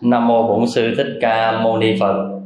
[0.00, 2.40] Nam mô Bổn sư Thích Ca Mâu Ni Phật.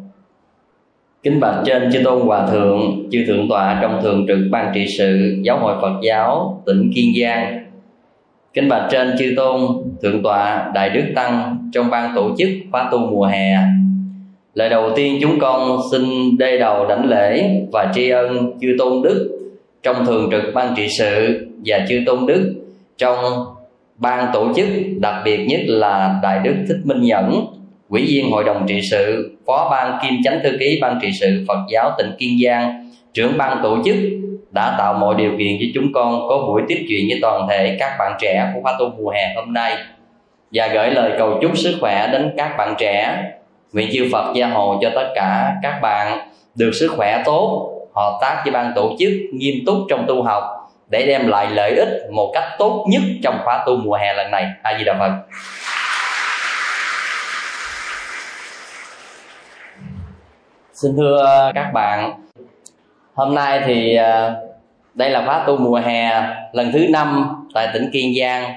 [1.22, 4.86] Kính bạch trên chư tôn hòa thượng, chư thượng tọa trong thường trực ban trị
[4.98, 7.64] sự giáo hội Phật giáo tỉnh Kiên Giang.
[8.54, 9.60] Kính bạch trên chư tôn
[10.02, 13.56] thượng tọa đại đức tăng trong ban tổ chức khóa tu mùa hè.
[14.54, 16.02] Lời đầu tiên chúng con xin
[16.38, 19.30] đê đầu đảnh lễ và tri ân chư tôn đức
[19.82, 22.54] trong thường trực ban trị sự và chư tôn đức
[22.98, 23.16] trong
[23.96, 24.66] ban tổ chức,
[24.98, 27.46] đặc biệt nhất là đại đức thích minh nhẫn,
[27.88, 31.44] ủy viên hội đồng trị sự, phó ban kim chánh thư ký ban trị sự
[31.48, 33.96] phật giáo tỉnh kiên giang, trưởng ban tổ chức
[34.50, 37.76] đã tạo mọi điều kiện cho chúng con có buổi tiếp chuyện với toàn thể
[37.80, 39.76] các bạn trẻ của khóa tu mùa hè hôm nay.
[40.52, 43.16] Và gửi lời cầu chúc sức khỏe đến các bạn trẻ.
[43.72, 48.18] Nguyện chư phật gia hộ cho tất cả các bạn được sức khỏe tốt, hợp
[48.20, 50.44] tác với ban tổ chức nghiêm túc trong tu học
[50.94, 54.30] để đem lại lợi ích một cách tốt nhất trong khóa tu mùa hè lần
[54.30, 54.46] này.
[54.62, 55.10] A di đà phật.
[60.72, 62.12] Xin thưa các bạn,
[63.14, 64.34] hôm nay thì à,
[64.94, 66.22] đây là khóa tu mùa hè
[66.52, 68.54] lần thứ năm tại tỉnh kiên giang.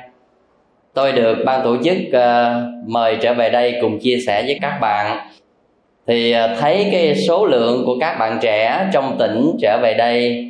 [0.93, 4.77] Tôi được ban tổ chức à, mời trở về đây cùng chia sẻ với các
[4.81, 5.27] bạn.
[6.07, 10.46] Thì à, thấy cái số lượng của các bạn trẻ trong tỉnh trở về đây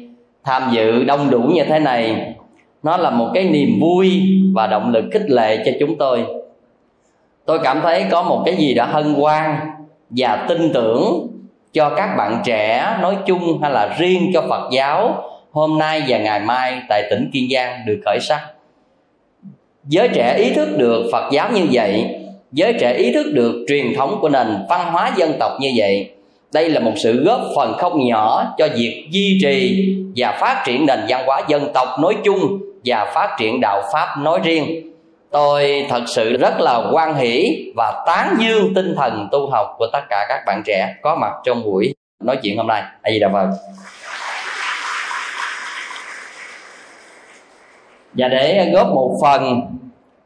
[0.48, 2.34] tham dự đông đủ như thế này,
[2.84, 4.22] nó là một cái niềm vui
[4.56, 6.26] và động lực khích lệ cho chúng tôi.
[7.46, 9.56] Tôi cảm thấy có một cái gì đó hân hoan
[10.10, 11.28] và tin tưởng
[11.74, 16.18] cho các bạn trẻ nói chung hay là riêng cho phật giáo hôm nay và
[16.18, 18.42] ngày mai tại tỉnh kiên giang được khởi sắc.
[19.84, 22.06] Giới trẻ ý thức được phật giáo như vậy,
[22.52, 26.12] giới trẻ ý thức được truyền thống của nền văn hóa dân tộc như vậy
[26.54, 30.86] đây là một sự góp phần không nhỏ cho việc duy trì và phát triển
[30.86, 34.94] nền văn hóa dân tộc nói chung và phát triển đạo pháp nói riêng.
[35.32, 39.88] Tôi thật sự rất là quan hỷ và tán dương tinh thần tu học của
[39.94, 42.82] tất cả các bạn trẻ có mặt trong buổi nói chuyện hôm nay.
[43.02, 43.48] A di đà phật.
[48.14, 49.62] Và để góp một phần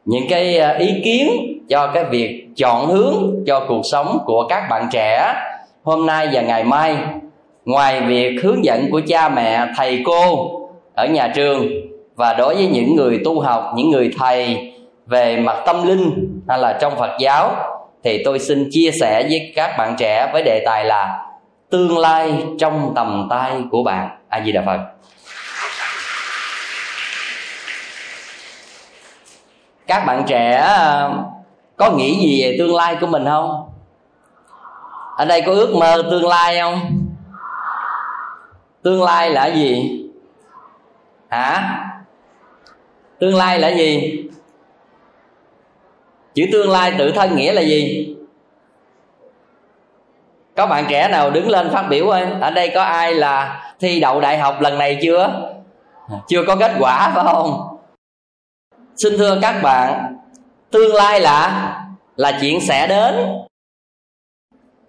[0.04, 1.30] những cái ý kiến
[1.68, 5.34] cho cái việc chọn hướng cho cuộc sống của các bạn trẻ
[5.82, 6.96] hôm nay và ngày mai,
[7.64, 10.50] ngoài việc hướng dẫn của cha mẹ, thầy cô
[10.94, 11.66] ở nhà trường
[12.14, 14.72] và đối với những người tu học, những người thầy
[15.06, 17.54] về mặt tâm linh hay là trong phật giáo,
[18.04, 21.26] thì tôi xin chia sẻ với các bạn trẻ với đề tài là
[21.70, 24.08] tương lai trong tầm tay của bạn.
[24.28, 24.78] A di đà phật.
[29.86, 31.12] Các bạn trẻ ờ,
[31.76, 33.71] có nghĩ gì về tương lai của mình không?
[35.22, 37.06] Ở đây có ước mơ tương lai không?
[38.82, 40.00] Tương lai là gì?
[41.28, 41.78] Hả?
[43.18, 44.18] Tương lai là gì?
[46.34, 48.14] Chữ tương lai tự thân nghĩa là gì?
[50.56, 54.00] Có bạn trẻ nào đứng lên phát biểu ơi, ở đây có ai là thi
[54.00, 55.52] đậu đại học lần này chưa?
[56.28, 57.78] Chưa có kết quả, phải không?
[58.96, 60.16] Xin thưa các bạn,
[60.70, 61.68] tương lai là
[62.16, 63.14] là chuyện sẽ đến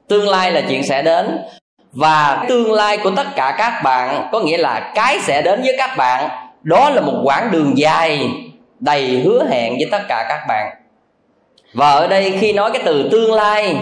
[0.08, 1.40] tương lai là chuyện sẽ đến.
[1.92, 5.76] Và tương lai của tất cả các bạn có nghĩa là cái sẽ đến với
[5.78, 6.30] các bạn
[6.64, 8.30] đó là một quãng đường dài
[8.80, 10.74] đầy hứa hẹn với tất cả các bạn.
[11.74, 13.76] Và ở đây khi nói cái từ tương lai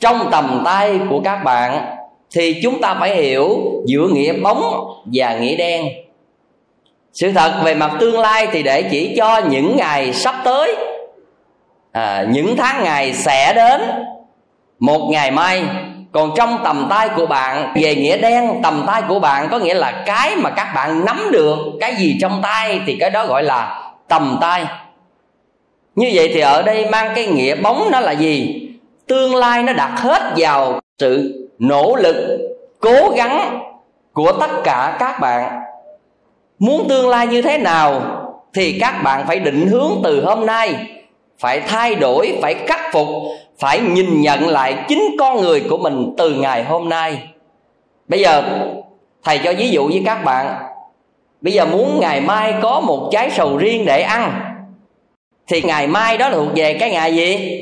[0.00, 1.96] trong tầm tay của các bạn
[2.34, 5.86] thì chúng ta phải hiểu giữa nghĩa bóng và nghĩa đen.
[7.12, 10.76] Sự thật về mặt tương lai thì để chỉ cho những ngày sắp tới
[11.92, 13.80] à, những tháng ngày sẽ đến
[14.78, 15.64] một ngày mai,
[16.12, 19.74] còn trong tầm tay của bạn, về nghĩa đen, tầm tay của bạn có nghĩa
[19.74, 23.42] là cái mà các bạn nắm được, cái gì trong tay thì cái đó gọi
[23.42, 24.64] là tầm tay.
[25.94, 28.62] Như vậy thì ở đây mang cái nghĩa bóng nó là gì?
[29.06, 32.38] Tương lai nó đặt hết vào sự nỗ lực,
[32.80, 33.60] cố gắng
[34.12, 35.60] của tất cả các bạn.
[36.58, 38.02] Muốn tương lai như thế nào
[38.54, 40.74] thì các bạn phải định hướng từ hôm nay,
[41.38, 43.08] phải thay đổi, phải khắc phục
[43.58, 47.28] phải nhìn nhận lại chính con người của mình từ ngày hôm nay.
[48.08, 48.42] Bây giờ,
[49.24, 50.54] thầy cho ví dụ với các bạn.
[51.40, 54.40] Bây giờ muốn ngày mai có một trái sầu riêng để ăn,
[55.46, 57.60] thì ngày mai đó là thuộc về cái ngày gì?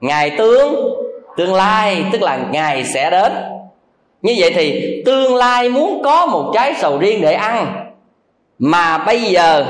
[0.00, 0.74] Ngày tương
[1.36, 3.32] tương lai, tức là ngày sẽ đến.
[4.22, 7.86] Như vậy thì tương lai muốn có một trái sầu riêng để ăn,
[8.58, 9.64] mà bây giờ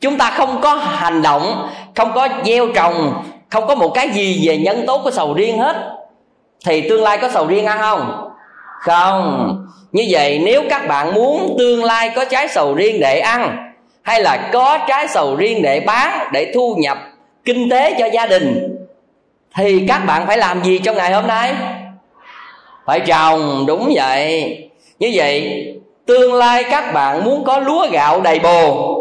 [0.00, 3.12] chúng ta không có hành động, không có gieo trồng
[3.56, 5.76] không có một cái gì về nhân tố của sầu riêng hết.
[6.66, 8.30] Thì tương lai có sầu riêng ăn không?
[8.80, 9.66] Không.
[9.92, 13.72] Như vậy, nếu các bạn muốn tương lai có trái sầu riêng để ăn,
[14.02, 16.98] hay là có trái sầu riêng để bán, để thu nhập
[17.44, 18.76] kinh tế cho gia đình,
[19.54, 21.54] thì các bạn phải làm gì trong ngày hôm nay?
[22.86, 24.58] Phải trồng, đúng vậy.
[24.98, 25.64] Như vậy,
[26.06, 28.92] tương lai các bạn muốn có lúa gạo đầy bồ,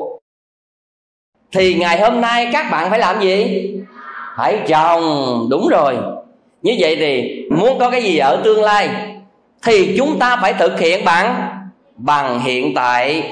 [1.52, 3.72] thì ngày hôm nay các bạn phải làm gì?
[4.36, 5.98] Hãy trồng đúng rồi.
[6.62, 8.90] Như vậy thì muốn có cái gì ở tương lai
[9.64, 11.50] thì chúng ta phải thực hiện bằng
[11.96, 13.24] bằng hiện tại.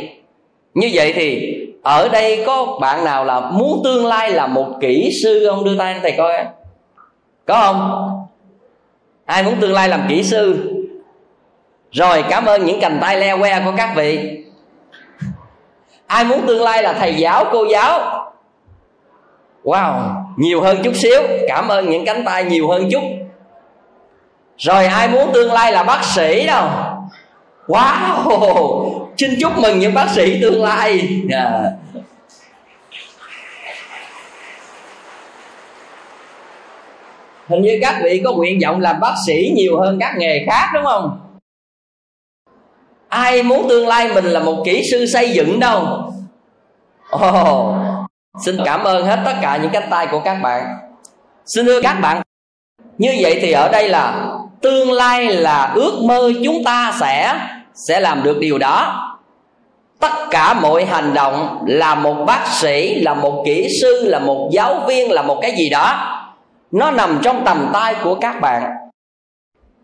[0.73, 5.11] Như vậy thì ở đây có bạn nào là muốn tương lai là một kỹ
[5.23, 5.63] sư không?
[5.63, 6.45] Đưa tay thầy coi.
[7.45, 8.09] Có không?
[9.25, 10.69] Ai muốn tương lai làm kỹ sư?
[11.91, 14.39] Rồi, cảm ơn những cành tay leo que của các vị.
[16.07, 18.22] Ai muốn tương lai là thầy giáo, cô giáo?
[19.63, 21.21] Wow nhiều hơn chút xíu.
[21.47, 23.03] Cảm ơn những cánh tay nhiều hơn chút.
[24.57, 26.67] Rồi ai muốn tương lai là bác sĩ đâu?
[27.67, 31.09] Wow xin chúc mừng những bác sĩ tương lai.
[31.29, 31.73] Yeah.
[37.47, 40.69] Hình như các vị có nguyện vọng làm bác sĩ nhiều hơn các nghề khác
[40.73, 41.19] đúng không?
[43.07, 46.11] Ai muốn tương lai mình là một kỹ sư xây dựng đâu?
[47.15, 47.75] Oh,
[48.39, 50.63] xin cảm ơn hết tất cả những cánh tay của các bạn.
[51.45, 52.21] Xin thưa các bạn,
[52.97, 54.31] như vậy thì ở đây là
[54.61, 57.35] tương lai là ước mơ chúng ta sẽ
[57.87, 58.99] sẽ làm được điều đó.
[59.99, 64.49] Tất cả mọi hành động là một bác sĩ, là một kỹ sư, là một
[64.51, 66.09] giáo viên, là một cái gì đó,
[66.71, 68.63] nó nằm trong tầm tay của các bạn,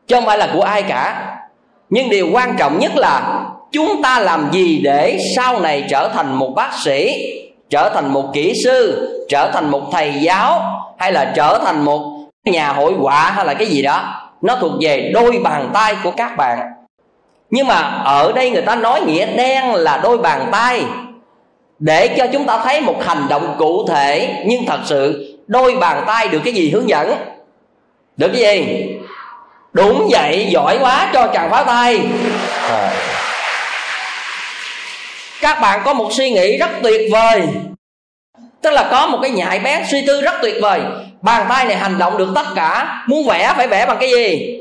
[0.07, 1.35] chứ không phải là của ai cả.
[1.89, 6.35] Nhưng điều quan trọng nhất là chúng ta làm gì để sau này trở thành
[6.35, 7.15] một bác sĩ?
[7.69, 10.61] Trở thành một kỹ sư, trở thành một thầy giáo,
[10.97, 12.01] hay là trở thành một
[12.45, 14.03] nhà hội họa hay là cái gì đó,
[14.41, 16.59] nó thuộc về đôi bàn tay của các bạn.
[17.49, 17.75] Nhưng mà
[18.05, 20.83] ở đây người ta nói nghĩa đen là đôi bàn tay.
[21.79, 26.03] Để cho chúng ta thấy một hành động cụ thể, nhưng thật sự đôi bàn
[26.07, 27.13] tay được cái gì hướng dẫn?
[28.17, 28.87] Được cái gì?
[29.73, 31.99] Đúng vậy, giỏi quá, cho chàng pháo tay.
[32.69, 32.91] À
[35.41, 37.41] các bạn có một suy nghĩ rất tuyệt vời.
[38.61, 40.79] Tức là có một cái nhạy bén suy tư rất tuyệt vời.
[41.21, 43.03] Bàn tay này hành động được tất cả.
[43.07, 44.55] Muốn vẽ phải vẽ bằng cái gì?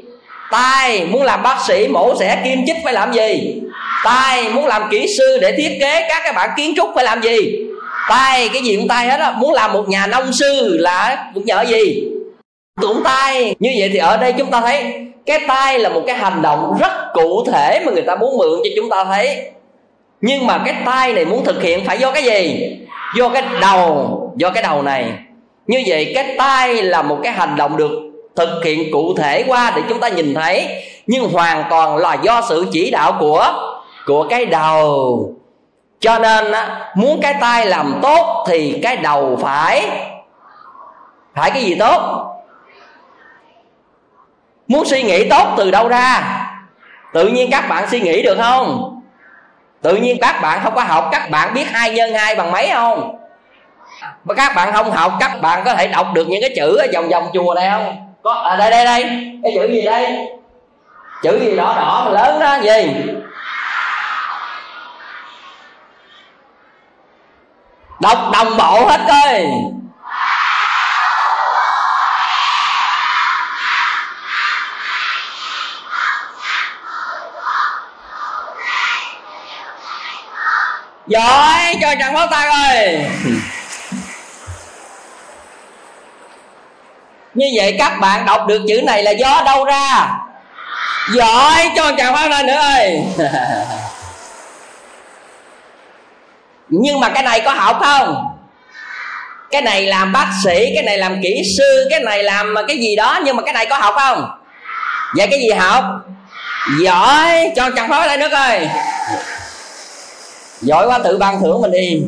[0.50, 1.06] Tay.
[1.10, 3.60] Muốn làm bác sĩ mổ xẻ kim chích phải làm gì?
[4.04, 4.48] Tay.
[4.48, 7.38] Muốn làm kỹ sư để thiết kế các cái bạn kiến trúc phải làm gì?
[8.08, 8.48] Tay.
[8.52, 9.30] Cái gì cũng tay hết á.
[9.30, 12.04] Muốn làm một nhà nông sư là cũng nhờ gì?
[12.80, 13.54] Cũng tay.
[13.58, 14.92] Như vậy thì ở đây chúng ta thấy,
[15.26, 18.60] cái tay là một cái hành động rất cụ thể mà người ta muốn mượn
[18.64, 19.50] cho chúng ta thấy
[20.20, 22.70] nhưng mà cái tay này muốn thực hiện phải do cái gì?
[23.16, 25.12] Do cái đầu do cái đầu này.
[25.66, 27.90] Như vậy cái tay là một cái hành động được
[28.36, 30.84] thực hiện cụ thể qua để chúng ta nhìn thấy.
[31.06, 33.52] Nhưng hoàn toàn là do sự chỉ đạo của
[34.06, 35.34] của cái đầu.
[36.00, 39.88] Cho nên á, muốn cái tay làm tốt thì cái đầu phải
[41.34, 42.24] phải cái gì tốt?
[44.68, 46.22] Muốn suy nghĩ tốt từ đâu ra?
[47.12, 48.97] Tự nhiên các bạn suy nghĩ được không?
[49.82, 52.70] Tự nhiên các bạn không có học, các bạn biết hai nhân hai bằng mấy
[52.74, 53.18] không?
[54.24, 56.86] Mà các bạn không học, các bạn có thể đọc được những cái chữ ở
[56.94, 58.14] vòng vòng chùa này không?
[58.22, 59.02] Có à đây đây đây.
[59.42, 60.28] Cái chữ gì đây?
[61.22, 62.92] Chữ gì đỏ đỏ lớn đó, gì?
[68.00, 69.46] Đọc đồng bộ hết coi
[81.08, 83.06] giỏi cho chẳng pháo tay ơi.
[87.34, 90.10] Như vậy các bạn đọc được chữ này là do đâu ra?
[91.12, 93.02] Giỏi, cho chàng pháo tay nữa ơi.
[96.68, 98.34] Nhưng mà cái này có học không?
[99.50, 102.96] Cái này làm bác sĩ, cái này làm kỹ sư, cái này làm cái gì
[102.96, 104.30] đó, nhưng mà cái này có học không?
[105.16, 105.84] Vậy cái gì học?
[106.80, 108.68] Giỏi, cho chàng pháo tay nước ơi
[110.60, 112.02] giỏi quá, tự ban thưởng mình đi.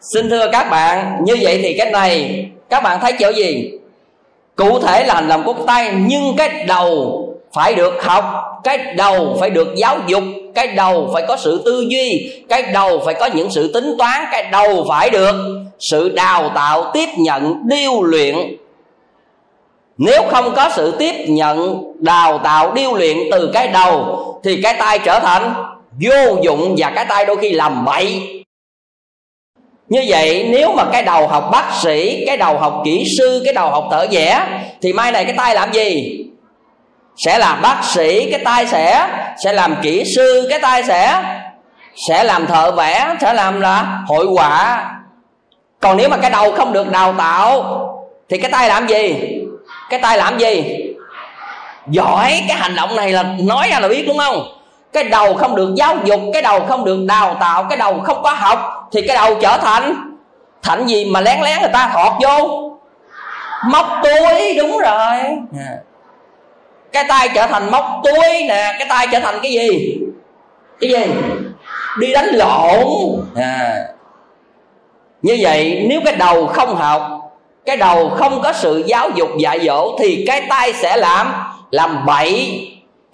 [0.00, 3.70] Xin thưa các bạn, như vậy thì cái này, các bạn thấy kiểu gì?
[4.56, 8.24] Cụ thể là hành động tay nhưng cái đầu phải được học,
[8.64, 10.22] cái đầu phải được giáo dục,
[10.54, 14.24] cái đầu phải có sự tư duy, cái đầu phải có những sự tính toán,
[14.32, 15.34] cái đầu phải được
[15.78, 18.36] sự đào tạo, tiếp nhận, điêu luyện.
[19.98, 24.74] Nếu không có sự tiếp nhận, đào tạo, điêu luyện từ cái đầu, thì cái
[24.78, 25.54] tay trở thành
[26.00, 28.22] vô dụng và cái tay đôi khi làm bậy.
[29.88, 33.54] Như vậy, nếu mà cái đầu học bác sĩ, cái đầu học kỹ sư, cái
[33.54, 34.46] đầu học thợ vẽ,
[34.82, 36.22] thì mai này cái tay làm gì?
[37.16, 39.08] Sẽ làm bác sĩ, cái tay sẽ
[39.44, 41.22] sẽ làm kỹ sư, cái tay sẽ
[42.08, 44.90] sẽ làm thợ vẽ, sẽ làm là hội họa.
[45.80, 47.82] Còn nếu mà cái đầu không được đào tạo,
[48.28, 49.16] thì cái tay làm gì?
[49.90, 50.64] Cái tay làm gì?
[51.90, 54.55] Giỏi, cái hành động này là nói ra là biết, đúng không?
[54.96, 58.22] Cái đầu không được giáo dục cái đầu không được đào tạo cái đầu không
[58.22, 60.12] có học thì cái đầu trở thành
[60.62, 62.62] thành gì mà lén lén người ta thọt vô?
[63.68, 65.18] Móc túi đúng rồi.
[66.92, 69.98] Cái tay trở thành móc túi nè cái tay trở thành cái gì?
[70.80, 71.06] Cái gì?
[71.98, 72.86] Đi đánh lộn.
[73.36, 73.84] À.
[75.22, 77.02] như vậy nếu cái đầu không học
[77.66, 81.32] cái đầu không có sự giáo dục dạy dỗ thì cái tay sẽ làm
[81.70, 82.62] làm bậy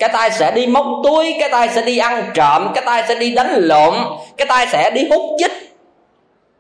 [0.03, 3.15] cái tay sẽ đi móc túi cái tay sẽ đi ăn trộm cái tay sẽ
[3.15, 3.95] đi đánh lộn
[4.37, 5.53] cái tay sẽ đi hút chích.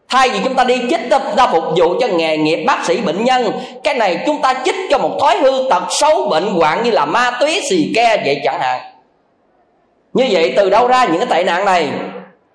[0.08, 2.96] Thay vì chúng ta đi chích ta, ta phục vụ cho nghề nghiệp bác sĩ
[2.96, 3.52] bệnh nhân
[3.84, 7.04] cái này chúng ta chích cho một thói hư tật xấu bệnh hoạn như là
[7.04, 8.80] ma túy xì ke vậy chẳng hạn.
[10.12, 11.88] Như vậy từ đâu ra những cái tệ nạn này?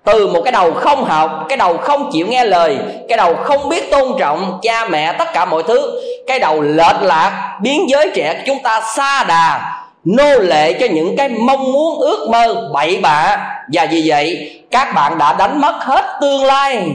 [0.04, 2.78] Từ một cái đầu không học cái đầu không chịu nghe lời
[3.08, 7.02] cái đầu không biết tôn trọng cha mẹ tất cả mọi thứ cái đầu lệch
[7.02, 9.74] lạc biến giới trẻ chúng ta xa đà
[10.16, 13.36] nô lệ cho những cái mong muốn, ước mơ, bậy bạ.
[13.72, 16.90] Và vì vậy, các bạn đã đánh mất hết tương lai.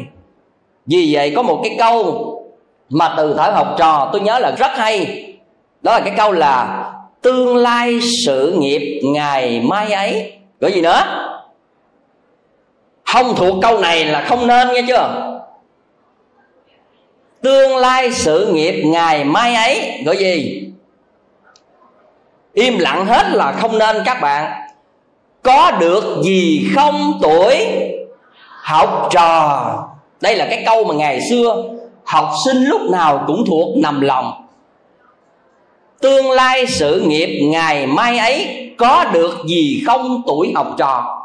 [0.86, 2.30] Vì vậy, có một cái câu
[2.90, 5.26] mà từ thời học trò tôi nhớ là rất hay.
[5.82, 6.84] Đó là cái câu là,
[7.22, 10.34] tương lai sự nghiệp ngày mai ấy.
[10.62, 11.04] Có gì nữa?
[13.06, 15.30] Không thuộc câu này là không nên nghe chưa?
[17.42, 20.02] Tương lai sự nghiệp ngày mai ấy.
[20.06, 20.64] Gọi gì?
[22.54, 24.52] Im lặng hết là không nên các bạn.
[25.42, 27.68] Có được gì không tuổi?
[28.62, 29.64] Học trò.
[30.22, 31.64] Đây là cái câu mà ngày xưa
[32.04, 34.34] học sinh lúc nào cũng thuộc nằm lòng.
[36.02, 41.20] Tương lai sự nghiệp ngày mai ấy có được gì không tuổi học trò?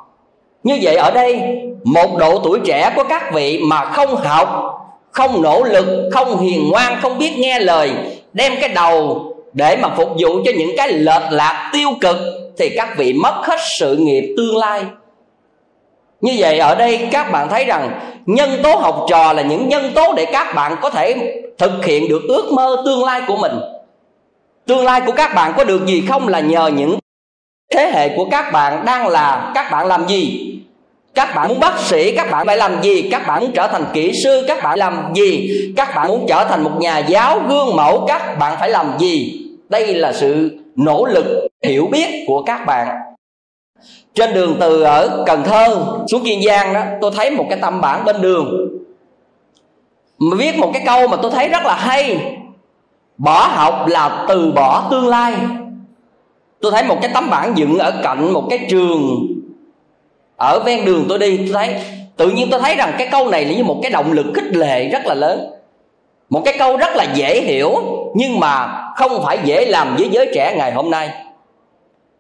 [0.63, 1.41] Như vậy ở đây,
[1.85, 4.75] một độ tuổi trẻ của các vị mà không học,
[5.11, 7.91] không nỗ lực, không hiền ngoan, không biết nghe lời,
[8.33, 9.25] đem cái đầu
[9.59, 12.17] để mà phục vụ cho những cái lệch lạc tiêu cực,
[12.59, 14.85] thì các vị mất hết sự nghiệp tương lai.
[16.21, 19.93] Như vậy ở đây các bạn thấy rằng nhân tố học trò là những nhân
[19.95, 21.17] tố để các bạn có thể
[21.59, 23.53] thực hiện được ước mơ tương lai của mình.
[24.67, 26.99] Tương lai của các bạn có được gì không là nhờ những
[27.75, 30.55] thế hệ của các bạn đang là, các bạn làm gì?
[31.15, 33.09] Các bạn muốn bác sĩ, các bạn phải làm gì?
[33.11, 35.51] Các bạn muốn trở thành kỹ sư, các bạn làm gì?
[35.77, 39.45] Các bạn muốn trở thành một nhà giáo gương mẫu, các bạn phải làm gì?
[39.69, 42.89] Đây là sự nỗ lực hiểu biết của các bạn.
[44.15, 47.81] Trên đường từ ở cần thơ xuống kiên giang đó, tôi thấy một cái tâm
[47.81, 48.69] bản bên đường.
[50.19, 52.37] Mà viết một cái câu mà tôi thấy rất là hay.
[53.17, 55.35] Bỏ học là từ bỏ tương lai.
[56.61, 59.27] Tôi thấy một cái tấm bản dựng ở cạnh một cái trường.
[60.37, 61.75] Ở ven đường tôi đi, tôi thấy,
[62.17, 64.57] tự nhiên tôi thấy rằng cái câu này là như một cái động lực khích
[64.57, 65.51] lệ rất là lớn.
[66.31, 67.75] Một cái câu rất là dễ hiểu,
[68.15, 71.11] nhưng mà không phải dễ làm với giới trẻ ngày hôm nay.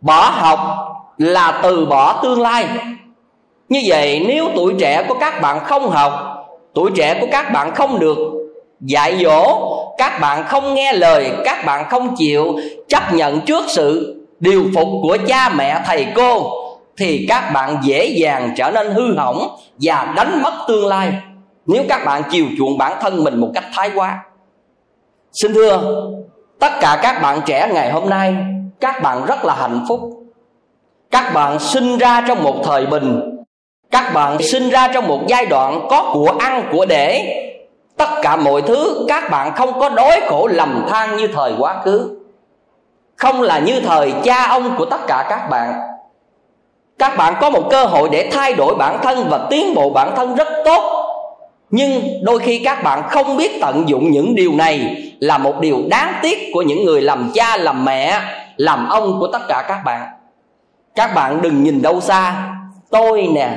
[0.00, 0.58] Bỏ học
[1.18, 2.66] là từ bỏ tương lai.
[3.68, 6.12] Như vậy, nếu tuổi trẻ của các bạn không học,
[6.74, 8.18] tuổi trẻ của các bạn không được
[8.80, 9.58] dạy dỗ,
[9.98, 12.56] các bạn không nghe lời, các bạn không chịu
[12.88, 16.50] chấp nhận trước sự điều phục của cha mẹ, thầy cô,
[16.96, 21.12] thì các bạn dễ dàng trở nên hư hỏng và đánh mất tương lai.
[21.66, 24.18] Nếu các bạn chiều chuộng bản thân mình một cách thái quá.
[25.32, 25.80] Xin thưa
[26.60, 28.36] tất cả các bạn trẻ ngày hôm nay,
[28.80, 30.00] các bạn rất là hạnh phúc.
[31.10, 33.20] Các bạn sinh ra trong một thời bình.
[33.90, 37.34] Các bạn sinh ra trong một giai đoạn có của ăn, của để.
[37.96, 41.82] Tất cả mọi thứ các bạn không có đói khổ lầm than như thời quá
[41.84, 42.18] khứ.
[43.16, 45.74] Không là như thời cha ông của tất cả các bạn.
[46.98, 50.12] Các bạn có một cơ hội để thay đổi bản thân và tiến bộ bản
[50.16, 51.04] thân rất tốt.
[51.70, 55.78] Nhưng đôi khi các bạn không biết tận dụng những điều này là một điều
[55.90, 58.20] đáng tiếc của những người làm cha, làm mẹ,
[58.56, 60.08] làm ông của tất cả các bạn.
[60.94, 62.52] Các bạn đừng nhìn đâu xa.
[62.90, 63.50] Tôi nè,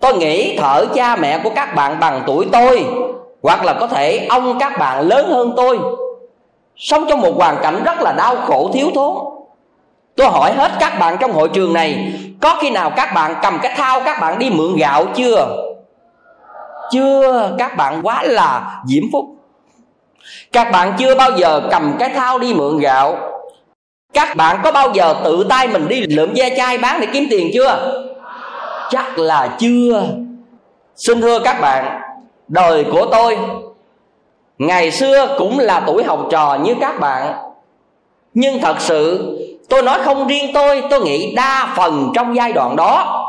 [0.00, 2.84] tôi nghĩ thở cha mẹ của các bạn bằng tuổi tôi,
[3.42, 5.78] hoặc là có thể ông các bạn lớn hơn tôi,
[6.76, 9.16] sống trong một hoàn cảnh rất là đau khổ, thiếu thốn.
[10.16, 13.58] Tôi hỏi hết các bạn trong hội trường này, có khi nào các bạn cầm
[13.62, 15.56] cái thao các bạn đi mượn gạo chưa?
[16.90, 19.24] Chưa, các bạn quá là diễm phúc
[20.52, 23.16] các bạn chưa bao giờ cầm cái thao đi mượn gạo.
[24.14, 27.26] Các bạn có bao giờ tự tay mình đi lượm ve chai bán để kiếm
[27.30, 28.02] tiền chưa?
[28.90, 30.02] Chắc là chưa.
[30.96, 32.00] Xin thưa các bạn,
[32.48, 33.38] đời của tôi,
[34.58, 37.34] ngày xưa cũng là tuổi học trò như các bạn.
[38.34, 39.30] Nhưng thật sự,
[39.68, 43.20] tôi nói không riêng tôi tôi nghĩ đa phần trong giai đoạn đó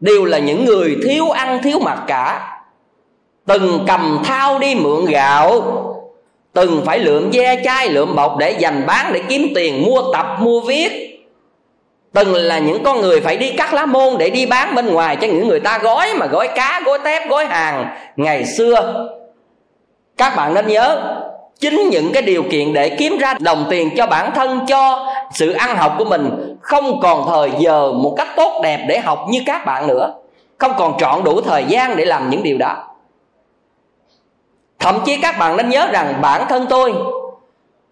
[0.00, 2.48] đều là những người thiếu ăn thiếu mặc cả.
[3.46, 5.62] Từng cầm thao đi mượn gạo
[6.52, 10.26] từng phải lượm ve chai, lượm bọc để dành bán, để kiếm tiền, mua tập,
[10.40, 11.08] mua viết.
[12.12, 15.16] Từng là những con người phải đi cắt lá môn để đi bán bên ngoài,
[15.16, 17.96] cho những người ta gói mà gói cá, gói tép, gói hàng.
[18.16, 19.08] Ngày xưa,
[20.16, 21.16] các bạn nên nhớ,
[21.60, 25.52] chính những cái điều kiện để kiếm ra đồng tiền cho bản thân, cho sự
[25.52, 29.40] ăn học của mình, không còn thời giờ một cách tốt đẹp để học như
[29.46, 30.14] các bạn nữa.
[30.58, 32.76] Không còn trọn đủ thời gian để làm những điều đó
[34.82, 36.94] thậm chí các bạn nên nhớ rằng bản thân tôi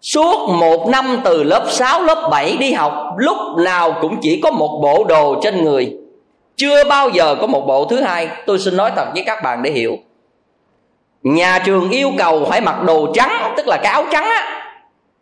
[0.01, 4.51] Suốt một năm từ lớp 6, lớp 7 đi học Lúc nào cũng chỉ có
[4.51, 5.97] một bộ đồ trên người.
[6.55, 8.27] Chưa bao giờ có một bộ thứ hai.
[8.45, 9.97] Tôi xin nói thật với các bạn để hiểu.
[11.23, 14.63] Nhà trường yêu cầu phải mặc đồ trắng Tức là cái áo trắng á.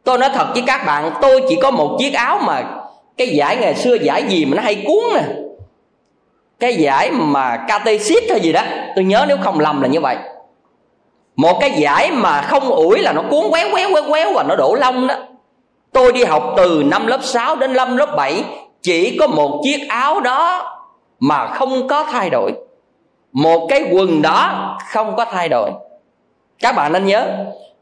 [0.04, 2.64] Tôi nói thật với các bạn Tôi chỉ có một chiếc áo mà
[3.18, 5.22] Cái giải ngày xưa giải gì mà nó hay cuốn nè.
[6.60, 8.62] Cái giải mà KT ship hay gì đó.
[8.96, 10.18] Tôi nhớ nếu không lầm là như vậy
[11.42, 14.56] một cái giải mà không ủi là nó cuốn quéo quéo quéo quéo và nó
[14.56, 15.16] đổ lông đó.
[15.94, 18.44] Tôi đi học từ năm lớp 6 đến năm lớp 7
[18.82, 20.72] chỉ có một chiếc áo đó
[21.20, 22.52] mà không có thay đổi.
[23.34, 25.72] Một cái quần đó không có thay đổi.
[26.60, 27.28] Các bạn nên nhớ,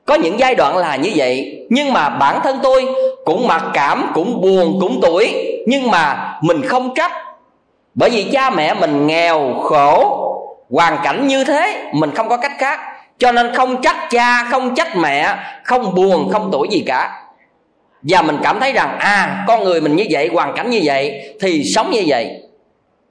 [0.05, 1.65] có những giai đoạn là như vậy.
[1.69, 2.85] Nhưng mà bản thân tôi
[3.25, 5.33] cũng mặc cảm, cũng buồn, cũng tuổi,
[5.67, 7.11] nhưng mà mình không trách.
[7.93, 10.23] Bởi vì cha mẹ mình nghèo khổ,
[10.69, 12.79] hoàn cảnh như thế, mình không có cách khác
[13.17, 17.23] cho nên không trách cha, không trách mẹ, không buồn, không tuổi gì cả.
[18.01, 21.35] Và mình cảm thấy rằng à con người mình như vậy, hoàn cảnh như vậy,
[21.41, 22.41] thì sống như vậy.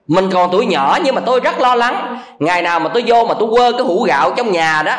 [0.07, 2.19] Mình còn tuổi nhỏ nhưng mà tôi rất lo lắng.
[2.39, 4.97] Ngày nào mà tôi vô mà tôi quơ cái hũ gạo trong nhà đó,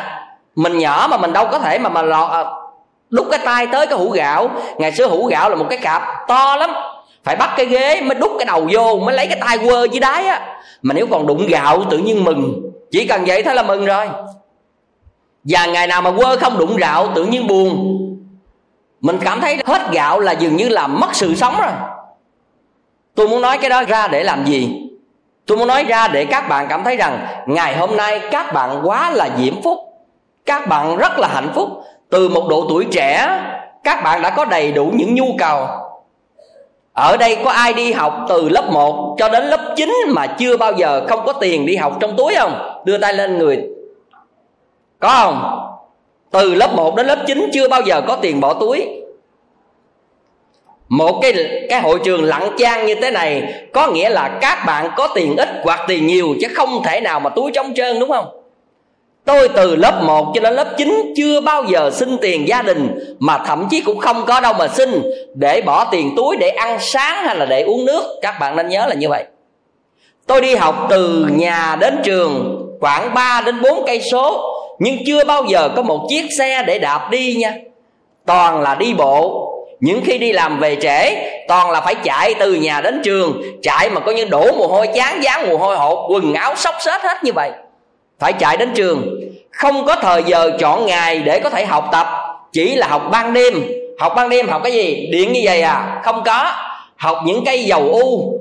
[0.54, 2.44] mình nhỏ mà mình đâu có thể mà mà lọt à,
[3.10, 4.50] đút cái tay tới cái hũ gạo.
[4.78, 6.70] Ngày xưa hũ gạo là một cái cạp to lắm.
[7.24, 10.00] Phải bắt cái ghế mới đút cái đầu vô, mới lấy cái tay quơ dưới
[10.00, 10.40] đáy á.
[10.82, 12.60] Mà nếu còn đụng gạo tự nhiên mừng.
[12.90, 14.06] Chỉ cần vậy thôi là mừng rồi
[15.44, 17.94] và ngày nào mà quơ không đụng gạo tự nhiên buồn.
[19.00, 21.72] Mình cảm thấy hết gạo là dường như là mất sự sống rồi.
[23.14, 24.88] Tôi muốn nói cái đó ra để làm gì?
[25.46, 28.80] Tôi muốn nói ra để các bạn cảm thấy rằng ngày hôm nay các bạn
[28.84, 29.78] quá là diễm phúc.
[30.46, 31.68] Các bạn rất là hạnh phúc.
[32.10, 33.40] Từ một độ tuổi trẻ,
[33.84, 35.66] các bạn đã có đầy đủ những nhu cầu.
[36.92, 40.56] Ở đây có ai đi học từ lớp 1 cho đến lớp 9 mà chưa
[40.56, 42.82] bao giờ không có tiền đi học trong túi không?
[42.84, 43.77] Đưa tay lên người
[45.00, 45.64] có không?
[46.30, 48.86] Từ lớp 1 đến lớp 9 chưa bao giờ có tiền bỏ túi.
[50.88, 51.34] Một cái
[51.70, 55.36] cái hội trường lặng trang như thế này có nghĩa là các bạn có tiền
[55.36, 58.26] ít hoặc tiền nhiều chứ không thể nào mà túi trống trơn, đúng không?
[59.24, 62.98] Tôi từ lớp 1 cho đến lớp 9 chưa bao giờ xin tiền gia đình,
[63.18, 65.02] Mà thậm chí cũng không có đâu mà xin
[65.34, 68.18] Để bỏ tiền túi để ăn sáng hay là để uống nước.
[68.22, 69.24] Các bạn nên nhớ là như vậy.
[70.26, 75.24] Tôi đi học từ nhà đến trường khoảng 3 đến 4 cây số nhưng chưa
[75.24, 77.54] bao giờ có một chiếc xe để đạp đi nha.
[78.26, 79.44] Toàn là đi bộ.
[79.80, 81.14] Những khi đi làm về trễ,
[81.48, 83.42] toàn là phải chạy từ nhà đến trường.
[83.62, 86.74] Chạy mà coi như đổ mồ hôi, chán dán mồ hôi, hột, quần áo xốc
[86.80, 87.50] xếch hết như vậy.
[88.18, 89.20] Phải chạy đến trường.
[89.50, 92.06] Không có thời giờ chọn ngày để có thể học tập.
[92.52, 93.64] Chỉ là học ban đêm.
[93.98, 95.08] Học ban đêm học cái gì?
[95.12, 96.00] Điện như vậy à?
[96.04, 96.52] Không có.
[96.96, 98.38] Học những cây dầu u.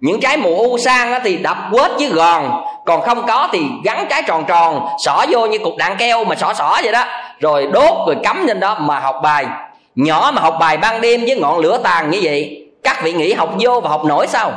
[0.00, 4.06] Những trái mù u sang thì đập quết với gòn còn không có thì gắn
[4.10, 7.04] trái tròn tròn, xỏ vô như cục đạn keo mà xỏ xỏ vậy đó.
[7.40, 9.46] Rồi đốt rồi cắm lên đó mà học bài.
[9.94, 13.32] Nhỏ mà học bài ban đêm với ngọn lửa tàn như vậy, các vị nghĩ
[13.32, 14.52] học vô và học nổi sao?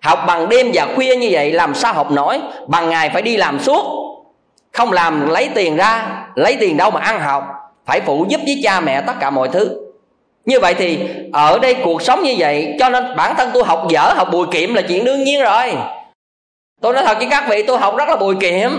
[0.00, 2.40] Học bằng đêm và khuya như vậy làm sao học nổi?
[2.66, 3.84] Bằng ngày phải đi làm suốt.
[4.72, 7.44] Không làm lấy tiền ra, lấy tiền đâu mà ăn học.
[7.86, 9.80] Phải phụ giúp với cha mẹ tất cả mọi thứ.
[10.44, 10.98] Như vậy thì
[11.32, 14.46] ở đây cuộc sống như vậy, cho nên bản thân tôi học dở, học bùi
[14.46, 15.72] kiệm là chuyện đương nhiên rồi
[16.80, 18.70] tôi nói thật với các vị, tôi học rất là bùi kiệm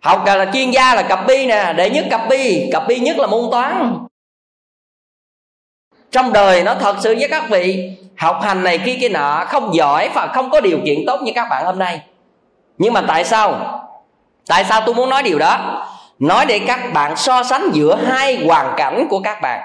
[0.00, 3.18] học là chuyên gia là cặp bi nè, đệ nhất cặp bi cặp bi nhất
[3.18, 3.98] là môn toán.
[6.10, 9.74] Trong đời nó thật sự với các vị, học hành này kia kia nọ không
[9.74, 12.00] giỏi và không có điều kiện tốt như các bạn hôm nay.
[12.78, 13.76] Nhưng mà tại sao?
[14.46, 15.86] Tại sao tôi muốn nói điều đó?
[16.18, 19.60] Nói để các bạn so sánh giữa hai hoàn cảnh của các bạn.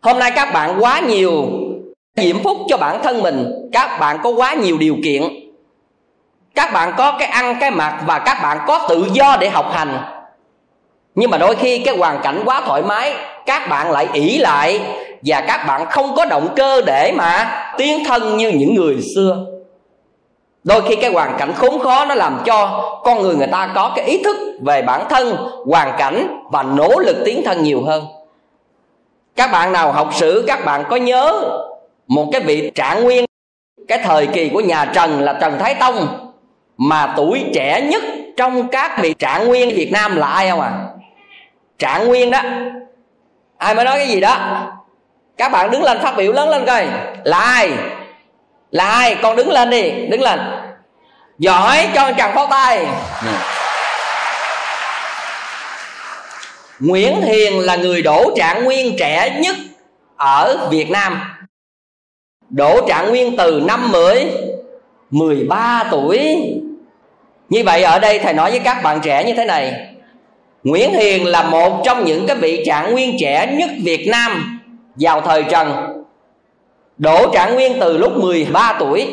[0.00, 1.44] Hôm nay các bạn quá nhiều
[2.16, 5.22] diễm phúc cho bản thân mình, các bạn có quá nhiều điều kiện
[6.54, 9.72] các bạn có cái ăn, cái mặc và các bạn có tự do để học
[9.72, 9.98] hành.
[11.14, 13.14] Nhưng mà đôi khi cái hoàn cảnh quá thoải mái,
[13.46, 14.80] các bạn lại ỷ lại
[15.22, 19.46] và các bạn không có động cơ để mà tiến thân như những người xưa.
[20.64, 23.92] Đôi khi cái hoàn cảnh khốn khó nó làm cho con người người ta có
[23.96, 24.36] cái ý thức
[24.66, 25.36] về bản thân,
[25.66, 28.04] hoàn cảnh và nỗ lực tiến thân nhiều hơn.
[29.36, 31.32] Các bạn nào học sử, các bạn có nhớ
[32.06, 33.24] một cái vị trạng nguyên,
[33.88, 36.23] cái thời kỳ của nhà trần là trần thái tông
[36.76, 38.02] mà tuổi trẻ nhất
[38.36, 40.72] trong các vị trạng nguyên việt nam là ai không à?
[41.78, 42.40] Trạng nguyên đó.
[43.58, 44.62] Ai mới nói cái gì đó?
[45.36, 46.86] Các bạn đứng lên phát biểu lớn lên coi.
[47.24, 47.70] Là ai?
[48.70, 49.16] Là ai?
[49.22, 49.90] Con đứng lên đi.
[49.90, 50.40] Đứng lên.
[51.38, 52.86] Giỏi, cho tràng pháo tay.
[56.80, 59.56] Nguyễn Hiền là người đổ trạng nguyên trẻ nhất
[60.16, 61.20] ở Việt Nam.
[62.50, 64.30] Đổ trạng nguyên từ năm mới
[65.10, 66.36] 13 tuổi.
[67.48, 69.74] Như vậy ở đây thầy nói với các bạn trẻ như thế này.
[70.64, 74.60] Nguyễn Hiền là một trong những cái vị trạng nguyên trẻ nhất Việt Nam
[74.96, 75.94] vào thời Trần.
[76.98, 79.08] Đỗ trạng nguyên từ lúc 13 tuổi.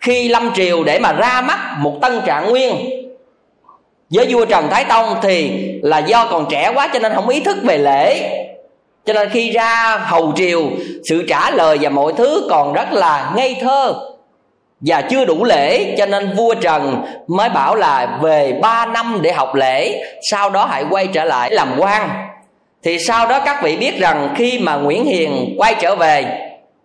[0.00, 2.74] Khi lâm triều để mà ra mắt một tân trạng nguyên
[4.10, 5.50] với vua trần thái tông thì
[5.82, 8.34] là do còn trẻ quá cho nên không ý thức về lễ.
[9.06, 10.62] Cho nên khi ra hầu triều,
[11.04, 13.94] sự trả lời và mọi thứ còn rất là ngây thơ
[14.80, 19.32] và chưa đủ lễ, cho nên vua trần mới bảo là về 3 năm để
[19.32, 22.10] học lễ, sau đó hãy quay trở lại làm quan.
[22.82, 26.24] Thì sau đó các vị biết rằng khi mà nguyễn hiền quay trở về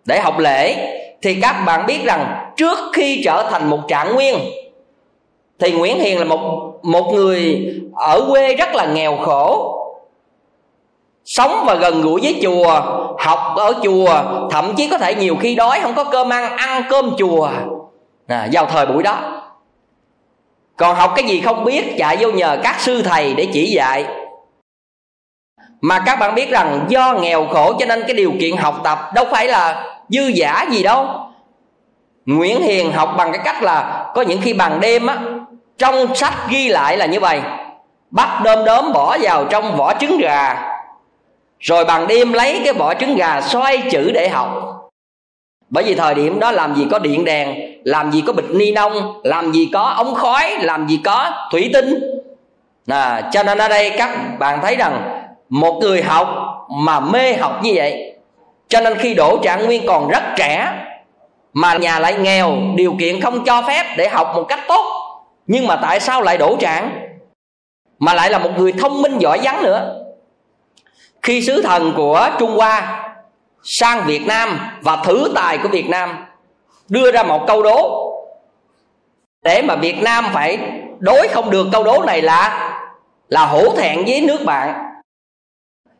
[0.04, 0.76] để học lễ,
[1.22, 4.34] thì các bạn biết rằng trước khi trở thành một trạng nguyên,
[5.58, 9.74] thì Nguyễn Hiền là một một người ở quê rất là nghèo khổ,
[11.24, 12.80] sống và gần gũi với chùa,
[13.18, 16.82] học ở chùa, thậm chí có thể nhiều khi đói, không có cơm ăn ăn
[16.90, 17.48] cơm chùa
[18.26, 19.42] à, vào thời buổi đó.
[20.76, 24.04] Còn học cái gì không biết chạy vô nhờ các sư thầy để chỉ dạy.
[25.80, 28.98] Mà các bạn biết rằng do nghèo khổ cho nên cái điều kiện học tập
[29.14, 31.06] đâu phải là dư giả gì đâu.
[32.26, 35.18] Nguyễn Hiền học bằng cái cách là có những khi bằng đêm á
[35.78, 37.40] trong sách ghi lại là như vậy.
[38.10, 40.70] Bắt đom đóm bỏ vào trong vỏ trứng gà.
[41.58, 44.73] Rồi bằng đêm lấy cái vỏ trứng gà xoay chữ để học
[45.70, 48.72] bởi vì thời điểm đó làm gì có điện đèn làm gì có bịch ni
[48.72, 52.00] lông làm gì có ống khói làm gì có thủy tinh.
[52.86, 56.28] À, cho nên ở đây các bạn thấy rằng một người học
[56.70, 58.14] mà mê học như vậy
[58.68, 60.72] cho nên khi đổ trạng nguyên còn rất trẻ
[61.52, 64.84] mà nhà lại nghèo điều kiện không cho phép để học một cách tốt.
[65.46, 67.08] Nhưng mà tại sao lại đổ trạng?
[67.98, 70.04] Mà lại là một người thông minh giỏi vắng nữa.
[71.22, 73.04] Khi sứ thần của trung hoa
[73.64, 76.26] sang việt nam và thử tài của việt nam.
[76.88, 78.10] Đưa ra một câu đố.
[79.42, 80.58] Để mà việt nam phải
[80.98, 82.70] đối không được câu đố này là
[83.28, 84.84] là hổ thẹn với nước bạn.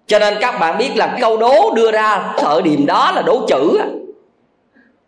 [0.06, 3.46] Cho nên các bạn biết là câu đố đưa ra thợ điểm đó là đố
[3.48, 3.80] chữ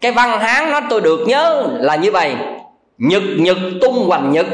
[0.01, 2.35] cái văn hán nó tôi được nhớ là như vậy,
[2.99, 4.47] nhật nhật tung hoành nhật.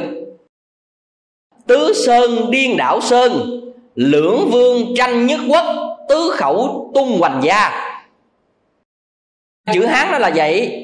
[1.66, 3.60] Tứ sơn điên đảo sơn,
[3.94, 5.66] lưỡng vương tranh nhất quốc,
[6.08, 7.81] tứ khẩu tung hoành gia
[9.72, 10.78] chữ hán nó là vậy.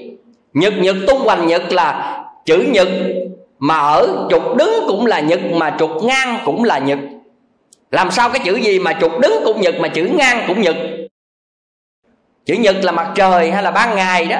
[0.52, 2.14] Nhật nhật tung hoành nhật là
[2.44, 2.88] chữ nhật
[3.58, 6.98] mà ở trục đứng cũng là nhật, mà trục ngang cũng là nhật.
[7.90, 10.76] Làm sao cái chữ gì mà trục đứng cũng nhật, mà chữ ngang cũng nhật?
[12.46, 14.38] Chữ nhật là mặt trời hay là ban ngày đó?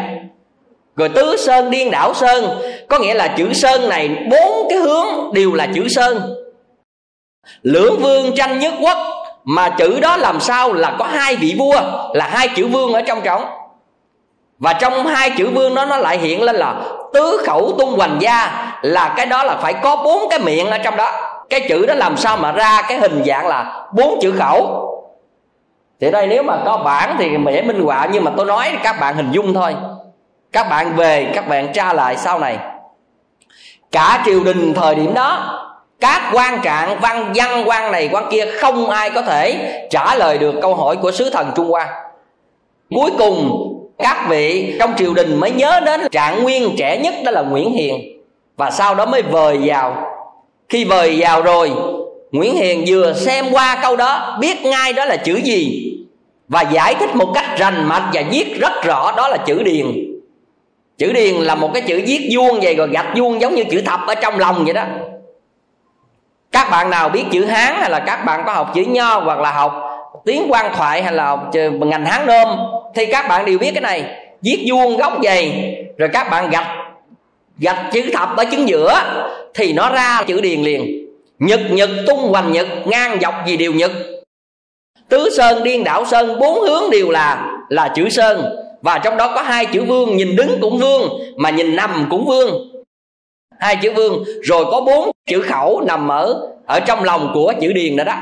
[0.97, 2.45] Rồi tứ sơn, điên đảo sơn,
[2.89, 6.35] có nghĩa là chữ sơn này bốn cái hướng đều là chữ sơn.
[7.63, 8.99] Lưỡng vương tranh nhất quốc,
[9.45, 11.81] mà chữ đó làm sao là có hai vị vua,
[12.13, 13.45] là hai chữ vương ở trong trống?
[14.59, 16.75] Và trong hai chữ vương đó, nó lại hiện lên là
[17.13, 20.79] tứ khẩu tung hoành gia, là cái đó là phải có bốn cái miệng ở
[20.79, 21.13] trong đó.
[21.51, 24.85] Cái chữ đó làm sao mà ra cái hình dạng là bốn chữ khẩu?
[26.01, 29.01] Thì đây, nếu mà có bản thì dễ minh họa, nhưng mà tôi nói các
[29.01, 29.75] bạn hình dung thôi.
[30.53, 32.59] Các bạn về, các bạn tra lại sau này.
[33.93, 35.55] Cả triều đình thời điểm đó,
[36.01, 40.39] các quan trạng, văn văn quan này, quan kia không ai có thể trả lời
[40.39, 41.89] được câu hỏi của sứ thần trung hoa.
[42.91, 43.69] Cuối cùng
[43.99, 47.73] các vị trong triều đình mới nhớ đến trạng nguyên trẻ nhất đó là nguyễn
[47.73, 48.23] hiền.
[48.57, 50.07] Và sau đó mới vời vào.
[50.69, 51.73] Khi vời vào rồi,
[52.33, 55.93] nguyễn hiền vừa xem qua câu đó, biết ngay đó là chữ gì.
[56.49, 59.87] Và giải thích một cách rành mạch và viết rất rõ đó là chữ điền.
[60.99, 63.81] Chữ điền là một cái chữ viết vuông vậy rồi gạch vuông giống như chữ
[63.81, 64.85] thập ở trong lòng vậy đó.
[66.53, 69.39] Các bạn nào biết chữ hán hay là các bạn có học chữ nho hoặc
[69.39, 69.88] là học
[70.29, 71.37] tiếng quan thoại hay là
[71.81, 72.49] ngành hán nôm,
[72.95, 74.05] thì các bạn đều biết cái này.
[74.43, 76.67] Viết vuông góc dày, rồi các bạn gạch
[77.59, 78.95] gạch chữ thập ở chứng giữa,
[79.55, 81.07] thì nó ra chữ điền liền.
[81.39, 83.93] Nhật nhật, tung hoành nhật, ngang dọc gì đều nhật.
[85.09, 88.45] Tứ sơn, điên đảo sơn, bốn hướng đều là là chữ sơn.
[88.83, 91.03] Và trong đó có hai chữ vương, nhìn đứng cũng vương,
[91.37, 92.69] mà nhìn nằm cũng vương.
[93.61, 97.73] Hai chữ vương, rồi có bốn chữ khẩu nằm ở ở trong lòng của chữ
[97.73, 98.17] điền đó đó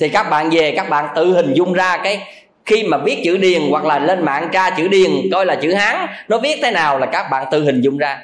[0.00, 2.22] thì các bạn về, các bạn tự hình dung ra cái
[2.66, 5.74] khi mà viết chữ điền hoặc là lên mạng tra chữ điền, coi là chữ
[5.74, 8.18] hán, nó viết thế nào là các bạn tự hình dung ra.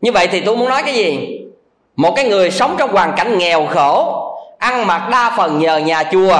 [0.00, 1.40] Như vậy thì tôi muốn nói cái gì?
[1.96, 4.20] Một cái người sống trong hoàn cảnh nghèo khổ,
[4.58, 6.38] ăn mặc đa phần nhờ nhà chùa,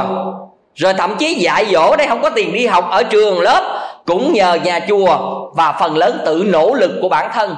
[0.74, 4.32] rồi thậm chí dạy dỗ đây không có tiền đi học ở trường lớp, cũng
[4.32, 5.18] nhờ nhà chùa
[5.54, 7.56] và phần lớn tự nỗ lực của bản thân.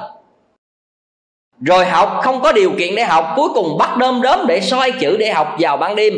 [1.61, 4.91] Rồi học không có điều kiện để học, cuối cùng bắt đơm đớm để soi
[4.91, 6.13] chữ để học vào ban đêm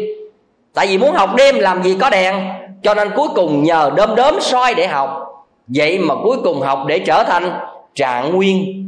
[0.79, 2.35] tại vì muốn học đêm làm gì có đèn.
[2.83, 5.09] Cho nên cuối cùng nhờ đơm đớm soi để học.
[5.67, 7.51] Vậy mà cuối cùng học để trở thành
[7.95, 8.85] trạng nguyên.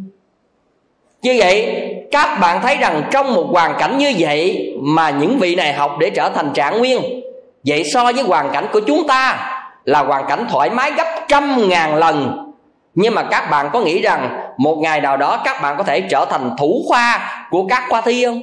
[1.21, 5.55] Như vậy, các bạn thấy rằng trong một hoàn cảnh như vậy mà những vị
[5.55, 7.21] này học để trở thành trạng nguyên,
[7.67, 9.51] vậy so với hoàn cảnh của chúng ta
[9.85, 12.47] là hoàn cảnh thoải mái gấp trăm ngàn lần.
[12.95, 16.01] Nhưng mà các bạn có nghĩ rằng một ngày nào đó các bạn có thể
[16.01, 18.41] trở thành thủ khoa của các khoa thi không?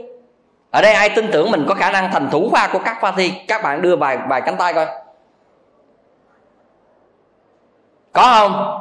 [0.70, 3.12] Ở đây ai tin tưởng mình có khả năng thành thủ khoa của các khoa
[3.12, 3.32] thi?
[3.48, 4.86] Các bạn đưa vài vài cánh tay coi.
[8.12, 8.74] Có không?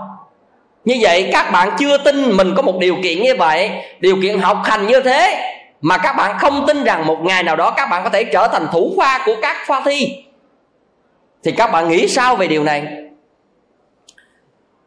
[0.86, 4.40] Như vậy các bạn chưa tin mình có một điều kiện như vậy, điều kiện
[4.40, 7.90] học hành như thế, mà các bạn không tin rằng một ngày nào đó các
[7.90, 10.24] bạn có thể trở thành thủ khoa của các khoa thi.
[11.44, 12.88] Thì các bạn nghĩ sao về điều này?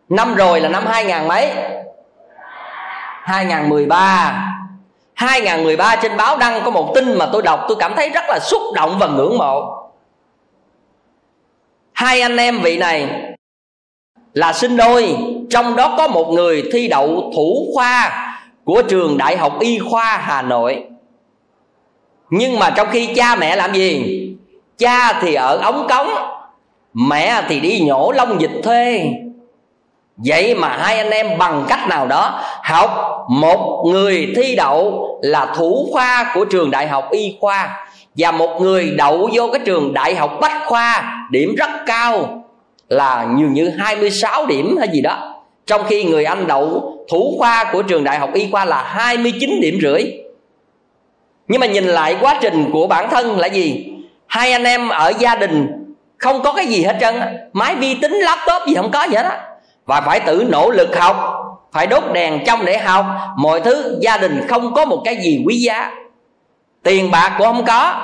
[0.08, 1.52] Năm rồi là năm 2000 mấy?
[3.22, 4.49] 2013
[5.20, 8.38] 2013 trên báo đăng có một tin mà tôi đọc, tôi cảm thấy rất là
[8.42, 9.82] xúc động và ngưỡng mộ.
[11.92, 13.08] Hai anh em vị này
[14.32, 15.16] là sinh đôi,
[15.50, 18.26] trong đó có một người thi đậu thủ khoa
[18.64, 20.84] của trường đại học y khoa hà nội.
[22.30, 24.26] Nhưng mà trong khi cha mẹ làm gì?
[24.78, 26.10] Cha thì ở ống cống,
[26.94, 29.12] mẹ thì đi nhổ lông dịch thuê
[30.24, 32.90] vậy mà hai anh em bằng cách nào đó học
[33.28, 38.60] một người thi đậu là thủ khoa của trường đại học y khoa và một
[38.60, 42.44] người đậu vô cái trường đại học bách khoa, điểm rất cao
[42.88, 45.42] là như như 26 điểm hay gì đó.
[45.66, 49.60] Trong khi người anh đậu thủ khoa của trường đại học y khoa là 29
[49.60, 50.02] điểm rưỡi.
[51.48, 53.92] Nhưng mà nhìn lại quá trình của bản thân là gì?
[54.26, 55.66] Hai anh em ở gia đình
[56.18, 57.14] không có cái gì hết trơn
[57.52, 59.49] máy vi tính, laptop gì không có gì hết á
[59.90, 61.16] và phải tự nỗ lực học,
[61.72, 63.06] phải đốt đèn trong để học.
[63.36, 65.90] Mọi thứ gia đình không có một cái gì quý giá.
[66.82, 67.94] Tiền bạc cũng không có.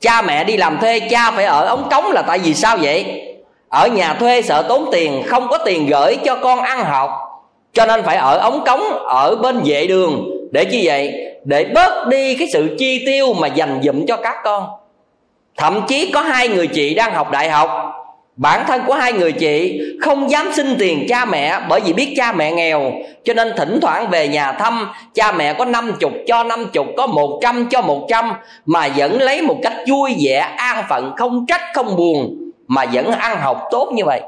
[0.00, 3.22] Cha mẹ đi làm thuê, cha phải ở ống cống là tại vì sao vậy?
[3.68, 7.10] Ở nhà thuê sợ tốn tiền, không có tiền gửi cho con ăn học.
[7.72, 10.24] Cho nên phải ở ống cống, ở bên vệ đường.
[10.52, 11.12] Để chi vậy?
[11.44, 14.66] Để bớt đi cái sự chi tiêu mà dành dụm cho các con.
[15.56, 17.70] Thậm chí có hai người chị đang học đại học
[18.36, 22.14] bản thân của hai người chị không dám xin tiền cha mẹ bởi vì biết
[22.16, 22.92] cha mẹ nghèo.
[23.24, 26.86] Cho nên thỉnh thoảng về nhà thăm, cha mẹ có năm chục cho năm chục,
[26.96, 28.32] có một trăm cho một trăm,
[28.66, 33.10] mà vẫn lấy một cách vui vẻ, an phận, không trách, không buồn, mà vẫn
[33.10, 34.20] ăn học tốt như vậy.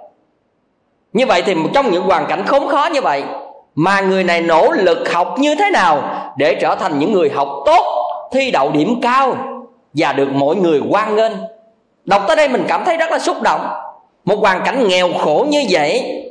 [1.12, 3.23] Như vậy thì trong những hoàn cảnh khốn khó như vậy,
[3.75, 6.03] mà người này nỗ lực học như thế nào
[6.37, 7.85] để trở thành những người học tốt,
[8.33, 9.37] thi đậu điểm cao
[9.95, 11.33] và được mọi người quan nghênh.
[12.05, 13.66] Đọc tới đây mình cảm thấy rất là xúc động
[14.27, 16.23] một hoàn cảnh nghèo khổ như vậy,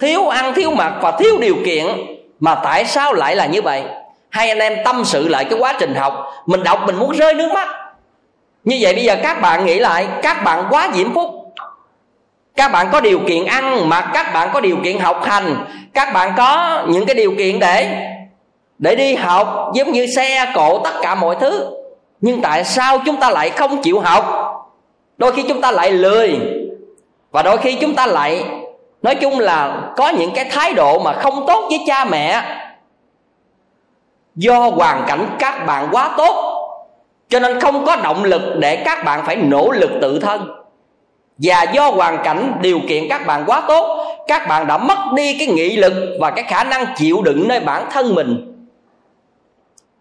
[0.00, 1.86] thiếu ăn, thiếu mặc và thiếu điều kiện,
[2.40, 3.82] mà tại sao lại là như vậy?
[4.30, 7.34] Hai anh em tâm sự lại cái quá trình học, mình đọc mình muốn rơi
[7.34, 7.68] nước mắt.
[8.64, 11.30] Như vậy bây giờ các bạn nghĩ lại, các bạn quá diễm phúc.
[12.56, 15.64] Các bạn có điều kiện ăn, mà các bạn có điều kiện học hành.
[15.94, 18.08] Các bạn có những cái điều kiện để
[18.78, 21.66] để đi học, giống như xe, cộ, tất cả mọi thứ.
[22.20, 24.24] Nhưng tại sao chúng ta lại không chịu học?
[25.18, 26.38] Đôi khi chúng ta lại lười
[27.32, 28.44] và đôi khi chúng ta lại,
[29.02, 32.42] nói chung là có những cái thái độ mà không tốt với cha mẹ.
[34.34, 36.58] Do hoàn cảnh các bạn quá tốt,
[37.28, 40.50] cho nên không có động lực để các bạn phải nỗ lực tự thân.
[41.38, 45.36] Và do hoàn cảnh điều kiện các bạn quá tốt, các bạn đã mất đi
[45.38, 48.48] cái nghị lực và cái khả năng chịu đựng nơi bản thân mình.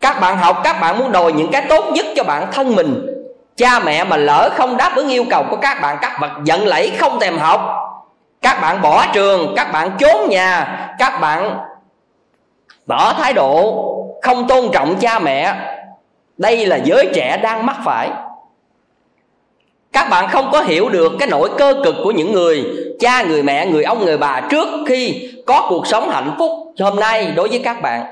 [0.02, 3.11] Các bạn học, các bạn muốn đòi những cái tốt nhất cho bản thân mình
[3.56, 6.68] cha mẹ mà lỡ không đáp ứng yêu cầu của các bạn các bạn giận
[6.68, 7.62] lẫy không thèm học.
[8.42, 11.58] Các bạn bỏ trường, các bạn trốn nhà, các bạn
[12.88, 13.88] tỏ thái độ
[14.22, 15.54] không tôn trọng cha mẹ.
[16.38, 18.10] Đây là giới trẻ đang mắc phải.
[19.94, 22.66] Các bạn không có hiểu được cái nỗi cơ cực của những người
[23.00, 27.00] cha, người mẹ, người ông, người bà trước khi có cuộc sống hạnh phúc hôm
[27.00, 28.06] nay đối với các bạn.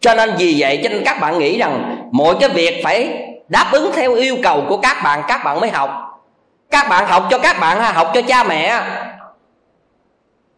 [0.00, 3.68] Cho nên vì vậy cho nên các bạn nghĩ rằng mọi cái việc phải đáp
[3.72, 5.90] ứng theo yêu cầu của các bạn các bạn mới học.
[6.70, 8.80] Các bạn học cho các bạn học cho cha mẹ.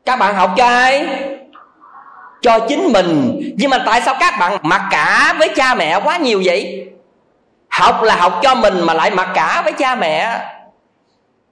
[0.05, 1.07] Các bạn học cho ai?
[2.43, 3.41] Cho chính mình.
[3.57, 6.89] Nhưng mà tại sao các bạn mặc cả với cha mẹ quá nhiều vậy?
[7.71, 10.41] Học là học cho mình mà lại mặc cả với cha mẹ.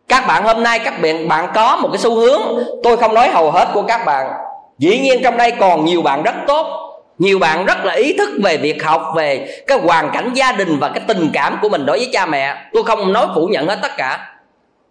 [0.08, 2.42] Các bạn hôm nay, các bạn bạn có một cái xu hướng,
[2.82, 4.32] tôi không nói hầu hết của các bạn.
[4.78, 6.91] Dĩ nhiên trong đây còn nhiều bạn rất tốt
[7.22, 10.78] nhiều bạn rất là ý thức về việc học, về cái hoàn cảnh gia đình
[10.78, 12.56] và cái tình cảm của mình đối với cha mẹ.
[12.72, 14.34] Tôi không nói phủ nhận hết tất cả.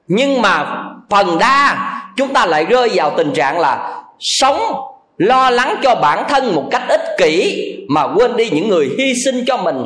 [0.08, 1.78] Nhưng mà phần đa,
[2.18, 4.62] chúng ta lại rơi vào tình trạng là sống
[5.18, 9.14] lo lắng cho bản thân một cách ích kỷ mà quên đi những người hy
[9.26, 9.86] sinh cho mình.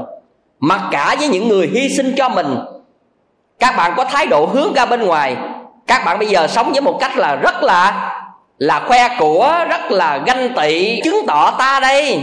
[0.60, 2.58] Mặc cả với những người hy sinh cho mình,
[3.60, 5.36] các bạn có thái độ hướng ra bên ngoài.
[5.88, 8.12] Các bạn bây giờ sống với một cách là rất là
[8.58, 12.22] là khoe của rất là ganh tị, chứng tỏ ta đây.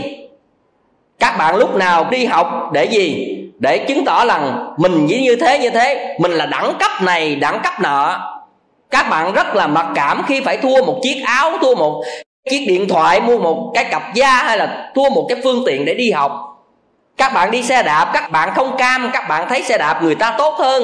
[1.19, 3.37] Các bạn lúc nào đi học để gì?
[3.59, 6.15] Để chứng tỏ rằng mình chỉ như thế như thế.
[6.19, 8.29] Mình là đẳng cấp này, đẳng cấp nọ.
[8.91, 12.03] Các bạn rất là mặc cảm khi phải thua một chiếc áo, thua một
[12.49, 15.85] chiếc điện thoại, mua một cái cặp da hay là thua một cái phương tiện
[15.85, 16.31] để đi học.
[17.17, 20.15] Các bạn đi xe đạp, các bạn không cam, các bạn thấy xe đạp người
[20.15, 20.83] ta tốt hơn.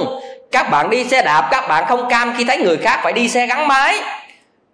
[0.52, 3.30] Các bạn đi xe đạp, các bạn không cam khi thấy người khác phải đi
[3.30, 3.96] xe gắn máy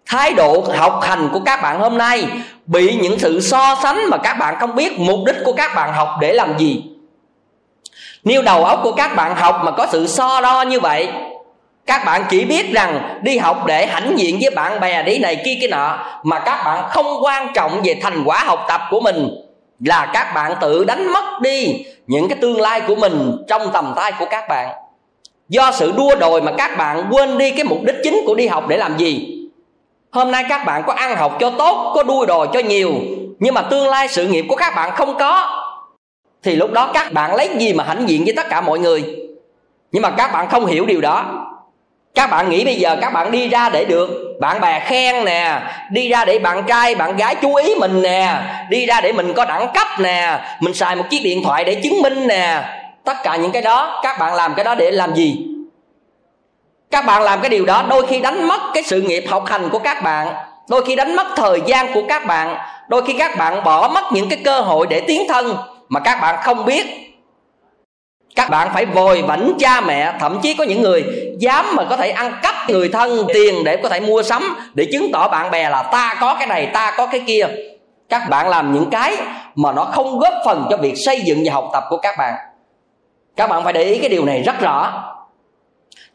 [0.06, 2.28] thái độ học hành của các bạn hôm nay
[2.66, 5.94] bị những sự so sánh mà các bạn không biết mục đích của các bạn
[5.94, 6.84] học để làm gì.
[8.24, 11.10] Nếu đầu óc của các bạn học mà có sự so đo như vậy,
[11.86, 15.42] các bạn chỉ biết rằng đi học để hãnh diện với bạn bè đi này
[15.46, 19.00] kia kia nọ, mà các bạn không quan trọng về thành quả học tập của
[19.00, 19.30] mình,
[19.86, 23.94] là các bạn tự đánh mất đi những cái tương lai của mình trong tầm
[23.96, 24.70] tay của các bạn.
[25.50, 28.48] Do sự đua đòi mà các bạn quên đi cái mục đích chính của đi
[28.48, 29.32] học để làm gì?
[30.16, 32.92] Hôm nay các bạn có ăn học cho tốt, có đuôi đồ cho nhiều,
[33.40, 35.62] nhưng mà tương lai sự nghiệp của các bạn không có.
[36.44, 39.04] Thì lúc đó các bạn lấy gì mà hãnh diện với tất cả mọi người?
[39.92, 41.26] Nhưng mà các bạn không hiểu điều đó.
[42.16, 45.62] Các bạn nghĩ bây giờ các bạn đi ra để được bạn bè khen nè,
[45.92, 48.36] đi ra để bạn trai, bạn gái chú ý mình nè,
[48.70, 51.76] đi ra để mình có đẳng cấp nè, mình xài một chiếc điện thoại để
[51.76, 52.64] chứng minh nè.
[53.06, 55.55] Tất cả những cái đó, các bạn làm cái đó để làm gì?
[56.92, 59.70] Các bạn làm cái điều đó, đôi khi đánh mất cái sự nghiệp học hành
[59.70, 60.28] của các bạn.
[60.70, 62.58] Đôi khi đánh mất thời gian của các bạn.
[62.88, 65.58] Đôi khi các bạn bỏ mất những cái cơ hội để tiến thân
[65.90, 66.86] mà các bạn không biết.
[68.36, 71.04] Các bạn phải vòi vảnh cha mẹ, thậm chí có những người
[71.40, 74.86] dám mà có thể ăn cắp người thân tiền để có thể mua sắm để
[74.92, 77.48] chứng tỏ bạn bè là ta có cái này, ta có cái kia.
[78.10, 79.18] Các bạn làm những cái
[79.56, 82.34] mà nó không góp phần cho việc xây dựng và học tập của các bạn.
[83.36, 85.04] Các bạn phải để ý cái điều này rất rõ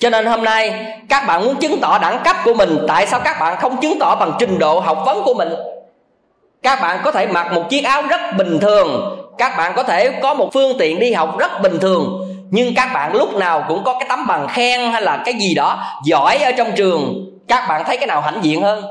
[0.00, 3.20] cho nên hôm nay, các bạn muốn chứng tỏ đẳng cấp của mình, tại sao
[3.20, 5.48] các bạn không chứng tỏ bằng trình độ học vấn của mình?
[6.62, 10.10] Các bạn có thể mặc một chiếc áo rất bình thường, các bạn có thể
[10.22, 13.84] có một phương tiện đi học rất bình thường, nhưng các bạn lúc nào cũng
[13.84, 17.68] có cái tấm bằng khen hay là cái gì đó giỏi ở trong trường, các
[17.68, 18.84] bạn thấy cái nào hãnh diện hơn?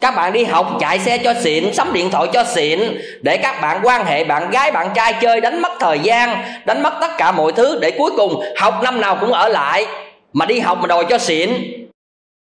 [0.00, 2.80] Các bạn đi học chạy xe cho xịn, sắm điện thoại cho xịn,
[3.22, 6.82] để các bạn quan hệ bạn gái, bạn trai chơi, đánh mất thời gian, đánh
[6.82, 9.86] mất tất cả mọi thứ, để cuối cùng học năm nào cũng ở lại
[10.34, 11.50] mà đi học mà đòi cho xịn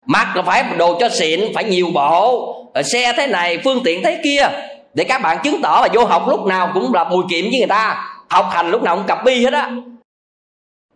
[0.06, 2.52] mặc là phải đồ cho xịn phải nhiều bộ.
[2.84, 4.48] Xe thế này, phương tiện thế kia.
[4.94, 7.60] Để các bạn chứng tỏ là vô học lúc nào cũng là bùi kiệm với
[7.60, 8.12] người ta.
[8.30, 9.72] Học hành lúc nào cũng cặp bi hết á.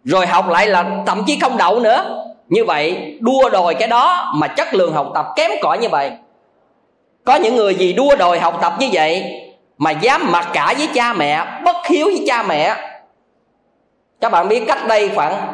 [0.03, 2.25] Rồi học lại là thậm chí không đậu nữa.
[2.47, 6.11] Như vậy, đua đòi cái đó mà chất lượng học tập kém cỏi như vậy.
[7.23, 9.41] Có những người gì đua đòi học tập như vậy
[9.77, 12.75] mà dám mặc cả với cha mẹ, bất hiếu với cha mẹ.
[14.21, 15.53] Các bạn biết cách đây khoảng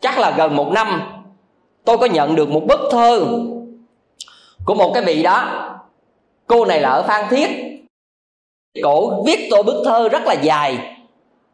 [0.00, 1.02] chắc là gần một năm
[1.84, 3.26] tôi có nhận được một bức thơ
[4.64, 5.66] của một cái vị đó.
[6.46, 7.48] Cô này là ở phan thiết.
[8.82, 10.96] Cổ viết tôi bức thơ rất là dài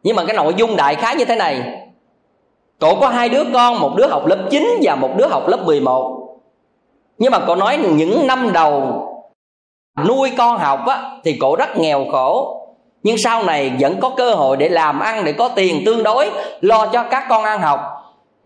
[0.03, 1.83] nhưng mà cái nội dung đại khái như thế này.
[2.81, 5.65] Cổ có hai đứa con một đứa học lớp 9 và một đứa học lớp
[5.65, 6.17] 11
[7.19, 9.03] nhưng mà cổ nói những năm đầu
[10.05, 12.63] nuôi con học á, thì cổ rất nghèo khổ.
[13.03, 16.31] Nhưng sau này vẫn có cơ hội để làm ăn để có tiền tương đối
[16.61, 17.81] lo cho các con ăn học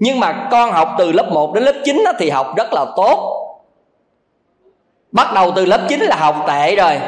[0.01, 2.85] nhưng mà con học từ lớp 1 đến lớp 9 đó thì học rất là
[2.97, 3.47] tốt.
[5.13, 7.01] Bắt đầu từ lớp 9 là học tệ rồi.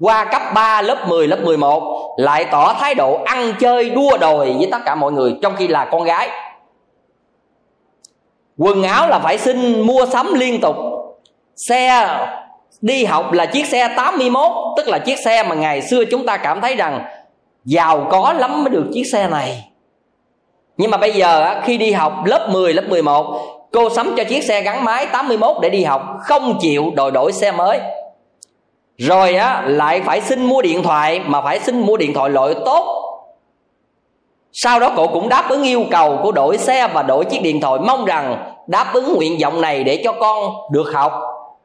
[0.00, 4.52] Qua cấp 3 lớp 10 lớp 11 lại tỏ thái độ ăn chơi đua đòi
[4.52, 6.28] với tất cả mọi người, trong khi là con gái.
[8.58, 10.76] Quần áo là phải xin mua sắm liên tục.
[11.56, 12.18] Xe
[12.80, 16.36] đi học là chiếc xe 81 tức là chiếc xe mà ngày xưa chúng ta
[16.36, 17.04] cảm thấy rằng
[17.64, 19.69] giàu có lắm mới được chiếc xe này
[20.80, 23.36] nhưng mà bây giờ khi đi học lớp 10 lớp 11
[23.72, 27.32] cô sắm cho chiếc xe gắn máy 81 để đi học, không chịu đòi đổi
[27.32, 27.80] xe mới.
[28.98, 32.54] Rồi á, lại phải xin mua điện thoại, mà phải xin mua điện thoại loại
[32.64, 33.06] tốt.
[34.52, 37.60] Sau đó cô cũng đáp ứng yêu cầu của đổi xe và đổi chiếc điện
[37.60, 41.12] thoại, mong rằng đáp ứng nguyện vọng này để cho con được học.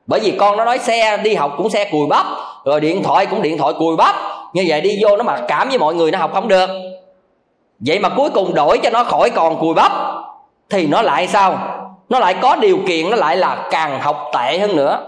[0.07, 2.25] Bởi vì con nó nói xe, đi học cũng xe cùi bắp,
[2.65, 4.15] rồi điện thoại cũng điện thoại cùi bắp.
[4.53, 6.69] Như vậy đi vô nó mặc cảm với mọi người, nó học không được
[7.79, 9.91] vậy mà cuối cùng đổi cho nó khỏi còn cùi bắp,
[10.69, 11.57] thì nó lại sao?
[12.09, 14.99] Nó lại có điều kiện, nó lại là càng học tệ hơn nữa.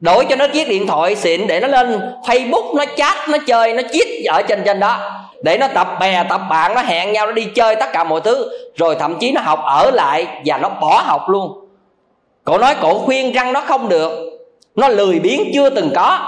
[0.00, 3.72] Đổi cho nó chiếc điện thoại xịn để nó lên facebook, nó chat, nó chơi,
[3.72, 4.98] nó chít ở trên trên đó.
[5.42, 8.20] Để nó tập bè, tập bạn, nó hẹn nhau, nó đi chơi tất cả mọi
[8.20, 8.50] thứ.
[8.76, 11.68] Rồi thậm chí nó học ở lại và nó bỏ học luôn.
[12.44, 14.10] Cổ nói cổ khuyên răng nó không được.
[14.76, 16.18] Nó lười biếng chưa từng có.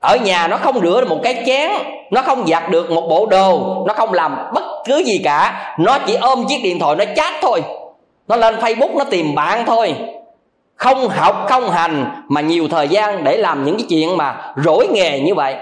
[0.00, 1.70] Ở nhà nó không rửa được một cái chén,
[2.10, 5.74] nó không giặt được một bộ đồ, nó không làm bất cứ gì cả.
[5.78, 7.62] Nó chỉ ôm chiếc điện thoại, nó chat thôi.
[8.28, 9.94] Nó lên facebook, nó tìm bạn thôi.
[10.76, 14.88] Không học, không hành, mà nhiều thời gian để làm những cái chuyện mà rỗi
[14.92, 15.56] nghề như vậy.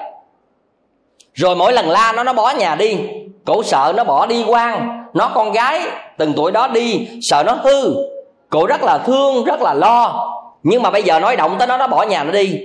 [1.34, 2.98] Rồi mỗi lần la nó nó bỏ nhà đi.
[3.44, 5.04] Cổ sợ nó bỏ đi quan.
[5.14, 5.80] Nó con gái
[6.18, 7.94] từng tuổi đó đi, sợ nó hư.
[8.50, 10.32] Cổ rất là thương, rất là lo.
[10.62, 12.58] Nhưng mà bây giờ nói động tới nó nó bỏ nhà nó đi.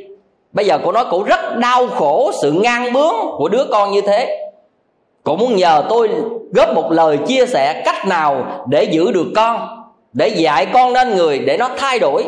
[0.54, 4.02] Bây giờ cô nói cổ rất đau khổ sự ngang bướng của đứa con như
[4.02, 4.41] thế
[5.24, 6.10] cũng muốn nhờ tôi
[6.54, 9.68] góp một lời chia sẻ cách nào để giữ được con,
[10.14, 12.24] để dạy con nên người để nó thay đổi.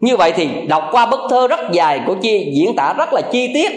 [0.00, 3.20] Như vậy thì đọc qua bức thơ rất dài của chi, diễn tả rất là
[3.20, 3.72] chi tiết.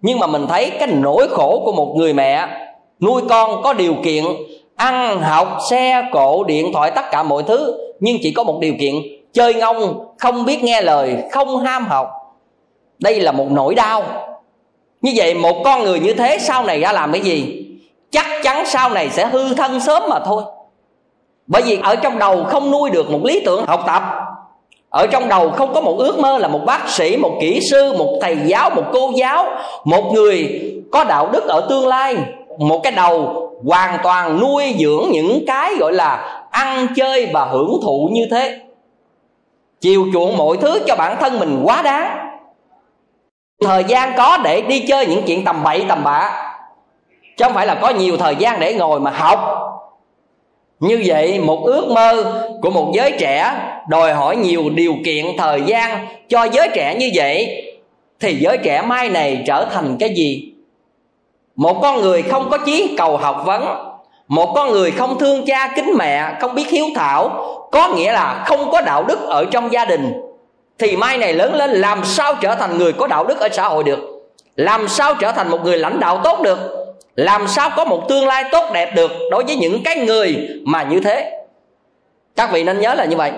[0.00, 2.46] Nhưng mà mình thấy cái nỗi khổ của một người mẹ,
[3.00, 4.24] nuôi con có điều kiện
[4.76, 8.74] ăn, học, xe, cộ, điện thoại, tất cả mọi thứ, nhưng chỉ có một điều
[8.80, 8.94] kiện,
[9.32, 12.08] chơi ngông, không biết nghe lời, không ham học.
[12.98, 14.02] Đây là một nỗi đau
[15.06, 17.66] như vậy một con người như thế sau này ra làm cái gì?
[18.10, 20.42] Chắc chắn sau này sẽ hư thân sớm mà thôi.
[21.46, 24.02] Bởi vì ở trong đầu không nuôi được một lý tưởng học tập.
[24.90, 27.92] Ở trong đầu không có một ước mơ là một bác sĩ, một kỹ sư,
[27.98, 29.46] một thầy giáo, một cô giáo,
[29.84, 32.16] một người có đạo đức ở tương lai.
[32.58, 37.80] Một cái đầu hoàn toàn nuôi dưỡng những cái gọi là ăn chơi và hưởng
[37.82, 38.58] thụ như thế.
[39.80, 42.25] Chiều chuộng mọi thứ cho bản thân mình quá đáng
[43.60, 46.30] thời gian có để đi chơi những chuyện tầm bậy, tầm bạ.
[47.36, 49.62] Chứ không phải là có nhiều thời gian để ngồi mà học.
[50.80, 53.52] Như vậy, một ước mơ của một giới trẻ
[53.88, 56.06] đòi hỏi nhiều điều kiện, thời gian.
[56.28, 57.62] Cho giới trẻ như vậy,
[58.20, 60.52] thì giới trẻ mai này trở thành cái gì?
[61.56, 63.64] Một con người không có chí cầu học vấn.
[64.28, 67.30] Một con người không thương cha kính mẹ, không biết hiếu thảo.
[67.72, 70.25] Có nghĩa là không có đạo đức ở trong gia đình
[70.78, 73.68] thì mai này lớn lên, làm sao trở thành người có đạo đức ở xã
[73.68, 73.98] hội được?
[74.56, 76.58] Làm sao trở thành một người lãnh đạo tốt được?
[77.16, 80.82] Làm sao có một tương lai tốt đẹp được đối với những cái người mà
[80.82, 81.44] như thế?
[82.36, 83.32] Các vị nên nhớ là như vậy.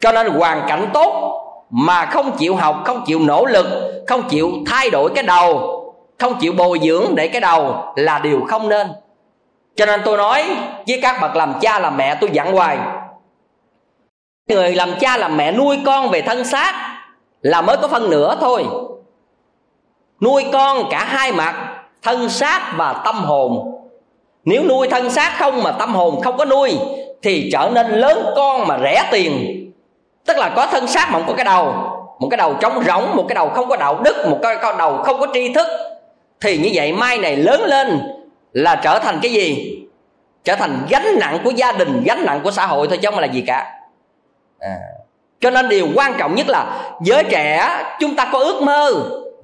[0.00, 1.38] Cho nên hoàn cảnh tốt
[1.70, 3.66] mà không chịu học, không chịu nỗ lực,
[4.06, 5.78] không chịu thay đổi cái đầu,
[6.18, 8.88] không chịu bồi dưỡng để cái đầu là điều không nên.
[9.76, 10.44] Cho nên tôi nói
[10.88, 12.78] với các bậc làm cha làm mẹ, tôi dặn hoài
[14.54, 16.98] người làm cha làm mẹ nuôi con về thân xác
[17.42, 18.64] là mới có phân nửa thôi.
[20.20, 21.54] Nuôi con cả hai mặt,
[22.02, 23.78] thân xác và tâm hồn.
[24.44, 26.78] Nếu nuôi thân xác không mà tâm hồn không có nuôi,
[27.22, 29.58] thì trở nên lớn con mà rẻ tiền.
[30.26, 31.74] Tức là có thân xác mà không có cái đầu,
[32.18, 34.96] một cái đầu trống rỗng, một cái đầu không có đạo đức, một cái đầu
[34.96, 35.66] không có tri thức,
[36.40, 38.00] thì như vậy mai này lớn lên
[38.52, 39.78] là trở thành cái gì?
[40.44, 43.20] Trở thành gánh nặng của gia đình, gánh nặng của xã hội thôi chứ không
[43.20, 43.72] là gì cả
[44.62, 44.76] à.
[45.40, 46.66] cho nên điều quan trọng nhất là
[47.02, 48.92] giới trẻ, chúng ta có ước mơ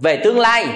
[0.01, 0.67] về tương lai.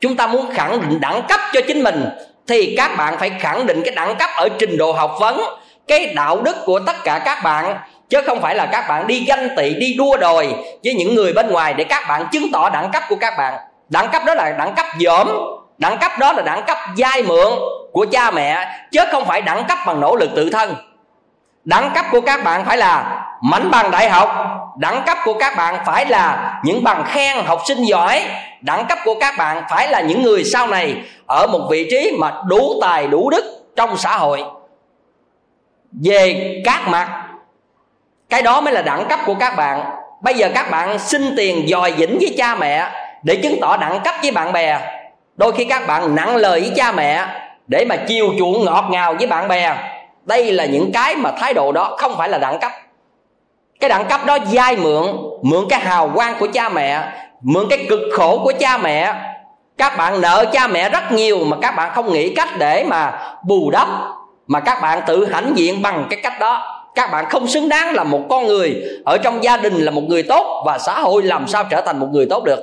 [0.00, 2.08] Chúng ta muốn khẳng định đẳng cấp cho chính mình,
[2.48, 5.40] thì các bạn phải khẳng định cái đẳng cấp ở trình độ học vấn,
[5.88, 7.76] cái đạo đức của tất cả các bạn.
[8.08, 11.32] Chứ không phải là các bạn đi ganh tị, đi đua đòi với những người
[11.32, 13.54] bên ngoài để các bạn chứng tỏ đẳng cấp của các bạn.
[13.88, 15.28] Đẳng cấp đó là đẳng cấp dởm,
[15.78, 17.52] đẳng cấp đó là đẳng cấp dai mượn
[17.92, 20.74] của cha mẹ, chứ không phải đẳng cấp bằng nỗ lực tự thân.
[21.64, 24.28] Đẳng cấp của các bạn phải là mảnh bằng đại học,
[24.76, 28.22] đẳng cấp của các bạn phải là những bằng khen học sinh giỏi.
[28.60, 32.16] Đẳng cấp của các bạn phải là những người sau này ở một vị trí
[32.18, 33.44] mà đủ tài, đủ đức
[33.76, 34.44] trong xã hội.
[36.04, 37.08] Về các mặt,
[38.30, 39.84] cái đó mới là đẳng cấp của các bạn.
[40.20, 42.90] Bây giờ các bạn xin tiền dòi dĩnh với cha mẹ
[43.22, 44.78] để chứng tỏ đẳng cấp với bạn bè.
[45.36, 47.26] Đôi khi các bạn nặng lời với cha mẹ
[47.66, 49.74] để mà chiều chuộng ngọt ngào với bạn bè.
[50.24, 52.72] Đây là những cái mà thái độ đó không phải là đẳng cấp
[53.82, 55.06] cái đẳng cấp đó dai mượn
[55.42, 57.02] mượn cái hào quang của cha mẹ,
[57.40, 59.14] mượn cái cực khổ của cha mẹ.
[59.78, 63.12] Các bạn nợ cha mẹ rất nhiều mà các bạn không nghĩ cách để mà
[63.46, 63.88] bù đắp,
[64.46, 66.78] mà các bạn tự hãnh diện bằng cái cách đó.
[66.94, 70.02] Các bạn không xứng đáng là một con người ở trong gia đình là một
[70.08, 72.60] người tốt và xã hội làm sao trở thành một người tốt được.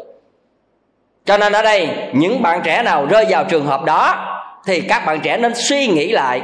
[1.26, 4.16] Cho nên ở đây, những bạn trẻ nào rơi vào trường hợp đó,
[4.66, 6.42] thì các bạn trẻ nên suy nghĩ lại.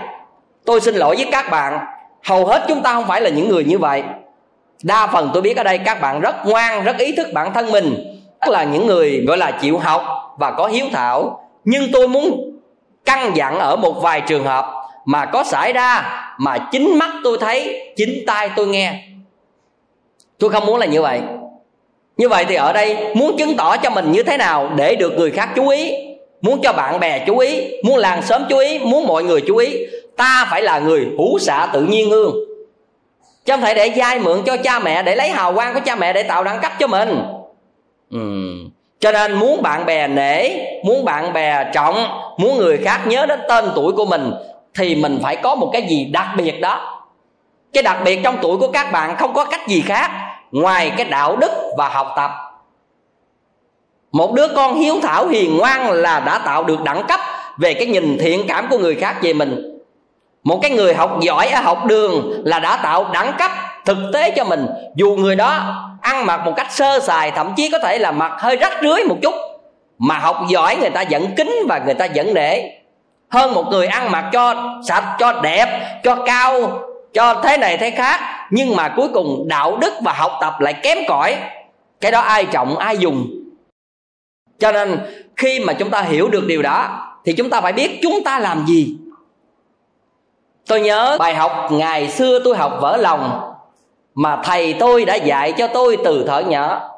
[0.66, 1.80] Tôi xin lỗi với các bạn,
[2.24, 4.04] hầu hết chúng ta không phải là những người như vậy
[4.86, 7.72] đa phần tôi biết ở đây các bạn rất ngoan, rất ý thức bản thân
[7.72, 7.96] mình.
[8.46, 10.04] Tức là những người gọi là chịu học
[10.38, 11.50] và có hiếu thảo.
[11.64, 12.52] Nhưng tôi muốn
[13.06, 14.66] căn dặn ở một vài trường hợp
[15.06, 16.04] mà có xảy ra
[16.38, 19.04] mà chính mắt tôi thấy, chính tai tôi nghe.
[20.40, 21.22] Tôi không muốn là như vậy.
[22.18, 25.14] Như vậy thì ở đây muốn chứng tỏ cho mình như thế nào để được
[25.18, 25.94] người khác chú ý,
[26.42, 29.56] muốn cho bạn bè chú ý, muốn làng sớm chú ý, muốn mọi người chú
[29.58, 29.86] ý.
[30.18, 32.55] Ta phải là người hữu xạ tự nhiên hương
[33.46, 35.96] chứ không thể để vay mượn cho cha mẹ, để lấy hào quang của cha
[35.96, 37.24] mẹ để tạo đẳng cấp cho mình.
[38.12, 38.20] Ừ.
[39.00, 40.50] cho nên muốn bạn bè nể,
[40.84, 44.32] muốn bạn bè trọng, muốn người khác nhớ đến tên tuổi của mình,
[44.74, 47.02] thì mình phải có một cái gì đặc biệt đó.
[47.74, 50.12] Cái đặc biệt trong tuổi của các bạn không có cách gì khác
[50.52, 52.32] ngoài cái đạo đức và học tập.
[54.12, 57.20] Một đứa con hiếu thảo hiền ngoan là đã tạo được đẳng cấp
[57.58, 59.75] về cái nhìn thiện cảm của người khác về mình
[60.46, 63.52] một cái người học giỏi ở học đường là đã tạo đẳng cấp
[63.86, 64.68] thực tế cho mình.
[64.96, 68.32] Dù người đó ăn mặc một cách sơ sài, thậm chí có thể là mặc
[68.38, 69.34] hơi rách rưới một chút,
[69.98, 72.62] mà học giỏi người ta vẫn kính và người ta vẫn nể.
[73.30, 74.56] Hơn một người ăn mặc cho
[74.88, 76.80] sạch, cho đẹp, cho cao,
[77.14, 78.20] cho thế này thế khác,
[78.50, 81.36] nhưng mà cuối cùng đạo đức và học tập lại kém cỏi.
[82.02, 83.28] Cái đó ai trọng, ai dùng?
[84.60, 85.00] Cho nên
[85.38, 88.40] khi mà chúng ta hiểu được điều đó, thì chúng ta phải biết chúng ta
[88.40, 88.98] làm gì
[90.68, 91.18] tôi nhớ.
[91.20, 93.54] Bài học ngày xưa tôi học vỡ lòng,
[94.16, 96.90] mà thầy tôi đã dạy cho tôi từ thở nhỏ.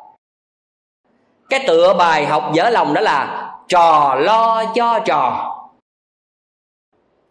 [1.50, 5.54] Cái tựa bài học vỡ lòng đó là trò lo cho trò.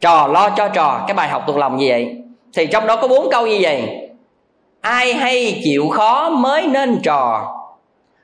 [0.01, 2.17] Trò lo cho trò, cái bài học thuộc lòng như vậy.
[2.55, 4.09] Thì trong đó có bốn câu như vậy.
[4.81, 7.53] Ai hay chịu khó mới nên trò.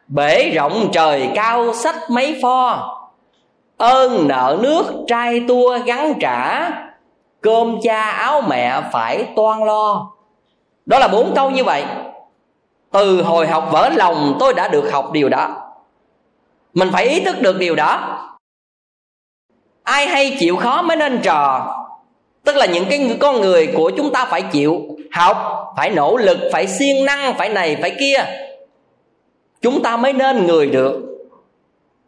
[0.09, 2.89] Bể rộng trời cao sách mấy pho.
[3.77, 6.71] Ơn nợ nước trai tua gắn trả
[7.43, 10.11] cơm cha áo mẹ phải toan lo.
[10.87, 11.85] Đó là bốn câu như vậy.
[12.93, 15.57] Từ hồi học vỡ lòng, tôi đã được học điều đó.
[16.75, 18.19] Mình phải ý thức được điều đó.
[19.83, 21.69] Ai hay chịu khó mới nên trò.
[22.45, 24.83] Tức là những cái con người của chúng ta phải chịu.
[25.13, 25.37] Học,
[25.77, 28.25] phải nỗ lực, phải siêng năng, phải này, phải kia.
[29.63, 31.12] Chúng ta mới nên người được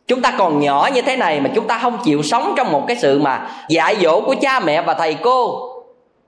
[0.06, 2.84] chúng ta còn nhỏ như thế này mà chúng ta không chịu sống trong một
[2.88, 5.70] cái sự mà dạy dỗ của cha mẹ và thầy cô,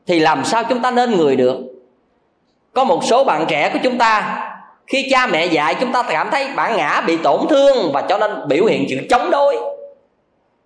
[0.07, 1.59] thì làm sao chúng ta nên người được?
[2.73, 4.43] Có một số bạn trẻ của chúng ta,
[4.87, 8.19] khi cha mẹ dạy chúng ta cảm thấy bản ngã bị tổn thương và cho
[8.19, 9.57] nên biểu hiện sự chống đối.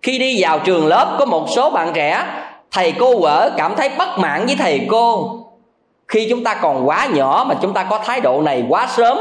[0.01, 2.25] Khi đi vào trường lớp, có một số bạn trẻ,
[2.71, 5.37] thầy cô vợ cảm thấy bất mãn với thầy cô.
[6.07, 9.17] Khi chúng ta còn quá nhỏ mà chúng ta có thái độ này quá sớm,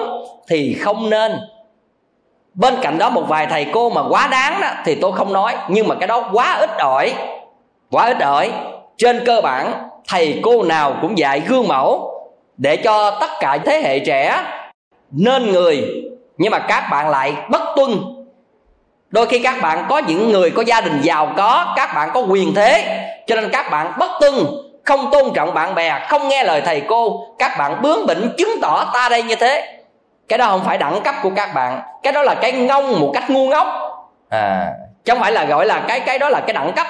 [0.48, 1.32] thì không nên
[2.54, 5.56] bên cạnh đó một vài thầy cô mà quá đáng đó, thì tôi không nói.
[5.68, 7.14] Nhưng mà cái đó quá ít ỏi,
[7.90, 8.52] quá ít ỏi.
[8.98, 9.72] Trên cơ bản,
[10.08, 12.10] thầy cô nào cũng dạy gương mẫu
[12.56, 14.44] để cho tất cả thế hệ trẻ
[15.10, 15.84] nên người.
[16.38, 17.90] Nhưng mà các bạn lại bất tuân.
[19.10, 22.20] Đôi khi các bạn có những người, có gia đình giàu có, các bạn có
[22.20, 24.34] quyền thế, cho nên các bạn bất tuân,
[24.84, 27.26] không tôn trọng bạn bè, không nghe lời thầy cô.
[27.38, 29.79] Các bạn bướng bỉnh, chứng tỏ ta đây như thế
[30.30, 31.80] cái đó không phải đẳng cấp của các bạn.
[32.02, 33.66] Cái đó là cái ngông một cách ngu ngốc.
[34.28, 34.72] À
[35.04, 36.86] chứ không phải là gọi là cái cái đó là cái đẳng cấp.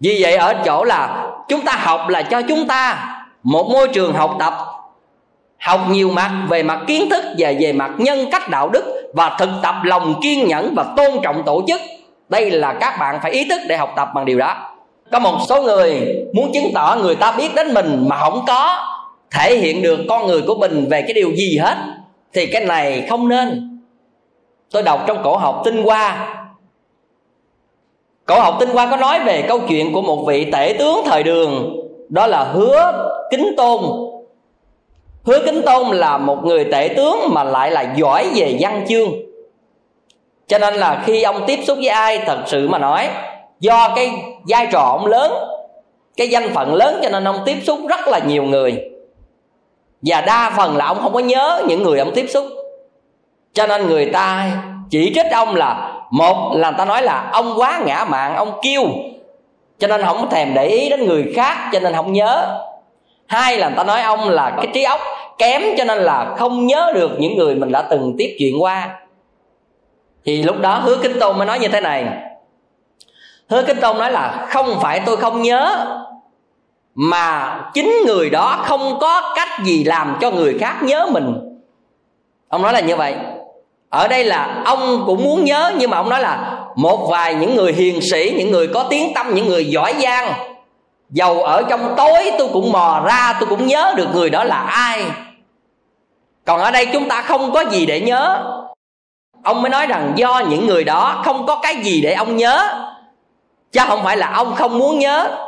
[0.00, 3.08] Vì vậy ở chỗ là chúng ta học là cho chúng ta
[3.42, 4.54] một môi trường học tập,
[5.60, 9.36] học nhiều mặt về mặt kiến thức và về mặt nhân cách đạo đức và
[9.38, 11.80] thực tập lòng kiên nhẫn và tôn trọng tổ chức.
[12.28, 14.56] Đây là các bạn phải ý thức để học tập bằng điều đó.
[15.12, 18.84] Có một số người muốn chứng tỏ người ta biết đến mình mà không có
[19.30, 21.76] thể hiện được con người của mình về cái điều gì hết,
[22.32, 23.78] thì cái này không nên.
[24.70, 26.34] Tôi đọc trong cổ học tinh hoa.
[28.26, 31.22] Cổ học tinh hoa có nói về câu chuyện của một vị tể tướng thời
[31.22, 31.76] đường,
[32.08, 33.80] đó là hứa kính tôn.
[35.24, 39.08] Hứa kính tôn là một người tể tướng mà lại là giỏi về văn chương.
[40.46, 43.08] Cho nên là khi ông tiếp xúc với ai, thật sự mà nói,
[43.60, 44.10] do cái
[44.48, 45.32] vai trò ông lớn,
[46.16, 48.90] cái danh phận lớn, cho nên ông tiếp xúc rất là nhiều người
[50.02, 52.46] và đa phần là ông không có nhớ những người ông tiếp xúc.
[53.52, 54.50] Cho nên người ta
[54.90, 58.58] chỉ trích ông là, một là người ta nói là ông quá ngã mạn, ông
[58.62, 58.82] kêu
[59.78, 62.60] cho nên không thèm để ý đến người khác, cho nên không nhớ.
[63.26, 65.00] Hai là người ta nói ông là cái trí óc
[65.38, 68.90] kém, cho nên là không nhớ được những người mình đã từng tiếp chuyện qua.
[70.24, 72.04] Thì lúc đó hứa kính tôn mới nói như thế này.
[73.50, 75.86] Hứa kính tôn nói là, không phải tôi không nhớ
[77.00, 81.34] mà chính người đó không có cách gì làm cho người khác nhớ mình.
[82.48, 83.14] Ông nói là như vậy.
[83.90, 87.56] Ở đây là ông cũng muốn nhớ, nhưng mà ông nói là một vài những
[87.56, 90.32] người hiền sĩ, những người có tiếng tâm, những người giỏi giang
[91.10, 94.60] dầu ở trong tối, tôi cũng mò ra, tôi cũng nhớ được người đó là
[94.60, 95.04] ai.
[96.44, 98.44] Còn ở đây chúng ta không có gì để nhớ.
[99.42, 102.84] Ông mới nói rằng do những người đó không có cái gì để ông nhớ.
[103.72, 105.47] Chứ không phải là ông không muốn nhớ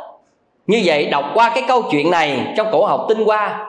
[0.71, 3.65] như vậy, đọc qua cái câu chuyện này trong cổ học tinh hoa,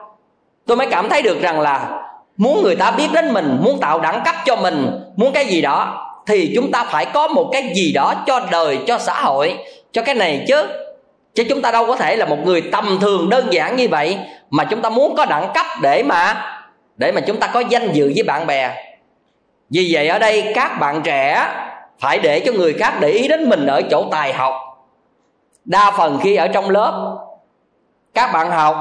[0.66, 2.02] tôi mới cảm thấy được rằng là
[2.36, 5.62] muốn người ta biết đến mình, muốn tạo đẳng cấp cho mình, muốn cái gì
[5.62, 9.58] đó, thì chúng ta phải có một cái gì đó cho đời, cho xã hội,
[9.92, 10.66] cho cái này chứ.
[11.34, 14.18] Chứ chúng ta đâu có thể là một người tầm thường đơn giản như vậy,
[14.50, 16.46] mà chúng ta muốn có đẳng cấp để mà
[16.96, 18.70] để mà chúng ta có danh dự với bạn bè.
[19.70, 21.46] Vì vậy ở đây các bạn trẻ
[22.00, 24.52] phải để cho người khác để ý đến mình ở chỗ tài học
[25.64, 27.18] đa phần khi ở trong lớp,
[28.14, 28.76] các bạn học,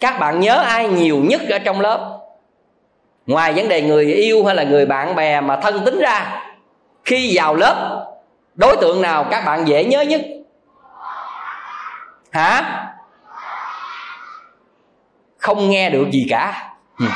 [0.00, 2.18] các bạn nhớ ai nhiều nhất ở trong lớp?
[3.26, 6.42] Ngoài vấn đề người yêu hay là người bạn bè mà thân tính ra,
[7.04, 8.06] khi vào lớp,
[8.54, 10.20] đối tượng nào các bạn dễ nhớ nhất?
[12.32, 12.86] Hả?
[15.38, 16.72] Không nghe được gì cả.
[16.98, 17.06] Ừ.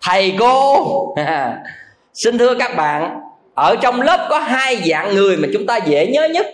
[0.00, 1.14] Thầy cô,
[2.14, 3.20] xin thưa các bạn,
[3.54, 6.46] ở trong lớp có hai dạng người mà chúng ta dễ nhớ nhất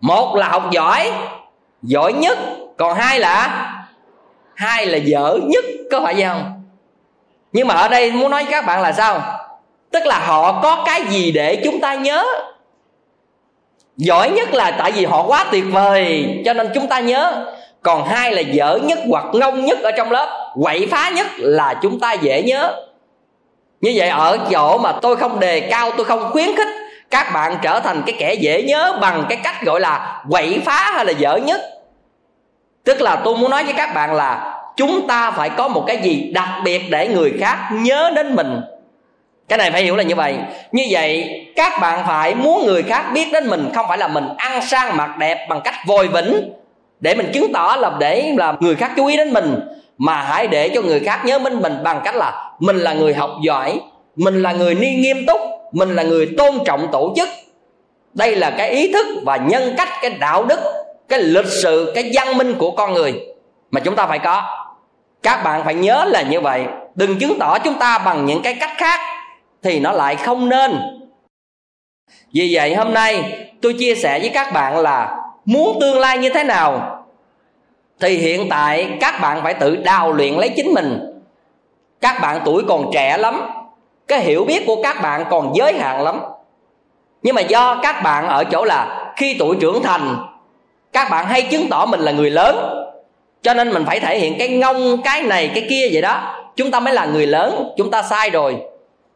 [0.00, 1.10] một là học giỏi
[1.82, 2.38] giỏi nhất,
[2.76, 3.66] còn hai là
[4.54, 6.62] hai là dở nhất, có phải vậy không?
[7.52, 9.22] Nhưng mà ở đây muốn nói với các bạn là sao?
[9.90, 12.24] Tức là họ có cái gì để chúng ta nhớ?
[13.96, 17.46] Giỏi nhất là tại vì họ quá tuyệt vời, cho nên chúng ta nhớ.
[17.82, 21.74] Còn hai là dở nhất hoặc ngông nhất ở trong lớp, quậy phá nhất là
[21.82, 22.84] chúng ta dễ nhớ.
[23.80, 26.68] Như vậy ở chỗ mà tôi không đề cao, tôi không khuyến khích
[27.10, 30.90] các bạn trở thành cái kẻ dễ nhớ bằng cái cách gọi là quậy phá
[30.94, 31.60] hay là dở nhất.
[32.84, 35.96] Tức là tôi muốn nói với các bạn là chúng ta phải có một cái
[35.96, 38.60] gì đặc biệt để người khác nhớ đến mình.
[39.48, 40.34] Cái này phải hiểu là như vậy.
[40.72, 44.28] Như vậy, các bạn phải muốn người khác biết đến mình, không phải là mình
[44.36, 46.52] ăn sang mặc đẹp bằng cách vòi vĩnh
[47.00, 49.60] để mình chứng tỏ là để là người khác chú ý đến mình,
[49.98, 53.14] mà hãy để cho người khác nhớ đến mình bằng cách là mình là người
[53.14, 53.80] học giỏi
[54.16, 55.40] mình là người ni nghiêm túc,
[55.72, 57.28] mình là người tôn trọng tổ chức.
[58.14, 60.60] Đây là cái ý thức và nhân cách, cái đạo đức,
[61.08, 63.14] cái lịch sự, cái văn minh của con người
[63.70, 64.42] mà chúng ta phải có.
[65.22, 66.64] Các bạn phải nhớ là như vậy.
[66.94, 69.00] Đừng chứng tỏ chúng ta bằng những cái cách khác
[69.62, 70.78] thì nó lại không nên.
[72.34, 76.28] Vì vậy hôm nay tôi chia sẻ với các bạn là muốn tương lai như
[76.28, 76.96] thế nào
[78.00, 81.00] thì hiện tại các bạn phải tự đào luyện lấy chính mình.
[82.00, 83.50] Các bạn tuổi còn trẻ lắm
[84.10, 86.20] cái hiểu biết của các bạn còn giới hạn lắm.
[87.22, 90.16] Nhưng mà do các bạn ở chỗ là khi tuổi trưởng thành,
[90.92, 92.56] các bạn hay chứng tỏ mình là người lớn.
[93.42, 96.36] Cho nên mình phải thể hiện cái ngông, cái này, cái kia vậy đó.
[96.56, 98.56] Chúng ta mới là người lớn, chúng ta sai rồi.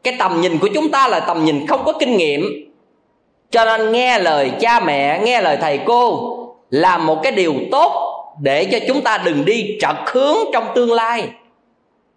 [0.03, 2.70] Cái tầm nhìn của chúng ta là tầm nhìn không có kinh nghiệm.
[3.51, 6.30] Cho nên nghe lời cha mẹ, nghe lời thầy cô
[6.70, 10.92] là một cái điều tốt để cho chúng ta đừng đi trật hướng trong tương
[10.92, 11.28] lai.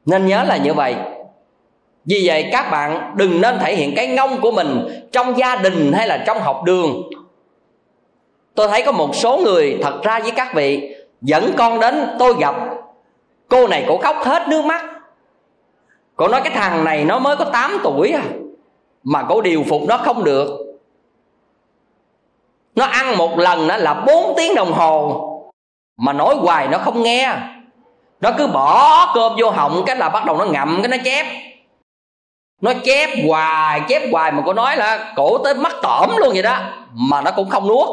[0.05, 0.95] Nên nhớ là như vậy
[2.07, 5.93] vì vậy các bạn đừng nên thể hiện cái ngông của mình trong gia đình
[5.93, 7.03] hay là trong học đường.
[8.55, 12.35] Tôi thấy có một số người, thật ra với các vị, dẫn con đến tôi
[12.39, 12.55] gặp,
[13.47, 14.85] cô này cổ khóc hết nước mắt.
[16.15, 18.23] Cổ nói cái thằng này nó mới có 8 tuổi à
[19.03, 20.49] mà cổ điều phục nó không được.
[22.75, 25.23] Nó ăn một lần đó là 4 tiếng đồng hồ,
[25.97, 27.33] mà nói hoài nó không nghe.
[28.21, 31.25] Nó cứ bỏ cơm vô họng, cái là bắt đầu nó ngậm, cái nó chép
[32.61, 36.43] nó chép hoài chép hoài mà cô nói là cổ tới mắt tỏm luôn vậy
[36.43, 36.59] đó.
[36.93, 37.87] Mà nó cũng không nuốt.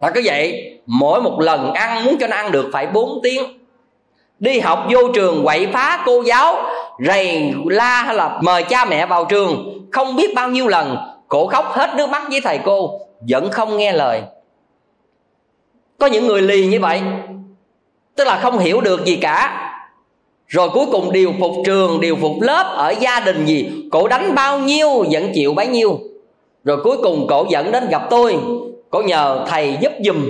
[0.00, 3.58] Là cứ vậy, mỗi một lần ăn, muốn cho nó ăn được phải 4 tiếng.
[4.38, 6.56] Đi học vô trường quậy phá cô giáo,
[7.06, 9.80] rầy la hay là mời cha mẹ vào trường.
[9.92, 10.96] Không biết bao nhiêu lần,
[11.28, 14.22] cổ khóc hết nước mắt với thầy cô, vẫn không nghe lời.
[15.98, 17.02] Có những người lì như vậy,
[18.16, 19.60] tức là không hiểu được gì cả
[20.54, 23.70] rồi cuối cùng điều phục trường, điều phục lớp ở gia đình gì?
[23.92, 25.98] Cổ đánh bao nhiêu, vẫn chịu bấy nhiêu.
[26.64, 28.38] Rồi cuối cùng cổ dẫn đến gặp tôi.
[28.90, 30.28] Cổ nhờ thầy giúp giùm.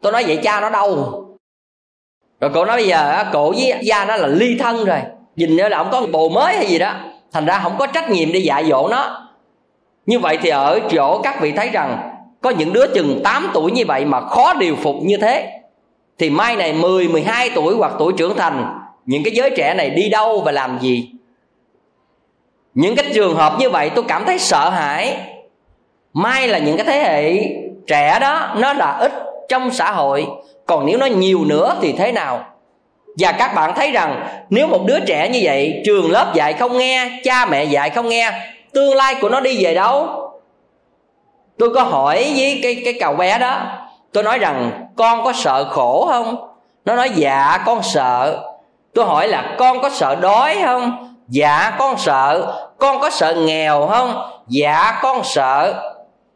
[0.00, 0.96] Tôi nói, vậy cha nó đâu?
[2.40, 5.00] Rồi cổ nói, bây giờ cổ với gia nó là ly thân rồi.
[5.36, 6.94] Nhìn nữa là không có bồ mới hay gì đó.
[7.32, 9.28] Thành ra không có trách nhiệm để dạy dỗ nó.
[10.06, 13.70] Như vậy thì ở chỗ các vị thấy rằng, có những đứa chừng 8 tuổi
[13.70, 15.57] như vậy mà khó điều phục như thế
[16.18, 19.90] thì mai này 10, 12 tuổi hoặc tuổi trưởng thành những cái giới trẻ này
[19.90, 21.10] đi đâu và làm gì?
[22.74, 25.16] Những cái trường hợp như vậy tôi cảm thấy sợ hãi.
[26.12, 27.40] Mai là những cái thế hệ
[27.86, 29.12] trẻ đó nó là ít
[29.48, 30.26] trong xã hội.
[30.66, 32.44] Còn nếu nó nhiều nữa thì thế nào?
[33.18, 36.78] Và các bạn thấy rằng nếu một đứa trẻ như vậy trường lớp dạy không
[36.78, 38.32] nghe cha mẹ dạy không nghe
[38.72, 40.08] tương lai của nó đi về đâu?
[41.58, 43.66] Tôi có hỏi với cái cái cậu bé đó
[44.12, 46.36] tôi nói rằng, con có sợ khổ không?
[46.84, 48.44] Nó nói dạ con sợ.
[48.94, 51.14] Tôi hỏi là, con có sợ đói không?
[51.28, 52.54] Dạ con sợ.
[52.78, 54.30] Con có sợ nghèo không?
[54.48, 55.74] Dạ con sợ.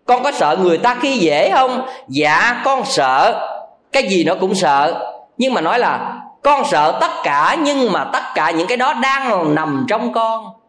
[0.06, 1.86] Con có sợ người ta khi dễ không?
[2.08, 3.48] Dạ con sợ.
[3.92, 5.08] Cái gì nó cũng sợ.
[5.38, 8.92] Nhưng mà nói là, con sợ tất cả, nhưng mà tất cả những cái đó
[8.92, 10.61] đang nằm trong con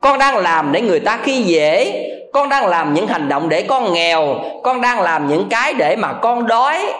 [0.00, 2.06] con đang làm để người ta khi dễ.
[2.32, 4.36] Con đang làm những hành động để con nghèo.
[4.62, 6.92] Con đang làm những cái để mà con đói.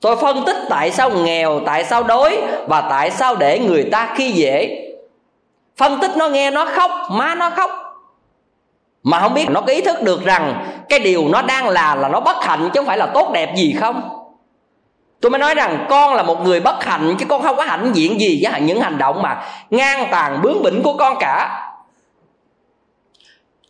[0.00, 4.14] Tôi phân tích tại sao nghèo, tại sao đói và tại sao để người ta
[4.16, 4.84] khi dễ.
[5.76, 7.70] Phân tích nó nghe nó khóc, má nó khóc.
[9.02, 12.08] Mà không biết nó có ý thức được rằng cái điều nó đang là là
[12.08, 14.17] nó bất hạnh chứ không phải là tốt đẹp gì không?
[15.20, 17.90] Tôi mới nói rằng con là một người bất hạnh, chứ con không có hạnh
[17.94, 21.64] diện gì với những hành động mà ngang tàn bướng bỉnh của con cả.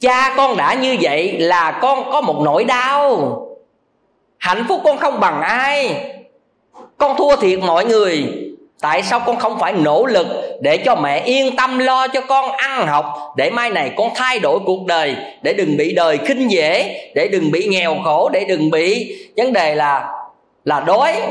[0.00, 3.40] Cha con đã như vậy là con có một nỗi đau.
[4.38, 6.04] Hạnh phúc con không bằng ai.
[6.98, 8.26] Con thua thiệt mọi người.
[8.80, 10.26] Tại sao con không phải nỗ lực
[10.60, 14.38] để cho mẹ yên tâm lo cho con ăn học, để mai này con thay
[14.38, 18.44] đổi cuộc đời, để đừng bị đời khinh dễ, để đừng bị nghèo khổ, để
[18.48, 20.08] đừng bị, vấn đề là
[20.64, 21.22] là đói.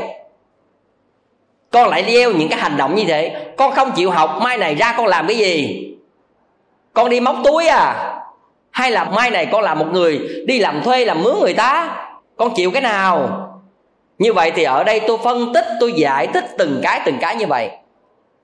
[1.70, 3.46] Con lại đeo những cái hành động như thế.
[3.56, 5.84] Con không chịu học, mai này ra con làm cái gì?
[6.92, 8.14] Con đi móc túi à?
[8.70, 11.96] Hay là mai này con làm một người đi làm thuê, làm mướn người ta?
[12.36, 13.44] Con chịu cái nào?
[14.18, 17.36] Như vậy thì ở đây tôi phân tích, tôi giải thích từng cái từng cái
[17.36, 17.70] như vậy.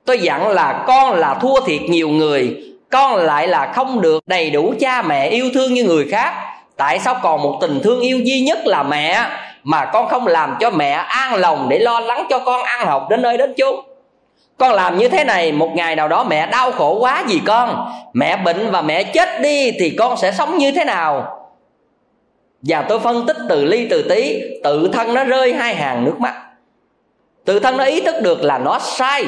[0.04, 2.56] Tôi dặn là con là thua thiệt nhiều người.
[2.90, 6.34] Con lại là không được đầy đủ cha mẹ yêu thương như người khác.
[6.76, 9.26] Tại sao còn một tình thương yêu duy nhất là mẹ?
[9.64, 13.06] Mà con không làm cho mẹ an lòng để lo lắng cho con ăn học
[13.10, 13.84] đến nơi đến chốn.
[14.58, 17.92] Con làm như thế này, một ngày nào đó mẹ đau khổ quá gì con?
[18.12, 21.40] Mẹ bệnh và mẹ chết đi thì con sẽ sống như thế nào?
[22.62, 26.20] Và tôi phân tích từ ly từ tí, tự thân nó rơi hai hàng nước
[26.20, 26.34] mắt.
[27.44, 29.26] Tự thân nó ý thức được là nó sai,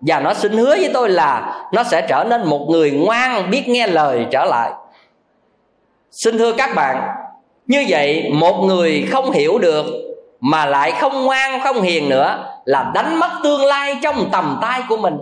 [0.00, 3.68] và nó xin hứa với tôi là nó sẽ trở nên một người ngoan, biết
[3.68, 4.70] nghe lời trở lại.
[6.10, 7.02] Xin thưa các bạn
[7.66, 9.86] như vậy, một người không hiểu được
[10.40, 14.82] mà lại không ngoan, không hiền nữa là đánh mất tương lai trong tầm tay
[14.88, 15.18] của mình.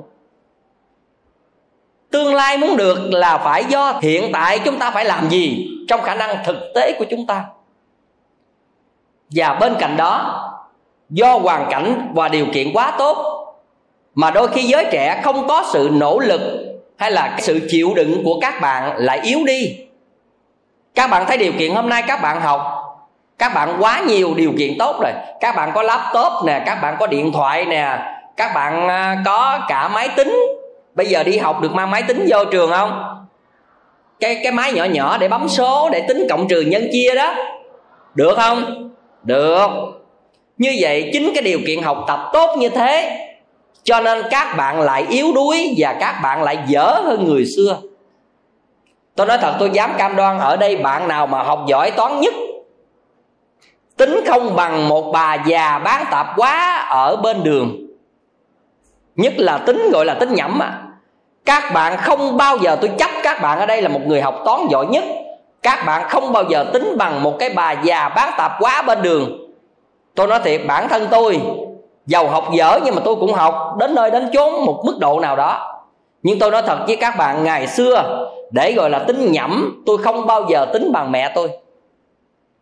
[2.10, 6.02] Tương lai muốn được là phải do hiện tại chúng ta phải làm gì trong
[6.02, 7.44] khả năng thực tế của chúng ta.
[9.30, 10.40] Và bên cạnh đó,
[11.10, 13.40] do hoàn cảnh và điều kiện quá tốt
[14.14, 16.40] mà đôi khi giới trẻ không có sự nỗ lực
[16.96, 19.76] hay là sự chịu đựng của các bạn lại yếu đi
[20.94, 22.60] các bạn thấy điều kiện hôm nay các bạn học.
[23.38, 25.12] Các bạn quá nhiều điều kiện tốt rồi.
[25.40, 27.98] Các bạn có laptop nè, các bạn có điện thoại nè,
[28.36, 30.36] các bạn à, có cả máy tính.
[30.94, 33.20] Bây giờ đi học được mang máy tính vô trường không?
[34.20, 37.34] Cái cái máy nhỏ nhỏ để bấm số, để tính cộng trừ nhân chia đó.
[38.14, 38.90] Được không?
[39.22, 39.68] Được.
[40.58, 43.20] Như vậy, chính cái điều kiện học tập tốt như thế.
[43.82, 47.78] Cho nên các bạn lại yếu đuối và các bạn lại dở hơn người xưa
[49.16, 52.20] tôi nói thật, tôi dám cam đoan ở đây bạn nào mà học giỏi toán
[52.20, 52.34] nhất,
[53.96, 57.86] tính không bằng một bà già bán tạp quá ở bên đường.
[59.16, 60.80] Nhất là tính, gọi là tính nhẩm à
[61.44, 64.42] các bạn không bao giờ tôi chấp các bạn ở đây là một người học
[64.44, 65.04] toán giỏi nhất.
[65.62, 69.02] Các bạn không bao giờ tính bằng một cái bà già bán tạp quá bên
[69.02, 69.50] đường.
[70.14, 71.40] Tôi nói thiệt, bản thân tôi,
[72.06, 75.20] giàu học dở nhưng mà tôi cũng học đến nơi đến chốn một mức độ
[75.20, 75.80] nào đó.
[76.22, 79.98] Nhưng tôi nói thật với các bạn, ngày xưa để gọi là tính nhẩm tôi
[79.98, 81.50] không bao giờ tính bằng mẹ tôi.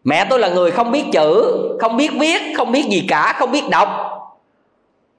[0.05, 3.53] Mẹ tôi là người không biết chữ không biết viết không biết gì cả không
[3.53, 3.88] biết đọc.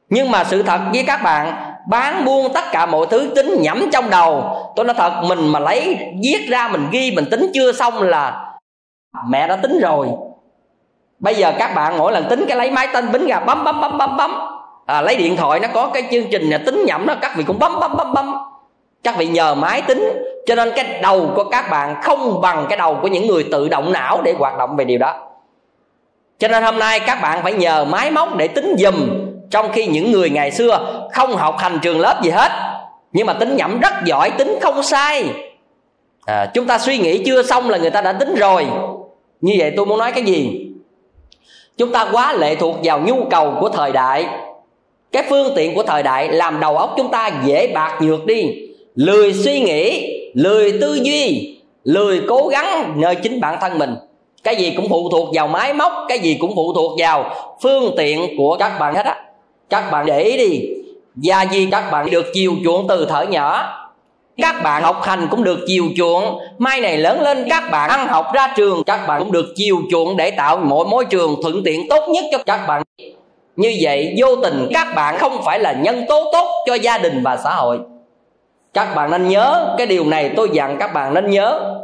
[0.10, 3.90] Nhưng mà sự thật với các bạn bán buôn tất cả mọi thứ tính nhẩm
[3.92, 4.58] trong đầu.
[4.76, 8.54] Tôi nói thật mình mà lấy viết ra mình ghi mình tính chưa xong là
[9.28, 10.08] mẹ đã tính rồi.
[11.20, 13.82] Bây giờ các bạn mỗi lần tính cái lấy máy tên bính ra bấm bấm
[13.82, 14.32] bấm bấm bấm.
[14.86, 17.44] À, lấy điện thoại nó có cái chương trình là tính nhẩm đó các vị
[17.44, 18.34] cũng bấm bấm bấm bấm.
[19.04, 22.78] Các vị nhờ máy tính cho nên cái đầu của các bạn không bằng cái
[22.78, 25.14] đầu của những người tự động não để hoạt động về điều đó.
[26.40, 29.10] Cho nên hôm nay các bạn phải nhờ máy móc để tính dùm
[29.50, 32.52] trong khi những người ngày xưa không học hành trường lớp gì hết
[33.14, 35.26] nhưng mà tính nhẩm rất giỏi tính không sai.
[36.26, 38.68] À, chúng ta suy nghĩ chưa xong là người ta đã tính rồi.
[39.42, 40.68] Như vậy tôi muốn nói cái gì?
[41.78, 44.28] Chúng ta quá lệ thuộc vào nhu cầu của thời đại.
[45.12, 48.70] Cái phương tiện của thời đại làm đầu óc chúng ta dễ bạc nhược đi.
[48.96, 53.96] Lười suy nghĩ lười tư duy lười cố gắng nơi chính bản thân mình.
[54.44, 57.94] Cái gì cũng phụ thuộc vào máy móc, cái gì cũng phụ thuộc vào phương
[57.98, 59.16] tiện của các bạn hết á.
[59.70, 60.62] Các bạn để ý đi.
[61.16, 63.80] Và vì các bạn được chiều chuộng từ thở nhỏ.
[64.38, 66.40] Các bạn học hành cũng được chiều chuộng.
[66.58, 68.84] Mai này lớn lên, các bạn ăn học ra trường.
[68.84, 72.26] Các bạn cũng được chiều chuộng để tạo mọi môi trường thuận tiện tốt nhất
[72.32, 72.82] cho các bạn.
[73.56, 77.22] Như vậy, vô tình các bạn không phải là nhân tố tốt cho gia đình
[77.24, 77.80] và xã hội
[78.74, 81.80] các bạn nên nhớ cái điều này, tôi dặn các bạn nên nhớ.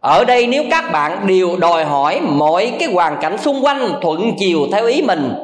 [0.00, 4.32] Ở đây nếu các bạn đều đòi hỏi mọi cái hoàn cảnh xung quanh thuận
[4.38, 5.34] chiều theo ý mình,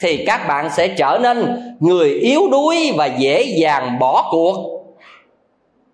[0.00, 4.56] thì các bạn sẽ trở nên người yếu đuối và dễ dàng bỏ cuộc.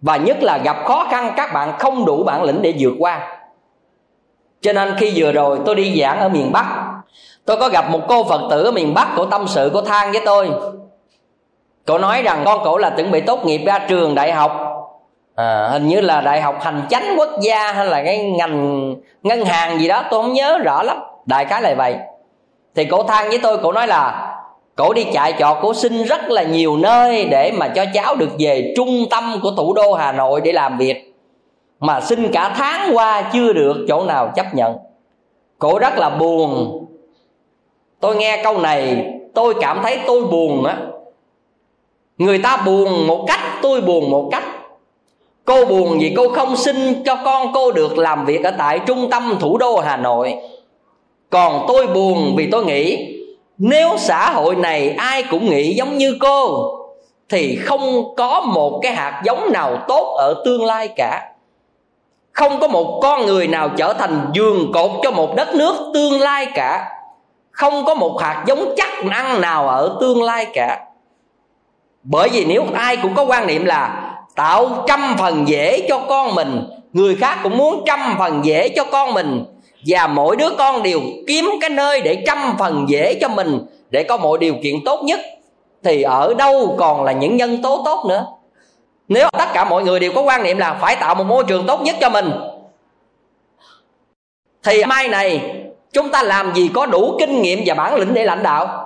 [0.00, 3.40] Và nhất là gặp khó khăn, các bạn không đủ bản lĩnh để vượt qua.
[4.60, 6.66] Cho nên khi vừa rồi tôi đi giảng ở miền bắc,
[7.44, 10.12] tôi có gặp một cô phật tử ở miền bắc cổ tâm sự của than
[10.12, 10.50] với tôi
[11.88, 14.52] cổ nói rằng con cổ là chuẩn bị tốt nghiệp ra trường đại học.
[15.34, 19.44] À, hình như là đại học hành chánh quốc gia hay là cái ngành ngân
[19.44, 20.96] hàng gì đó tôi không nhớ rõ lắm.
[21.26, 21.96] Đại khái là vậy.
[22.74, 24.34] Thì cổ than với tôi cổ nói là
[24.76, 28.30] cổ đi chạy trọt cổ xin rất là nhiều nơi để mà cho cháu được
[28.38, 31.14] về trung tâm của thủ đô hà nội để làm việc.
[31.80, 34.76] Mà xin cả tháng qua chưa được chỗ nào chấp nhận.
[35.58, 36.84] Cổ rất là buồn.
[38.00, 40.76] Tôi nghe câu này tôi cảm thấy tôi buồn á
[42.18, 44.44] người ta buồn một cách, tôi buồn một cách.
[45.44, 49.10] Cô buồn vì cô không xin cho con cô được làm việc ở tại trung
[49.10, 50.34] tâm thủ đô hà nội.
[51.30, 53.14] Còn tôi buồn vì tôi nghĩ,
[53.58, 56.70] nếu xã hội này ai cũng nghĩ giống như cô,
[57.28, 61.32] thì không có một cái hạt giống nào tốt ở tương lai cả.
[62.32, 66.20] Không có một con người nào trở thành giường cột cho một đất nước tương
[66.20, 66.88] lai cả.
[67.50, 70.87] Không có một hạt giống chắc ăn nào ở tương lai cả
[72.02, 76.34] bởi vì nếu ai cũng có quan niệm là tạo trăm phần dễ cho con
[76.34, 79.44] mình, người khác cũng muốn trăm phần dễ cho con mình.
[79.86, 84.02] Và mỗi đứa con đều kiếm cái nơi để trăm phần dễ cho mình, để
[84.02, 85.20] có mọi điều kiện tốt nhất.
[85.84, 88.26] Thì ở đâu còn là những nhân tố tốt nữa?
[89.08, 91.66] Nếu tất cả mọi người đều có quan niệm là phải tạo một môi trường
[91.66, 92.30] tốt nhất cho mình,
[94.62, 95.54] thì mai này
[95.92, 98.84] chúng ta làm gì có đủ kinh nghiệm và bản lĩnh để lãnh đạo?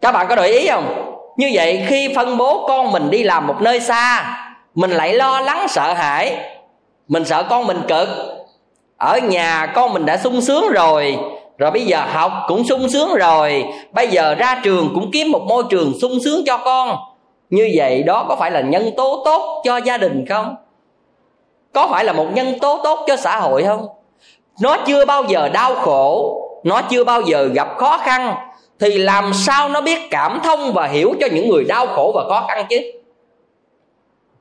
[0.00, 1.13] Các bạn có để ý không?
[1.36, 4.36] Như vậy khi phân bố con mình đi làm một nơi xa,
[4.74, 6.36] mình lại lo lắng, sợ hãi.
[7.08, 8.08] Mình sợ con mình cực.
[8.96, 11.18] Ở nhà con mình đã sung sướng rồi
[11.58, 13.64] rồi bây giờ học cũng sung sướng rồi.
[13.92, 16.96] Bây giờ ra trường cũng kiếm một môi trường sung sướng cho con.
[17.50, 20.56] Như vậy đó có phải là nhân tố tốt cho gia đình không?
[21.72, 23.86] Có phải là một nhân tố tốt cho xã hội không?
[24.60, 28.34] Nó chưa bao giờ đau khổ, nó chưa bao giờ gặp khó khăn
[28.84, 32.24] thì làm sao nó biết cảm thông và hiểu cho những người đau khổ và
[32.28, 32.80] khó khăn chứ?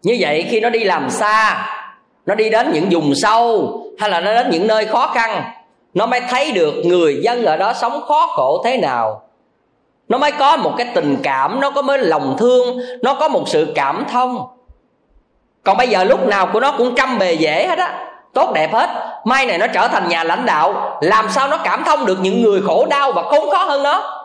[0.02, 1.68] Như vậy khi nó đi làm xa,
[2.26, 5.44] nó đi đến những vùng sâu, hay là nó đến những nơi khó khăn,
[5.94, 9.22] nó mới thấy được người dân ở đó sống khó khổ thế nào.
[10.10, 13.44] Nó mới có một cái tình cảm, nó có mới lòng thương, nó có một
[13.48, 14.48] sự cảm thông.
[15.64, 18.10] Còn bây giờ lúc nào của nó cũng trăm bề dễ hết á.
[18.34, 18.90] Tốt đẹp hết.
[19.26, 20.98] Mai này nó trở thành nhà lãnh đạo.
[21.02, 24.20] Làm sao nó cảm thông được những người khổ đau và khốn khó hơn nó?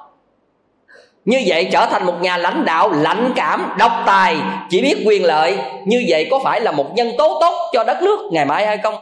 [1.29, 4.37] Như vậy trở thành một nhà lãnh đạo lạnh cảm, độc tài,
[4.71, 5.57] chỉ biết quyền lợi.
[5.85, 8.79] Như vậy có phải là một nhân tố tốt cho đất nước ngày mai hay
[8.79, 8.95] không?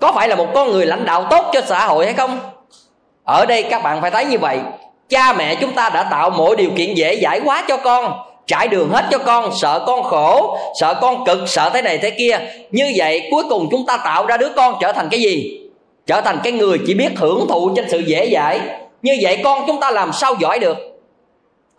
[0.00, 2.38] Có phải là một con người lãnh đạo tốt cho xã hội hay không?
[3.24, 4.58] Ở đây các bạn phải thấy như vậy.
[5.08, 8.12] Cha mẹ chúng ta đã tạo mọi điều kiện dễ giải quá cho con,
[8.46, 12.10] trải đường hết cho con, sợ con khổ, sợ con cực, sợ thế này thế
[12.10, 12.38] kia.
[12.70, 15.60] Như vậy cuối cùng chúng ta tạo ra đứa con trở thành cái gì?
[16.06, 18.60] Trở thành cái người chỉ biết hưởng thụ trên sự dễ dãi.
[19.02, 20.89] Như vậy con chúng ta làm sao giỏi được?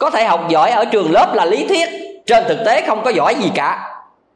[0.01, 1.89] Có thể học giỏi ở trường lớp là lý thuyết.
[2.25, 3.95] Trên thực tế không có giỏi gì cả.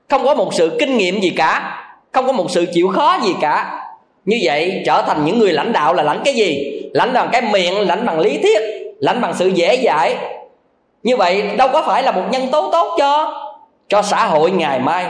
[0.10, 1.82] Không có một sự kinh nghiệm gì cả.
[2.12, 3.82] Không có một sự chịu khó gì cả.
[4.26, 6.82] Như vậy, trở thành những người lãnh đạo là lãnh cái gì?
[6.94, 8.62] Lãnh bằng cái miệng, lãnh bằng lý thuyết,
[9.00, 10.18] lãnh bằng sự dễ dãi.
[11.04, 13.34] Như vậy, đâu có phải là một nhân tố tốt cho
[13.90, 15.06] cho xã hội ngày mai.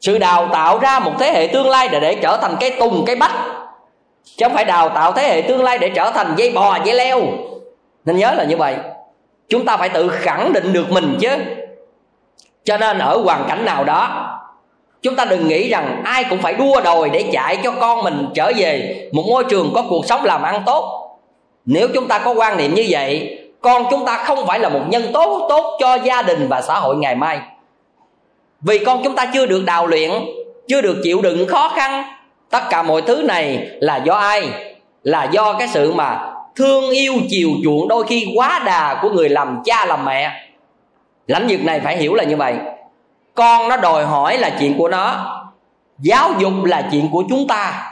[0.00, 3.04] Sự đào tạo ra một thế hệ tương lai để để trở thành cái tùng,
[3.06, 3.34] cái bách.
[4.36, 6.94] Chứ không phải đào tạo thế hệ tương lai để trở thành dây bò, dây
[6.94, 7.20] leo
[8.04, 8.76] nên nhớ là như vậy.
[9.48, 11.28] Chúng ta phải tự khẳng định được mình chứ.
[12.64, 14.30] Cho nên ở hoàn cảnh nào đó,
[15.02, 18.26] chúng ta đừng nghĩ rằng ai cũng phải đua đòi để chạy cho con mình
[18.34, 21.10] trở về một môi trường có cuộc sống làm ăn tốt.
[21.64, 24.82] Nếu chúng ta có quan niệm như vậy, con chúng ta không phải là một
[24.88, 27.40] nhân tố tốt cho gia đình và xã hội ngày mai.
[28.60, 30.10] Vì con chúng ta chưa được đào luyện,
[30.68, 32.04] chưa được chịu đựng khó khăn,
[32.50, 34.48] tất cả mọi thứ này là do ai?
[35.02, 37.88] Là do cái sự mà thương yêu chiều chuộng.
[37.88, 40.30] Đôi khi quá đà của người làm cha làm mẹ.
[41.26, 42.54] Lãnh vực này phải hiểu là như vậy.
[43.34, 45.30] Con nó đòi hỏi là chuyện của nó.
[45.98, 47.90] Giáo dục là chuyện của chúng ta.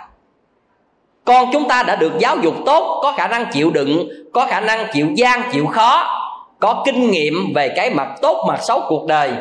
[1.24, 4.60] Con chúng ta đã được giáo dục tốt, có khả năng chịu đựng, có khả
[4.60, 6.18] năng chịu gian, chịu khó,
[6.60, 9.32] có kinh nghiệm về cái mặt tốt, mặt xấu cuộc đời.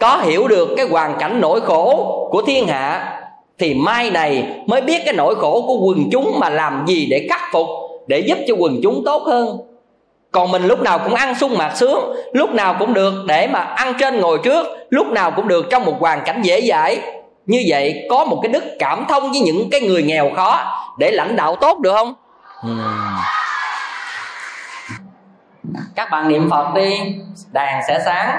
[0.00, 3.20] Có hiểu được cái hoàn cảnh nỗi khổ của thiên hạ
[3.58, 7.26] thì mai này mới biết cái nỗi khổ của quần chúng mà làm gì để
[7.30, 7.66] khắc phục
[8.06, 9.58] để giúp cho quần chúng tốt hơn.
[10.32, 13.60] Còn mình lúc nào cũng ăn sung mặc sướng lúc nào cũng được để mà
[13.60, 16.98] ăn trên ngồi trước lúc nào cũng được trong một hoàn cảnh dễ dãi.
[17.46, 21.10] Như vậy có một cái đức cảm thông với những cái người nghèo khó để
[21.10, 22.14] lãnh đạo tốt được không?
[22.66, 22.80] Uhm.
[25.94, 26.98] các bạn niệm phật đi
[27.52, 28.38] đàn sẽ sáng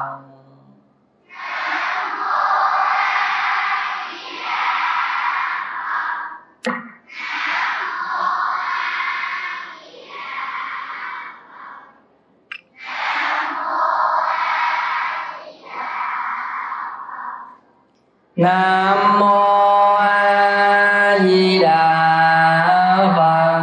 [18.35, 23.61] Nam mô a di đà phật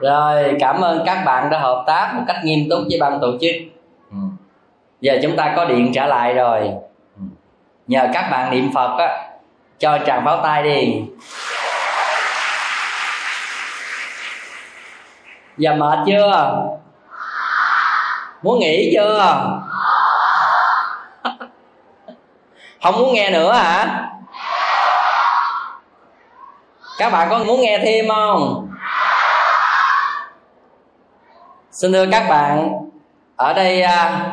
[0.00, 3.32] rồi cảm ơn các bạn đã hợp tác một cách nghiêm túc với ban tổ
[3.40, 3.52] chức
[4.10, 4.16] ừ.
[5.00, 6.60] giờ chúng ta có điện trở lại rồi
[7.16, 7.22] ừ.
[7.86, 9.28] nhờ các bạn niệm phật á
[9.78, 11.02] cho tràng pháo tay đi
[15.58, 16.62] giờ mệt chưa?
[18.42, 19.36] Muốn nghỉ chưa?
[22.82, 24.04] Không muốn nghe nữa hả?
[26.98, 28.68] Các bạn có muốn nghe thêm không?
[31.70, 32.78] Xin thưa các bạn,
[33.36, 34.30] ở đây à,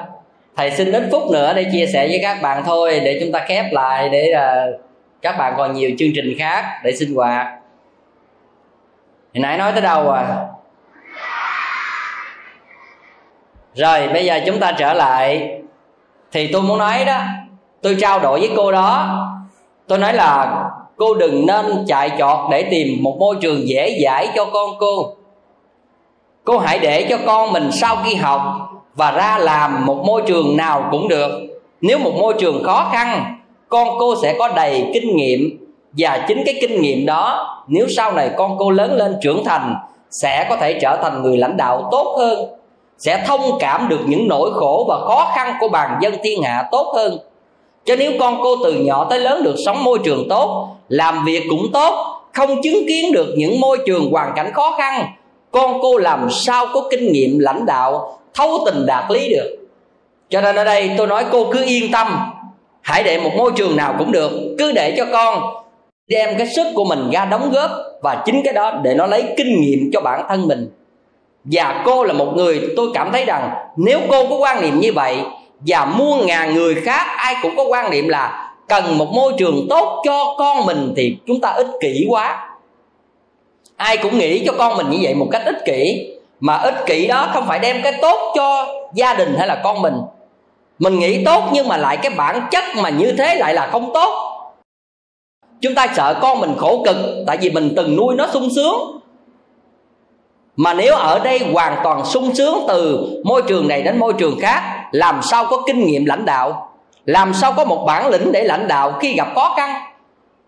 [0.55, 3.45] thầy xin ít phút nữa để chia sẻ với các bạn thôi, để chúng ta
[3.47, 4.65] khép lại để à,
[5.21, 7.47] các bạn còn nhiều chương trình khác để sinh hoạt.
[9.33, 10.54] Hồi nãy nói tới đâu à
[13.75, 15.51] rồi, bây giờ chúng ta trở lại.
[16.31, 17.21] Thì tôi muốn nói đó,
[17.81, 19.21] tôi trao đổi với cô đó.
[19.87, 20.63] Tôi nói là
[20.97, 25.13] cô đừng nên chạy chọt để tìm một môi trường dễ dãi cho con cô.
[26.43, 28.41] Cô hãy để cho con mình sau khi học
[28.95, 31.31] và ra làm một môi trường nào cũng được.
[31.81, 33.35] Nếu một môi trường khó khăn,
[33.69, 35.57] con cô sẽ có đầy kinh nghiệm.
[35.97, 39.75] Và chính cái kinh nghiệm đó, nếu sau này con cô lớn lên trưởng thành,
[40.09, 42.39] sẽ có thể trở thành người lãnh đạo tốt hơn
[42.97, 46.67] sẽ thông cảm được những nỗi khổ và khó khăn của bàn dân thiên hạ
[46.71, 47.17] tốt hơn.
[47.85, 51.43] Cho nếu con cô từ nhỏ tới lớn được sống môi trường tốt, làm việc
[51.49, 55.05] cũng tốt, không chứng kiến được những môi trường hoàn cảnh khó khăn,
[55.51, 59.57] con cô làm sao có kinh nghiệm lãnh đạo, thấu tình đạt lý được.
[60.29, 62.31] Cho nên ở đây tôi nói cô cứ yên tâm,
[62.81, 65.43] hãy để một môi trường nào cũng được, cứ để cho con
[66.07, 67.71] đem cái sức của mình ra đóng góp
[68.03, 70.69] và chính cái đó để nó lấy kinh nghiệm cho bản thân mình
[71.45, 74.93] và cô là một người tôi cảm thấy rằng nếu cô có quan niệm như
[74.93, 75.17] vậy
[75.59, 79.67] và muôn ngàn người khác, ai cũng có quan niệm là cần một môi trường
[79.69, 82.49] tốt cho con mình thì chúng ta ích kỷ quá.
[83.75, 87.07] Ai cũng nghĩ cho con mình như vậy một cách ích kỷ, mà ích kỷ
[87.07, 89.95] đó không phải đem cái tốt cho gia đình hay là con mình.
[90.79, 93.93] Mình nghĩ tốt nhưng mà lại cái bản chất mà như thế lại là không
[93.93, 94.31] tốt.
[95.61, 96.95] Chúng ta sợ con mình khổ cực,
[97.27, 98.99] tại vì mình từng nuôi nó sung sướng
[100.55, 104.39] mà nếu ở đây hoàn toàn sung sướng từ môi trường này đến môi trường
[104.39, 106.71] khác, làm sao có kinh nghiệm lãnh đạo?
[107.05, 109.81] Làm sao có một bản lĩnh để lãnh đạo khi gặp khó khăn?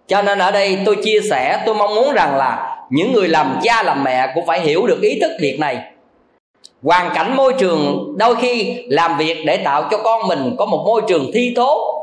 [0.07, 3.59] Cho nên ở đây tôi chia sẻ, tôi mong muốn rằng là những người làm
[3.63, 5.77] cha làm mẹ cũng phải hiểu được ý thức việc này.
[6.83, 10.83] Hoàn cảnh môi trường đôi khi làm việc để tạo cho con mình có một
[10.85, 11.93] môi trường thi tố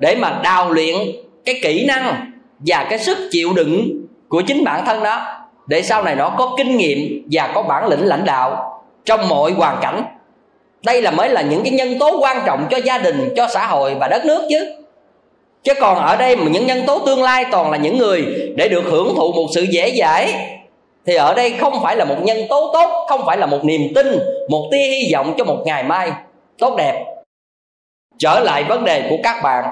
[0.00, 0.96] để mà đào luyện
[1.44, 3.88] cái kỹ năng và cái sức chịu đựng
[4.28, 5.35] của chính bản thân đó
[5.66, 9.52] để sau này nó có kinh nghiệm và có bản lĩnh lãnh đạo trong mọi
[9.52, 10.04] hoàn cảnh.
[10.84, 13.66] Đây là mới là những cái nhân tố quan trọng cho gia đình, cho xã
[13.66, 14.74] hội và đất nước chứ.
[15.62, 18.24] Chứ còn ở đây mà những nhân tố tương lai toàn là những người
[18.56, 20.34] để được hưởng thụ một sự dễ dãi,
[21.06, 23.80] thì ở đây không phải là một nhân tố tốt, không phải là một niềm
[23.94, 26.12] tin, một tia hy vọng cho một ngày mai
[26.58, 27.04] tốt đẹp.
[28.18, 29.64] Trở lại vấn đề của các bạn.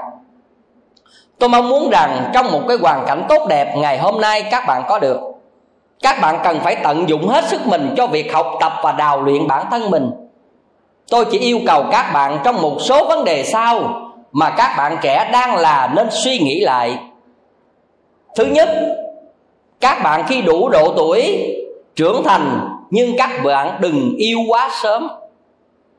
[1.39, 4.65] Tôi mong muốn rằng trong một cái hoàn cảnh tốt đẹp ngày hôm nay các
[4.67, 5.21] bạn có được
[6.03, 9.23] các bạn cần phải tận dụng hết sức mình cho việc học tập và đào
[9.23, 10.11] luyện bản thân mình.
[11.11, 14.01] Tôi chỉ yêu cầu các bạn trong một số vấn đề sau
[14.33, 16.99] mà các bạn trẻ đang là nên suy nghĩ lại.
[18.37, 18.69] Thứ nhất,
[19.81, 21.47] các bạn khi đủ độ tuổi,
[21.97, 25.09] trưởng thành, nhưng các bạn đừng yêu quá sớm.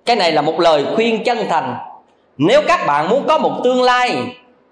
[0.06, 1.76] Cái này là một lời khuyên chân thành.
[2.38, 4.18] Nếu các bạn muốn có một tương lai,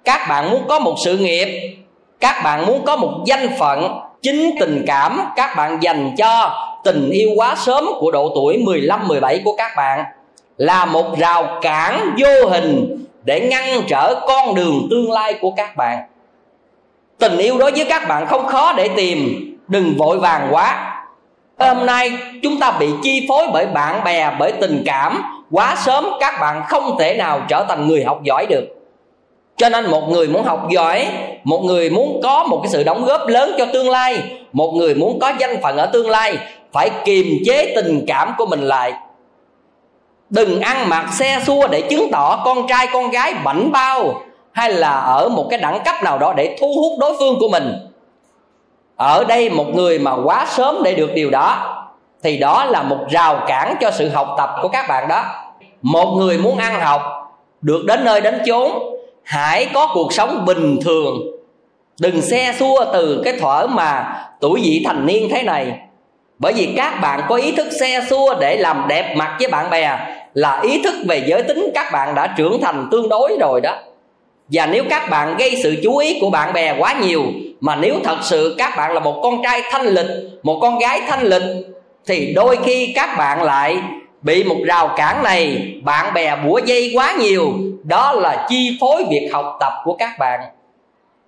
[0.06, 1.78] các bạn muốn có một sự nghiệp,
[2.20, 6.52] các bạn muốn có một danh phận chính tình cảm các bạn dành cho
[6.84, 10.06] tình yêu quá sớm của độ tuổi 15 17 của các bạn
[10.58, 15.76] là một rào cản vô hình để ngăn trở con đường tương lai của các
[15.76, 16.00] bạn.
[17.20, 21.00] Tình yêu đối với các bạn không khó để tìm, đừng vội vàng quá.
[21.60, 22.12] Hôm nay
[22.44, 26.64] chúng ta bị chi phối bởi bạn bè, bởi tình cảm quá sớm, các bạn
[26.68, 28.73] không thể nào trở thành người học giỏi được
[29.58, 31.08] cho nên một người muốn học giỏi,
[31.44, 34.24] một người muốn có một cái sự đóng góp lớn cho tương lai,
[34.54, 36.38] một người muốn có danh phận ở tương lai,
[36.72, 38.94] phải kiềm chế tình cảm của mình lại.
[40.30, 44.74] Đừng ăn mặc xe xua để chứng tỏ con trai, con gái bảnh bao, hay
[44.74, 47.74] là ở một cái đẳng cấp nào đó để thu hút đối phương của mình.
[48.96, 51.58] Ở đây một người mà quá sớm để được điều đó,
[52.24, 55.24] thì đó là một rào cản cho sự học tập của các bạn đó.
[55.82, 57.02] Một người muốn ăn học,
[57.62, 58.93] được đến nơi đến chốn
[59.24, 61.20] hãy có cuộc sống bình thường.
[62.00, 65.80] Đừng xe xua từ cái thuở mà tuổi vị thành niên thế này.
[66.40, 69.70] Bởi vì các bạn có ý thức xe xua để làm đẹp mặt với bạn
[69.70, 69.98] bè
[70.34, 73.76] là ý thức về giới tính các bạn đã trưởng thành tương đối rồi đó.
[74.48, 77.24] Và nếu các bạn gây sự chú ý của bạn bè quá nhiều,
[77.60, 80.10] mà nếu thật sự các bạn là một con trai thanh lịch,
[80.44, 81.66] một con gái thanh lịch,
[82.06, 83.78] thì đôi khi các bạn lại
[84.24, 87.54] bị một rào cản này, bạn bè bủa dây quá nhiều.
[87.84, 90.40] Đó là chi phối việc học tập của các bạn.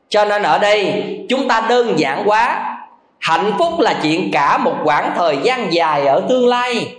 [0.09, 2.71] Cho nên ở đây, chúng ta đơn giản quá.
[3.19, 6.95] Hạnh phúc là chuyện cả một quãng thời gian dài ở tương lai.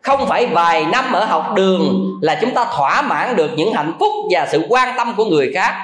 [0.00, 3.92] Không phải vài năm ở học đường là chúng ta thỏa mãn được những hạnh
[4.00, 5.74] phúc và sự quan tâm của người khác.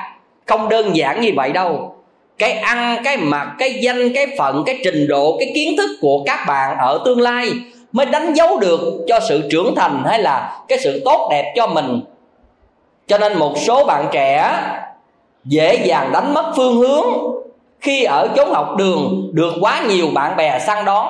[0.47, 1.97] Không đơn giản như vậy đâu.
[2.38, 6.22] Cái ăn, cái mặc, cái danh, cái phận, cái trình độ, cái kiến thức của
[6.26, 7.51] các bạn ở tương lai
[7.97, 11.66] mới đánh dấu được cho sự trưởng thành hay là cái sự tốt đẹp cho
[11.66, 12.01] mình.
[13.07, 14.62] Cho nên một số bạn trẻ
[15.44, 17.07] dễ dàng đánh mất phương hướng
[17.80, 21.07] khi ở chốn học đường được quá nhiều bạn bè săn đón.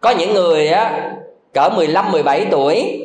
[0.00, 1.10] Có những người á,
[1.54, 3.02] cỡ 15 17 tuổi,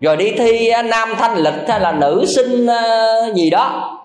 [0.00, 3.98] rồi đi thi nam thanh lịch hay là nữ sinh ờ, gì đó,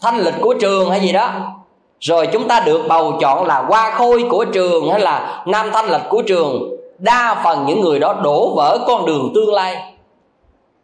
[0.00, 1.32] thanh lịch của trường hay gì đó,
[2.00, 5.90] rồi chúng ta được bầu chọn là hoa khôi của trường hay là nam thanh
[5.90, 6.71] lịch của trường
[7.02, 9.76] đa phần những người đó đổ vỡ con đường tương lai,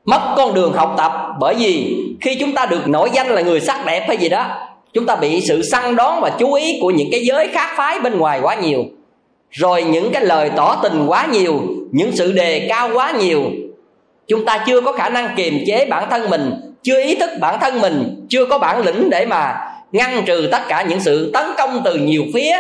[0.05, 1.12] mất con đường học tập.
[1.41, 4.47] Bởi vì khi chúng ta được nổi danh là người sắc đẹp hay gì đó,
[4.93, 8.01] chúng ta bị sự săn đón và chú ý của những cái giới khác phái
[8.01, 8.85] bên ngoài quá nhiều.
[9.51, 11.61] Rồi những cái lời tỏ tình quá nhiều,
[11.91, 13.43] những sự đề cao quá nhiều.
[14.29, 17.61] Chúng ta chưa có khả năng kiềm chế bản thân mình, chưa ý thức bản
[17.61, 19.57] thân mình, chưa có bản lĩnh để mà
[19.93, 22.59] ngăn trừ tất cả những sự tấn công từ nhiều phía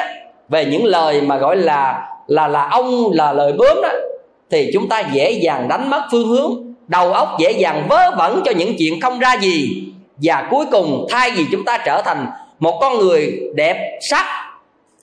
[0.48, 3.88] về những lời mà gọi là là là ông là lời bướm đó,
[4.50, 8.42] thì chúng ta dễ dàng đánh mất phương hướng, đầu óc dễ dàng vớ vẩn
[8.44, 9.82] cho những chuyện không ra gì.
[10.22, 12.26] Và cuối cùng, thay vì chúng ta trở thành
[12.58, 14.24] một con người đẹp sắc,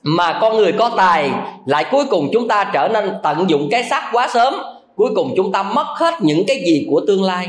[0.04, 1.30] mà con người có tài,
[1.66, 4.54] lại cuối cùng chúng ta trở nên tận dụng cái sắc quá sớm.
[4.96, 7.48] Cuối cùng chúng ta mất hết những cái gì của tương lai.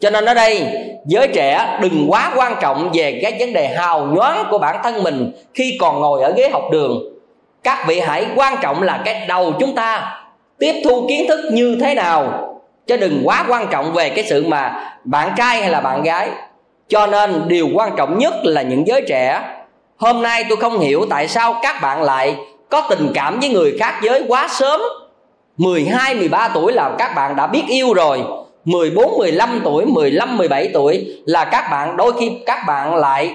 [0.00, 0.66] Cho nên ở đây,
[1.06, 5.02] giới trẻ đừng quá quan trọng về cái vấn đề hào nhoáng của bản thân
[5.02, 7.19] mình khi còn ngồi ở ghế học đường
[7.62, 10.16] các vị hãy quan trọng là cái đầu chúng ta.
[10.58, 12.46] Tiếp thu kiến thức như thế nào?
[12.86, 16.28] Chứ đừng quá quan trọng về cái sự mà bạn trai hay là bạn gái.
[16.88, 19.40] Cho nên điều quan trọng nhất là những giới trẻ.
[19.96, 22.36] Hôm nay tôi không hiểu tại sao các bạn lại
[22.68, 24.80] có tình cảm với người khác giới quá sớm.
[25.56, 28.22] 12, 13 tuổi là các bạn đã biết yêu rồi.
[28.64, 33.34] 14, 15 tuổi, 15, 17 tuổi là các bạn đôi khi các bạn lại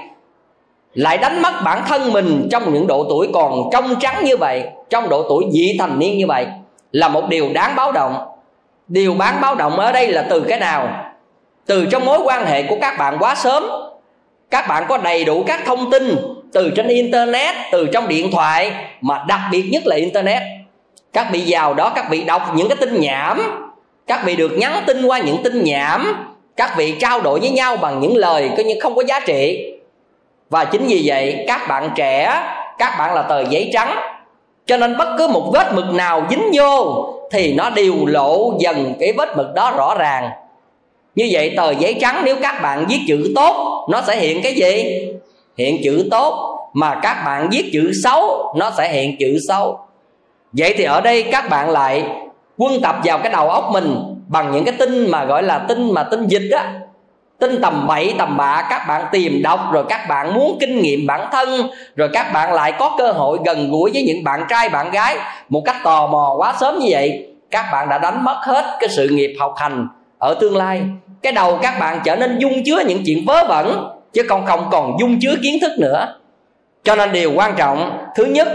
[0.95, 4.63] lại đánh mất bản thân mình trong những độ tuổi còn trong trắng như vậy,
[4.89, 6.45] trong độ tuổi vị thành niên như vậy,
[6.91, 8.15] là một điều đáng báo động.
[8.87, 10.89] Điều đáng báo động ở đây là từ cái nào?
[11.65, 13.63] Từ trong mối quan hệ của các bạn quá sớm.
[14.49, 16.15] Các bạn có đầy đủ các thông tin
[16.53, 20.41] từ trên internet, từ trong điện thoại, mà đặc biệt nhất là internet.
[21.13, 23.41] Các vị giàu đó, các vị đọc những cái tin nhảm,
[24.07, 27.77] các vị được nhắn tin qua những tin nhảm, các vị trao đổi với nhau
[27.77, 29.71] bằng những lời, coi như không có giá trị
[30.55, 32.43] và chính vì vậy, các bạn trẻ,
[32.77, 33.97] các bạn là tờ giấy trắng.
[34.65, 38.93] Cho nên bất cứ một vết mực nào dính vô thì nó đều lộ dần
[38.99, 40.29] cái vết mực đó rõ ràng.
[41.15, 44.53] Như vậy tờ giấy trắng nếu các bạn viết chữ tốt, nó sẽ hiện cái
[44.53, 44.85] gì?
[45.57, 46.57] Hiện chữ tốt.
[46.73, 49.79] Mà các bạn viết chữ xấu, nó sẽ hiện chữ xấu.
[50.51, 52.03] Vậy thì ở đây các bạn lại
[52.57, 53.95] quân tập vào cái đầu óc mình
[54.27, 56.73] bằng những cái tin mà gọi là tin mà tin dịch á
[57.39, 61.07] tin tầm bậy tầm bạ, các bạn tìm đọc, rồi các bạn muốn kinh nghiệm
[61.07, 64.69] bản thân, rồi các bạn lại có cơ hội gần gũi với những bạn trai,
[64.69, 65.17] bạn gái
[65.49, 68.89] một cách tò mò quá sớm như vậy, các bạn đã đánh mất hết cái
[68.89, 69.87] sự nghiệp học hành
[70.19, 70.81] ở tương lai.
[71.21, 74.67] Cái đầu các bạn trở nên dung chứa những chuyện vớ vẩn, chứ còn không
[74.71, 76.07] còn dung chứa kiến thức nữa.
[76.83, 78.47] Cho nên điều quan trọng, thứ nhất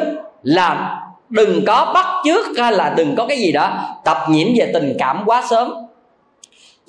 [0.43, 0.97] là
[1.28, 3.73] đừng có bắt chước hay là đừng có cái gì đó
[4.05, 5.73] tập nhiễm về tình cảm quá sớm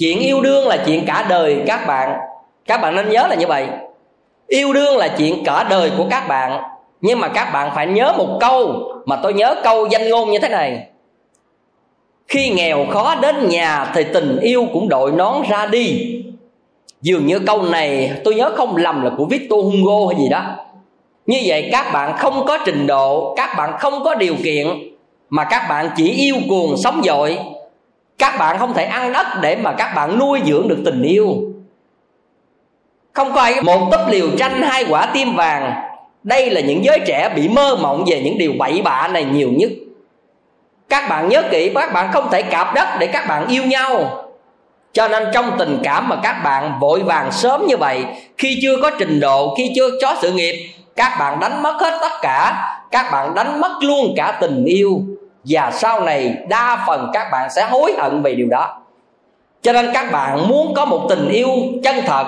[0.02, 2.19] chuyện yêu đương là chuyện cả đời các bạn.
[2.65, 3.68] Các bạn nên nhớ là như vậy.
[4.48, 6.61] Yêu đương là chuyện cả đời của các bạn.
[7.02, 8.73] Nhưng mà các bạn phải nhớ một câu
[9.06, 10.88] mà tôi nhớ câu danh ngôn như thế này.
[12.28, 16.15] Khi nghèo khó đến nhà thì tình yêu cũng đội nón ra đi.
[17.02, 20.44] Dường như câu này tôi nhớ không lầm là của Victor Hugo hay gì đó.
[21.26, 24.68] Như vậy các bạn không có trình độ, các bạn không có điều kiện,
[25.30, 27.38] mà các bạn chỉ yêu cuồng sống dội
[28.22, 31.35] các bạn không thể ăn đất để mà các bạn nuôi dưỡng được tình yêu.
[33.14, 35.73] Không có ai một túp liều tranh hai quả tim vàng.
[36.23, 39.49] Đây là những giới trẻ bị mơ mộng về những điều bậy bạ này nhiều
[39.52, 39.72] nhất.
[40.89, 44.23] Các bạn nhớ kỹ, các bạn không thể cạp đất để các bạn yêu nhau.
[44.93, 48.06] Cho nên trong tình cảm mà các bạn vội vàng sớm như vậy,
[48.38, 50.56] khi chưa có trình độ, khi chưa có sự nghiệp,
[50.95, 52.68] các bạn đánh mất hết tất cả.
[52.91, 55.02] Các bạn đánh mất luôn cả tình yêu
[55.43, 58.77] và sau này đa phần các bạn sẽ hối hận về điều đó.
[59.61, 61.47] Cho nên các bạn muốn có một tình yêu
[61.84, 62.26] chân thật,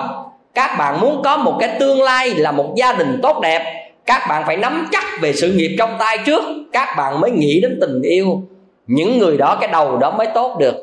[0.54, 4.26] các bạn muốn có một cái tương lai là một gia đình tốt đẹp, các
[4.28, 6.42] bạn phải nắm chắc về sự nghiệp trong tay trước,
[6.72, 8.42] các bạn mới nghĩ đến tình yêu.
[8.86, 10.74] Những người đó cái đầu đó mới tốt được.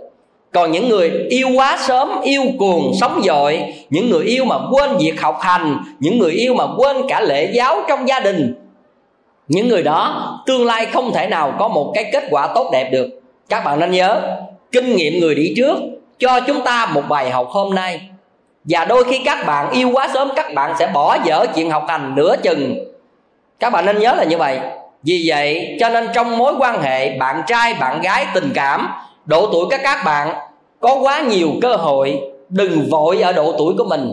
[0.53, 4.97] Còn những người yêu quá sớm, yêu cuồng sống dội, những người yêu mà quên
[4.97, 8.53] việc học hành, những người yêu mà quên cả lễ giáo trong gia đình
[9.51, 12.89] những người đó tương lai không thể nào có một cái kết quả tốt đẹp
[12.91, 13.07] được.
[13.49, 14.21] Các bạn nên nhớ,
[14.71, 15.77] kinh nghiệm người đi trước
[16.19, 18.01] cho chúng ta một bài học hôm nay.
[18.63, 21.85] Và đôi khi các bạn yêu quá sớm, các bạn sẽ bỏ dở chuyện học
[21.87, 22.75] hành nửa chừng.
[23.59, 24.59] Các bạn nên nhớ là như vậy.
[25.03, 28.89] Vì vậy, cho nên trong mối quan hệ bạn trai, bạn gái, tình cảm,
[29.25, 30.35] độ tuổi các các bạn,
[30.79, 34.11] có quá nhiều cơ hội, đừng vội ở độ tuổi của mình.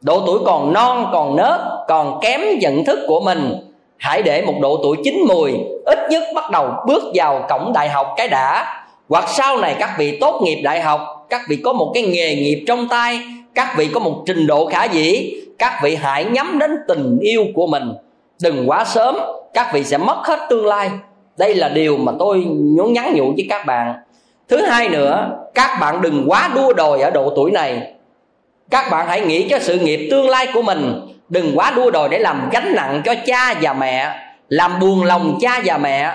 [0.00, 3.67] Độ tuổi còn non, còn nớt, còn kém nhận thức của mình
[3.98, 5.52] hãy để một độ tuổi chín mùi,
[5.84, 8.74] ít nhất bắt đầu bước vào cổng đại học cái đã.
[9.08, 12.34] Hoặc sau này các vị tốt nghiệp đại học, các vị có một cái nghề
[12.34, 13.20] nghiệp trong tay,
[13.54, 17.44] các vị có một trình độ khả dĩ, các vị hãy nhắm đến tình yêu
[17.54, 17.92] của mình.
[18.42, 19.16] Đừng quá sớm,
[19.54, 20.90] các vị sẽ mất hết tương lai.
[21.36, 23.94] Đây là điều mà tôi nhún nhắn nhủ với các bạn.
[24.48, 27.92] Thứ hai nữa, các bạn đừng quá đua đòi ở độ tuổi này.
[28.70, 32.08] Các bạn hãy nghĩ cho sự nghiệp tương lai của mình đừng quá đua đòi
[32.08, 34.14] để làm gánh nặng cho cha và mẹ,
[34.48, 36.12] làm buồn lòng cha và mẹ.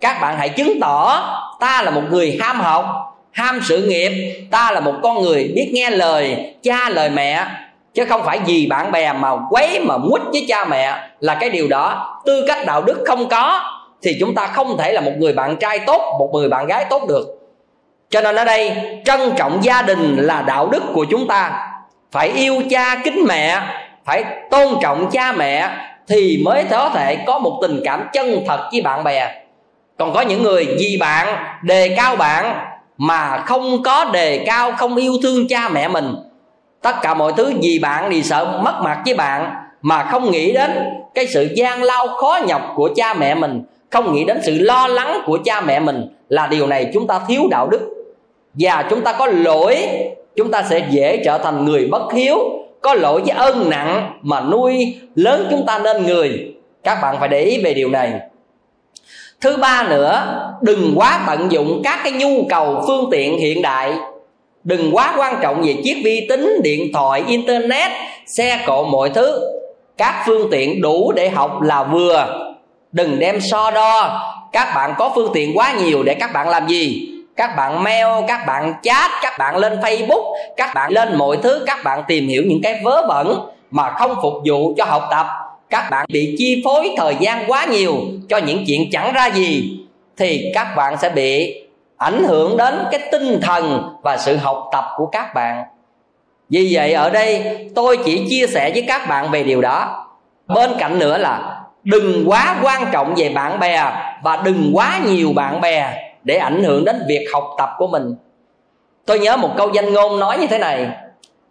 [0.00, 1.24] Các bạn hãy chứng tỏ,
[1.60, 2.86] ta là một người ham học,
[3.32, 4.12] ham sự nghiệp.
[4.50, 7.46] Ta là một con người biết nghe lời cha lời mẹ.
[7.94, 11.50] Chứ không phải vì bạn bè mà quấy mà mút với cha mẹ là cái
[11.50, 12.20] điều đó.
[12.24, 13.70] Tư cách đạo đức không có,
[14.02, 16.84] thì chúng ta không thể là một người bạn trai tốt, một người bạn gái
[16.90, 17.26] tốt được.
[18.10, 18.72] Cho nên ở đây,
[19.04, 21.68] trân trọng gia đình là đạo đức của chúng ta.
[22.12, 23.60] Phải yêu cha kính mẹ
[24.04, 25.68] phải tôn trọng cha mẹ
[26.08, 29.34] thì mới có thể có một tình cảm chân thật với bạn bè.
[29.98, 32.56] Còn có những người vì bạn, đề cao bạn
[32.98, 36.14] mà không có đề cao, không yêu thương cha mẹ mình.
[36.82, 40.52] Tất cả mọi thứ vì bạn thì sợ mất mặt với bạn, mà không nghĩ
[40.52, 40.70] đến
[41.14, 44.86] cái sự gian lao khó nhọc của cha mẹ mình, không nghĩ đến sự lo
[44.86, 47.90] lắng của cha mẹ mình là điều này chúng ta thiếu đạo đức.
[48.54, 49.88] Và chúng ta có lỗi,
[50.36, 52.38] chúng ta sẽ dễ trở thành người bất hiếu
[52.84, 56.54] có lỗi với ân nặng mà nuôi lớn chúng ta nên người.
[56.82, 58.12] Các bạn phải để ý về điều này.
[59.40, 60.22] Thứ ba nữa,
[60.62, 63.92] đừng quá tận dụng các cái nhu cầu phương tiện hiện đại.
[64.64, 67.90] Đừng quá quan trọng về chiếc vi tính, điện thoại, internet,
[68.26, 69.40] xe cộ, mọi thứ.
[69.96, 72.26] Các phương tiện đủ để học là vừa.
[72.92, 74.20] Đừng đem so đo.
[74.52, 77.13] Các bạn có phương tiện quá nhiều để các bạn làm gì?
[77.36, 81.64] Các bạn mail, các bạn chat, các bạn lên facebook, các bạn lên mọi thứ,
[81.66, 83.40] các bạn tìm hiểu những cái vớ vẩn
[83.70, 85.26] mà không phục vụ cho học tập.
[85.70, 87.94] Các bạn bị chi phối thời gian quá nhiều
[88.28, 89.78] cho những chuyện chẳng ra gì,
[90.16, 91.62] thì các bạn sẽ bị
[91.96, 95.64] ảnh hưởng đến cái tinh thần và sự học tập của các bạn.
[96.48, 100.06] Vì vậy, ở đây tôi chỉ chia sẻ với các bạn về điều đó.
[100.46, 103.84] Bên cạnh nữa là đừng quá quan trọng về bạn bè
[104.22, 108.14] và đừng quá nhiều bạn bè để ảnh hưởng đến việc học tập của mình.
[109.06, 110.88] Tôi nhớ một câu danh ngôn nói như thế này,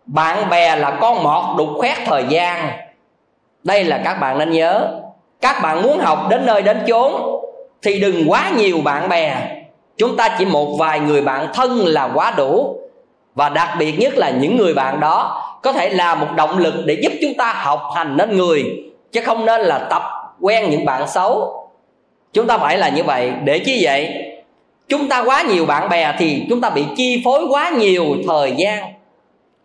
[0.05, 2.69] bạn bè là con mọt đục khoét thời gian.
[3.63, 4.87] Đây là các bạn nên nhớ.
[5.41, 7.11] Các bạn muốn học đến nơi đến chốn
[7.81, 9.35] thì đừng quá nhiều bạn bè.
[9.97, 12.79] Chúng ta chỉ một vài người bạn thân là quá đủ.
[13.35, 16.73] Và đặc biệt nhất là những người bạn đó có thể là một động lực
[16.85, 18.63] để giúp chúng ta học hành nên người,
[19.11, 20.03] chứ không nên là tập
[20.41, 21.59] quen những bạn xấu.
[22.33, 23.31] Chúng ta phải là như vậy.
[23.43, 24.32] Để chi vậy?
[24.93, 28.53] Chúng ta quá nhiều bạn bè thì chúng ta bị chi phối quá nhiều thời
[28.57, 28.83] gian.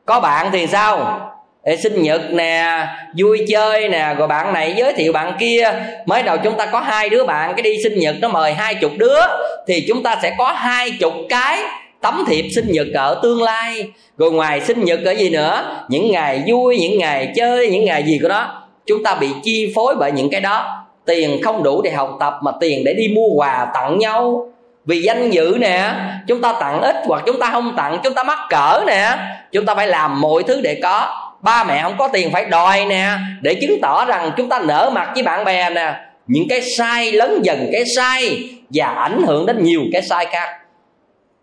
[0.07, 1.21] Có bạn thì sao?
[1.65, 2.87] Để sinh nhật nè,
[3.19, 5.73] vui chơi nè, rồi bạn này giới thiệu bạn kia.
[6.07, 8.75] Mới đầu chúng ta có hai đứa bạn, cái đi sinh nhật nó mời hai
[8.75, 9.21] chục đứa,
[9.67, 11.63] thì chúng ta sẽ có hai chục cái
[12.01, 13.85] tấm thiệp sinh nhật ở tương lai.
[14.19, 15.85] Rồi ngoài sinh nhật ở gì nữa?
[15.89, 18.63] Những ngày vui, những ngày chơi, những ngày gì của đó.
[18.87, 20.85] Chúng ta bị chi phối bởi những cái đó.
[21.07, 24.49] Tiền không đủ để học tập mà tiền để đi mua quà tặng nhau
[24.89, 25.93] vì danh dự nè,
[26.27, 29.11] chúng ta tặng ít hoặc chúng ta không tặng, chúng ta mắc cỡ nè.
[29.53, 31.25] Chúng ta phải làm mọi thứ để có.
[31.41, 34.91] Ba mẹ không có tiền phải đòi nè, để chứng tỏ rằng chúng ta nở
[34.95, 35.95] mặt với bạn bè nè.
[36.27, 40.49] Những cái sai lớn dần cái sai và ảnh hưởng đến nhiều cái sai khác.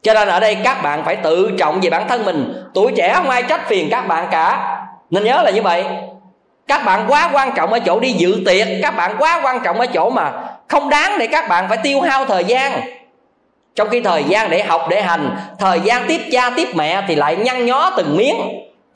[0.01, 2.53] Cho nên ở đây các bạn phải tự trọng về bản thân mình.
[2.73, 4.77] Tuổi trẻ không ai trách phiền các bạn cả.
[5.09, 5.85] Nên nhớ là như vậy.
[6.67, 9.79] Các bạn quá quan trọng ở chỗ đi dự tiệc, các bạn quá quan trọng
[9.79, 10.31] ở chỗ mà
[10.67, 12.81] không đáng để các bạn phải tiêu hao thời gian
[13.75, 17.15] trong khi thời gian để học, để hành, thời gian tiếp cha, tiếp mẹ thì
[17.15, 18.35] lại nhăn nhó từng miếng.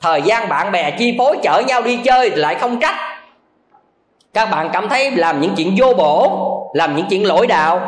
[0.00, 2.94] Thời gian bạn bè chi phối chở nhau đi chơi thì lại không trách.
[4.34, 7.80] Các bạn cảm thấy làm những chuyện vô bổ, làm những chuyện lỗi đạo.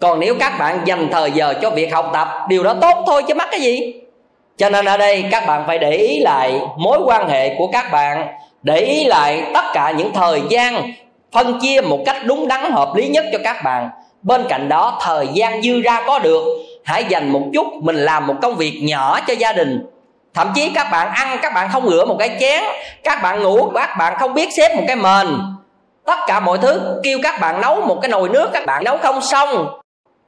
[0.00, 3.22] Còn nếu các bạn dành thời giờ cho việc học tập, điều đó tốt thôi
[3.28, 3.94] chứ mắc cái gì.
[4.56, 7.92] Cho nên ở đây các bạn phải để ý lại mối quan hệ của các
[7.92, 8.26] bạn.
[8.62, 10.92] Để ý lại tất cả những thời gian
[11.32, 13.90] phân chia một cách đúng đắn, hợp lý nhất cho các bạn
[14.22, 16.44] bên cạnh đó, thời gian dư ra có được.
[16.84, 19.86] Hãy dành một chút, mình làm một công việc nhỏ cho gia đình.
[20.34, 22.62] Thậm chí các bạn ăn, các bạn không rửa một cái chén.
[23.04, 25.26] Các bạn ngủ, các bạn không biết xếp một cái mền.
[26.04, 28.98] Tất cả mọi thứ kêu các bạn nấu một cái nồi nước, các bạn nấu
[28.98, 29.80] không xong.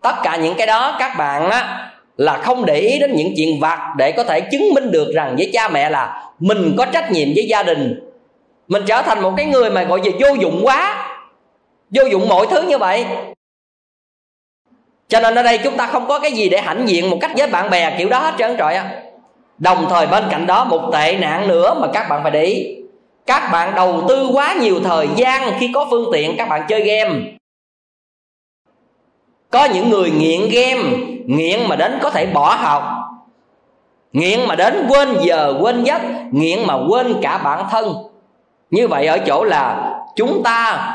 [0.02, 3.60] Tất cả những cái đó, các bạn á, là không để ý đến những chuyện
[3.60, 7.12] vặt để có thể chứng minh được rằng với cha mẹ là mình có trách
[7.12, 8.10] nhiệm với gia đình.
[8.68, 11.08] Mình trở thành một cái người mà gọi là vô dụng quá.
[11.90, 13.06] Vô dụng mọi thứ như vậy
[15.08, 17.30] cho nên ở đây chúng ta không có cái gì để hãnh diện một cách
[17.36, 18.90] với bạn bè kiểu đó hết trơn trọi á.
[19.58, 22.76] Đồng thời bên cạnh đó một tệ nạn nữa mà các bạn phải để ý.
[23.26, 26.80] Các bạn đầu tư quá nhiều thời gian khi có phương tiện, các bạn chơi
[26.80, 27.20] game.
[29.50, 30.82] Có những người nghiện game,
[31.26, 32.82] nghiện mà đến có thể bỏ học.
[34.12, 37.94] Nghiện mà đến quên giờ, quên giấc, nghiện mà quên cả bản thân.
[38.70, 40.90] Như vậy ở chỗ là chúng ta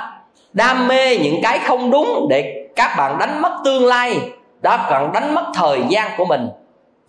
[0.53, 4.19] đam mê những cái không đúng để các bạn đánh mất tương lai
[4.61, 6.49] đó còn đánh mất thời gian của mình.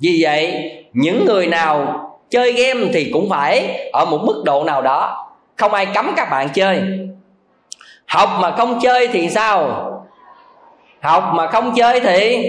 [0.01, 4.82] Vì vậy, những người nào chơi game thì cũng phải ở một mức độ nào
[4.82, 5.27] đó.
[5.57, 6.82] Không ai cấm các bạn chơi.
[8.07, 9.87] Học mà không chơi thì sao?
[11.01, 12.47] Học mà không chơi thì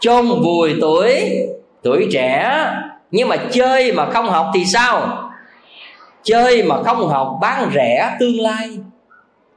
[0.00, 1.30] chôn vùi tuổi
[1.82, 2.64] tuổi trẻ.
[3.10, 5.18] Nhưng mà chơi mà không học thì sao?
[6.22, 8.68] Chơi mà không học bán rẻ tương lai.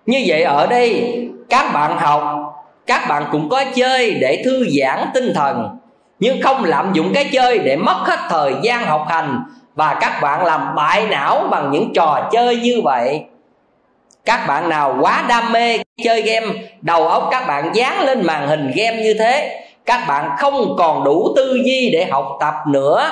[0.05, 1.15] Như vậy ở đây,
[1.49, 2.54] các bạn học
[2.87, 5.77] các bạn cũng có chơi để thư giãn tinh thần,
[6.19, 9.43] nhưng không lạm dụng cái chơi để mất hết thời gian học hành,
[9.75, 13.23] và các bạn làm bại não bằng những trò chơi như vậy.
[14.25, 16.47] Các bạn nào quá đam mê chơi game,
[16.81, 21.03] đầu óc các bạn dán lên màn hình game như thế, các bạn không còn
[21.03, 23.09] đủ tư duy để học tập nữa.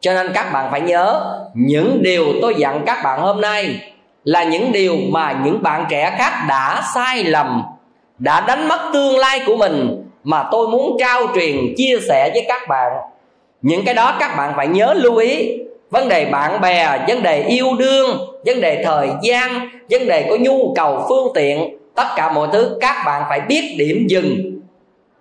[0.00, 3.80] Cho nên các bạn phải nhớ, những điều tôi dặn các bạn hôm nay
[4.24, 7.62] là những điều mà những bạn trẻ khác đã sai lầm
[8.22, 12.44] đã đánh mất tương lai của mình mà tôi muốn trao truyền, chia sẻ với
[12.48, 12.92] các bạn.
[13.62, 15.58] Những cái đó các bạn phải nhớ lưu ý.
[15.90, 20.36] Vấn đề bạn bè, vấn đề yêu đương, vấn đề thời gian, vấn đề có
[20.40, 24.60] nhu cầu phương tiện, tất cả mọi thứ các bạn phải biết điểm dừng.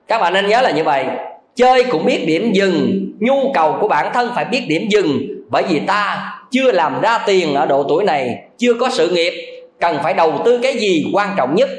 [0.07, 1.05] Các bạn nên nhớ là như vậy.
[1.55, 5.19] Chơi cũng biết điểm dừng, nhu cầu của bản thân phải biết điểm dừng.
[5.49, 9.63] Bởi vì ta chưa làm ra tiền ở độ tuổi này, chưa có sự nghiệp,
[9.79, 11.69] cần phải đầu tư cái gì quan trọng nhất?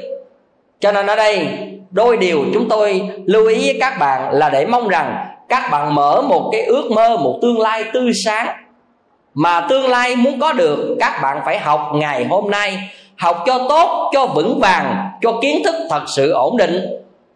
[0.83, 1.47] Cho nên ở đây,
[1.91, 5.95] đôi điều chúng tôi lưu ý với các bạn là để mong rằng các bạn
[5.95, 8.47] mở một cái ước mơ, một tương lai tươi sáng.
[9.33, 12.77] Mà tương lai muốn có được, các bạn phải học ngày hôm nay,
[13.17, 16.79] học cho tốt, cho vững vàng, cho kiến thức thật sự ổn định.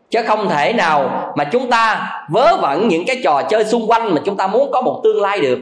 [0.10, 4.16] Chứ không thể nào mà chúng ta vớ vẩn những cái trò chơi xung quanh
[4.16, 5.60] mà chúng ta muốn có một tương lai được.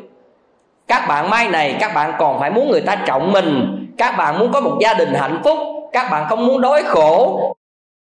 [0.88, 3.78] Các bạn mai này, các bạn còn phải muốn người ta trọng mình.
[3.98, 5.58] Các bạn muốn có một gia đình hạnh phúc.
[5.94, 7.55] Các bạn không muốn đói khổ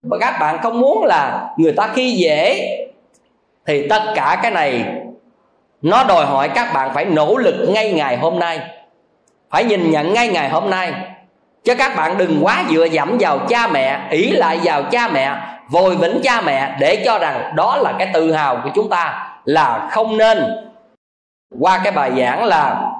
[0.02, 2.68] và các bạn không muốn là người ta khi dễ,
[3.66, 4.84] thì tất cả cái này
[5.82, 8.60] nó đòi hỏi các bạn phải nỗ lực ngay ngày hôm nay.
[9.50, 10.92] Phải nhìn nhận ngay ngày hôm nay.
[11.64, 15.36] Chứ các bạn đừng quá dựa dẫm vào cha mẹ, ỷ lại vào cha mẹ,
[15.68, 19.28] vội vĩnh cha mẹ để cho rằng đó là cái tự hào của chúng ta,
[19.44, 20.44] là không nên.
[21.60, 22.90] Qua cái bài giảng là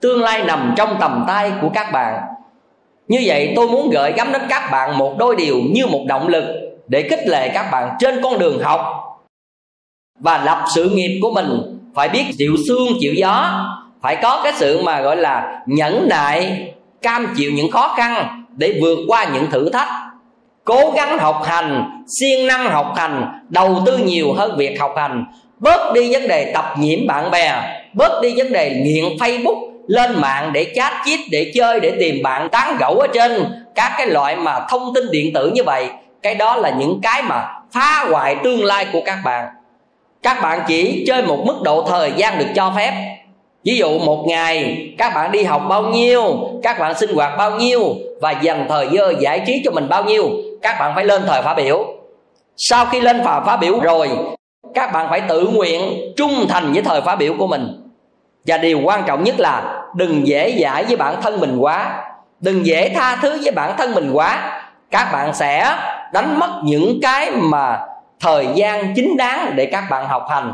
[0.00, 2.22] tương lai nằm trong tầm tay của các bạn
[3.08, 6.28] như vậy tôi muốn gửi gắm đến các bạn một đôi điều như một động
[6.28, 6.44] lực
[6.88, 8.80] để khích lệ các bạn trên con đường học.
[10.20, 11.60] Và lập sự nghiệp của mình.
[11.94, 13.64] Phải biết chịu xương, chịu gió.
[14.02, 16.72] Phải có cái sự mà gọi là nhẫn nại,
[17.02, 19.88] cam chịu những khó khăn để vượt qua những thử thách.
[20.64, 25.24] Cố gắng học hành, siêng năng học hành, đầu tư nhiều hơn việc học hành.
[25.58, 27.52] Bớt đi vấn đề tập nhiễm bạn bè,
[27.94, 32.22] bớt đi vấn đề nghiện facebook lên mạng để chat chít, để chơi, để tìm
[32.22, 33.44] bạn tán gẫu ở trên
[33.74, 35.88] các cái loại mà thông tin điện tử như vậy.
[36.22, 39.48] Cái đó là những cái mà phá hoại tương lai của các bạn.
[40.22, 42.92] Các bạn chỉ chơi một mức độ thời gian được cho phép.
[43.64, 47.50] Ví dụ một ngày các bạn đi học bao nhiêu, các bạn sinh hoạt bao
[47.50, 50.30] nhiêu và dành thời giờ giải trí cho mình bao nhiêu,
[50.62, 51.86] các bạn phải lên thời phát biểu.
[52.56, 54.10] Sau khi lên phà phát biểu rồi,
[54.74, 55.80] các bạn phải tự nguyện
[56.16, 57.82] trung thành với thời phát biểu của mình.
[58.46, 62.04] Và điều quan trọng nhất là đừng dễ dãi với bản thân mình quá.
[62.40, 64.60] Đừng dễ tha thứ với bản thân mình quá.
[64.90, 65.76] Các bạn sẽ
[66.12, 67.78] đánh mất những cái mà
[68.20, 70.52] thời gian chính đáng để các bạn học hành.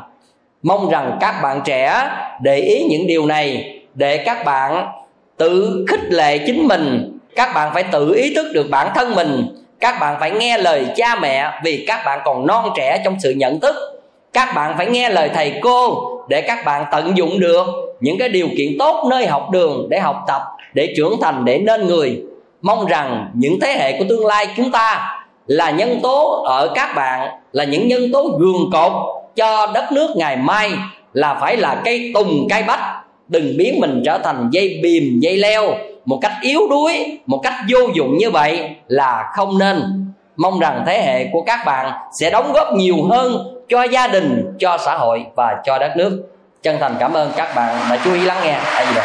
[0.62, 2.10] Mong rằng các bạn trẻ
[2.40, 4.88] để ý những điều này, để các bạn
[5.36, 7.18] tự khích lệ chính mình.
[7.36, 9.56] Các bạn phải tự ý thức được bản thân mình.
[9.80, 13.30] Các bạn phải nghe lời cha mẹ vì các bạn còn non trẻ trong sự
[13.30, 13.76] nhận thức.
[14.32, 17.66] Các bạn phải nghe lời thầy cô để các bạn tận dụng được
[18.00, 20.42] những cái điều kiện tốt nơi học đường để học tập,
[20.74, 22.22] để trưởng thành, để nên người.
[22.62, 26.92] Mong rằng những thế hệ của tương lai chúng ta là nhân tố ở các
[26.96, 28.92] bạn, là những nhân tố gường cột
[29.36, 30.70] cho đất nước ngày mai
[31.12, 32.80] là phải là cây tùng, cây bách.
[33.28, 35.74] Đừng biến mình trở thành dây bìm, dây leo,
[36.04, 39.82] một cách yếu đuối, một cách vô dụng như vậy là không nên.
[40.36, 43.36] Mong rằng thế hệ của các bạn sẽ đóng góp nhiều hơn
[43.68, 46.22] cho gia đình, cho xã hội và cho đất nước.
[46.62, 48.60] Chân thành cảm ơn các bạn đã chú ý lắng nghe.
[48.74, 49.00] Tại vì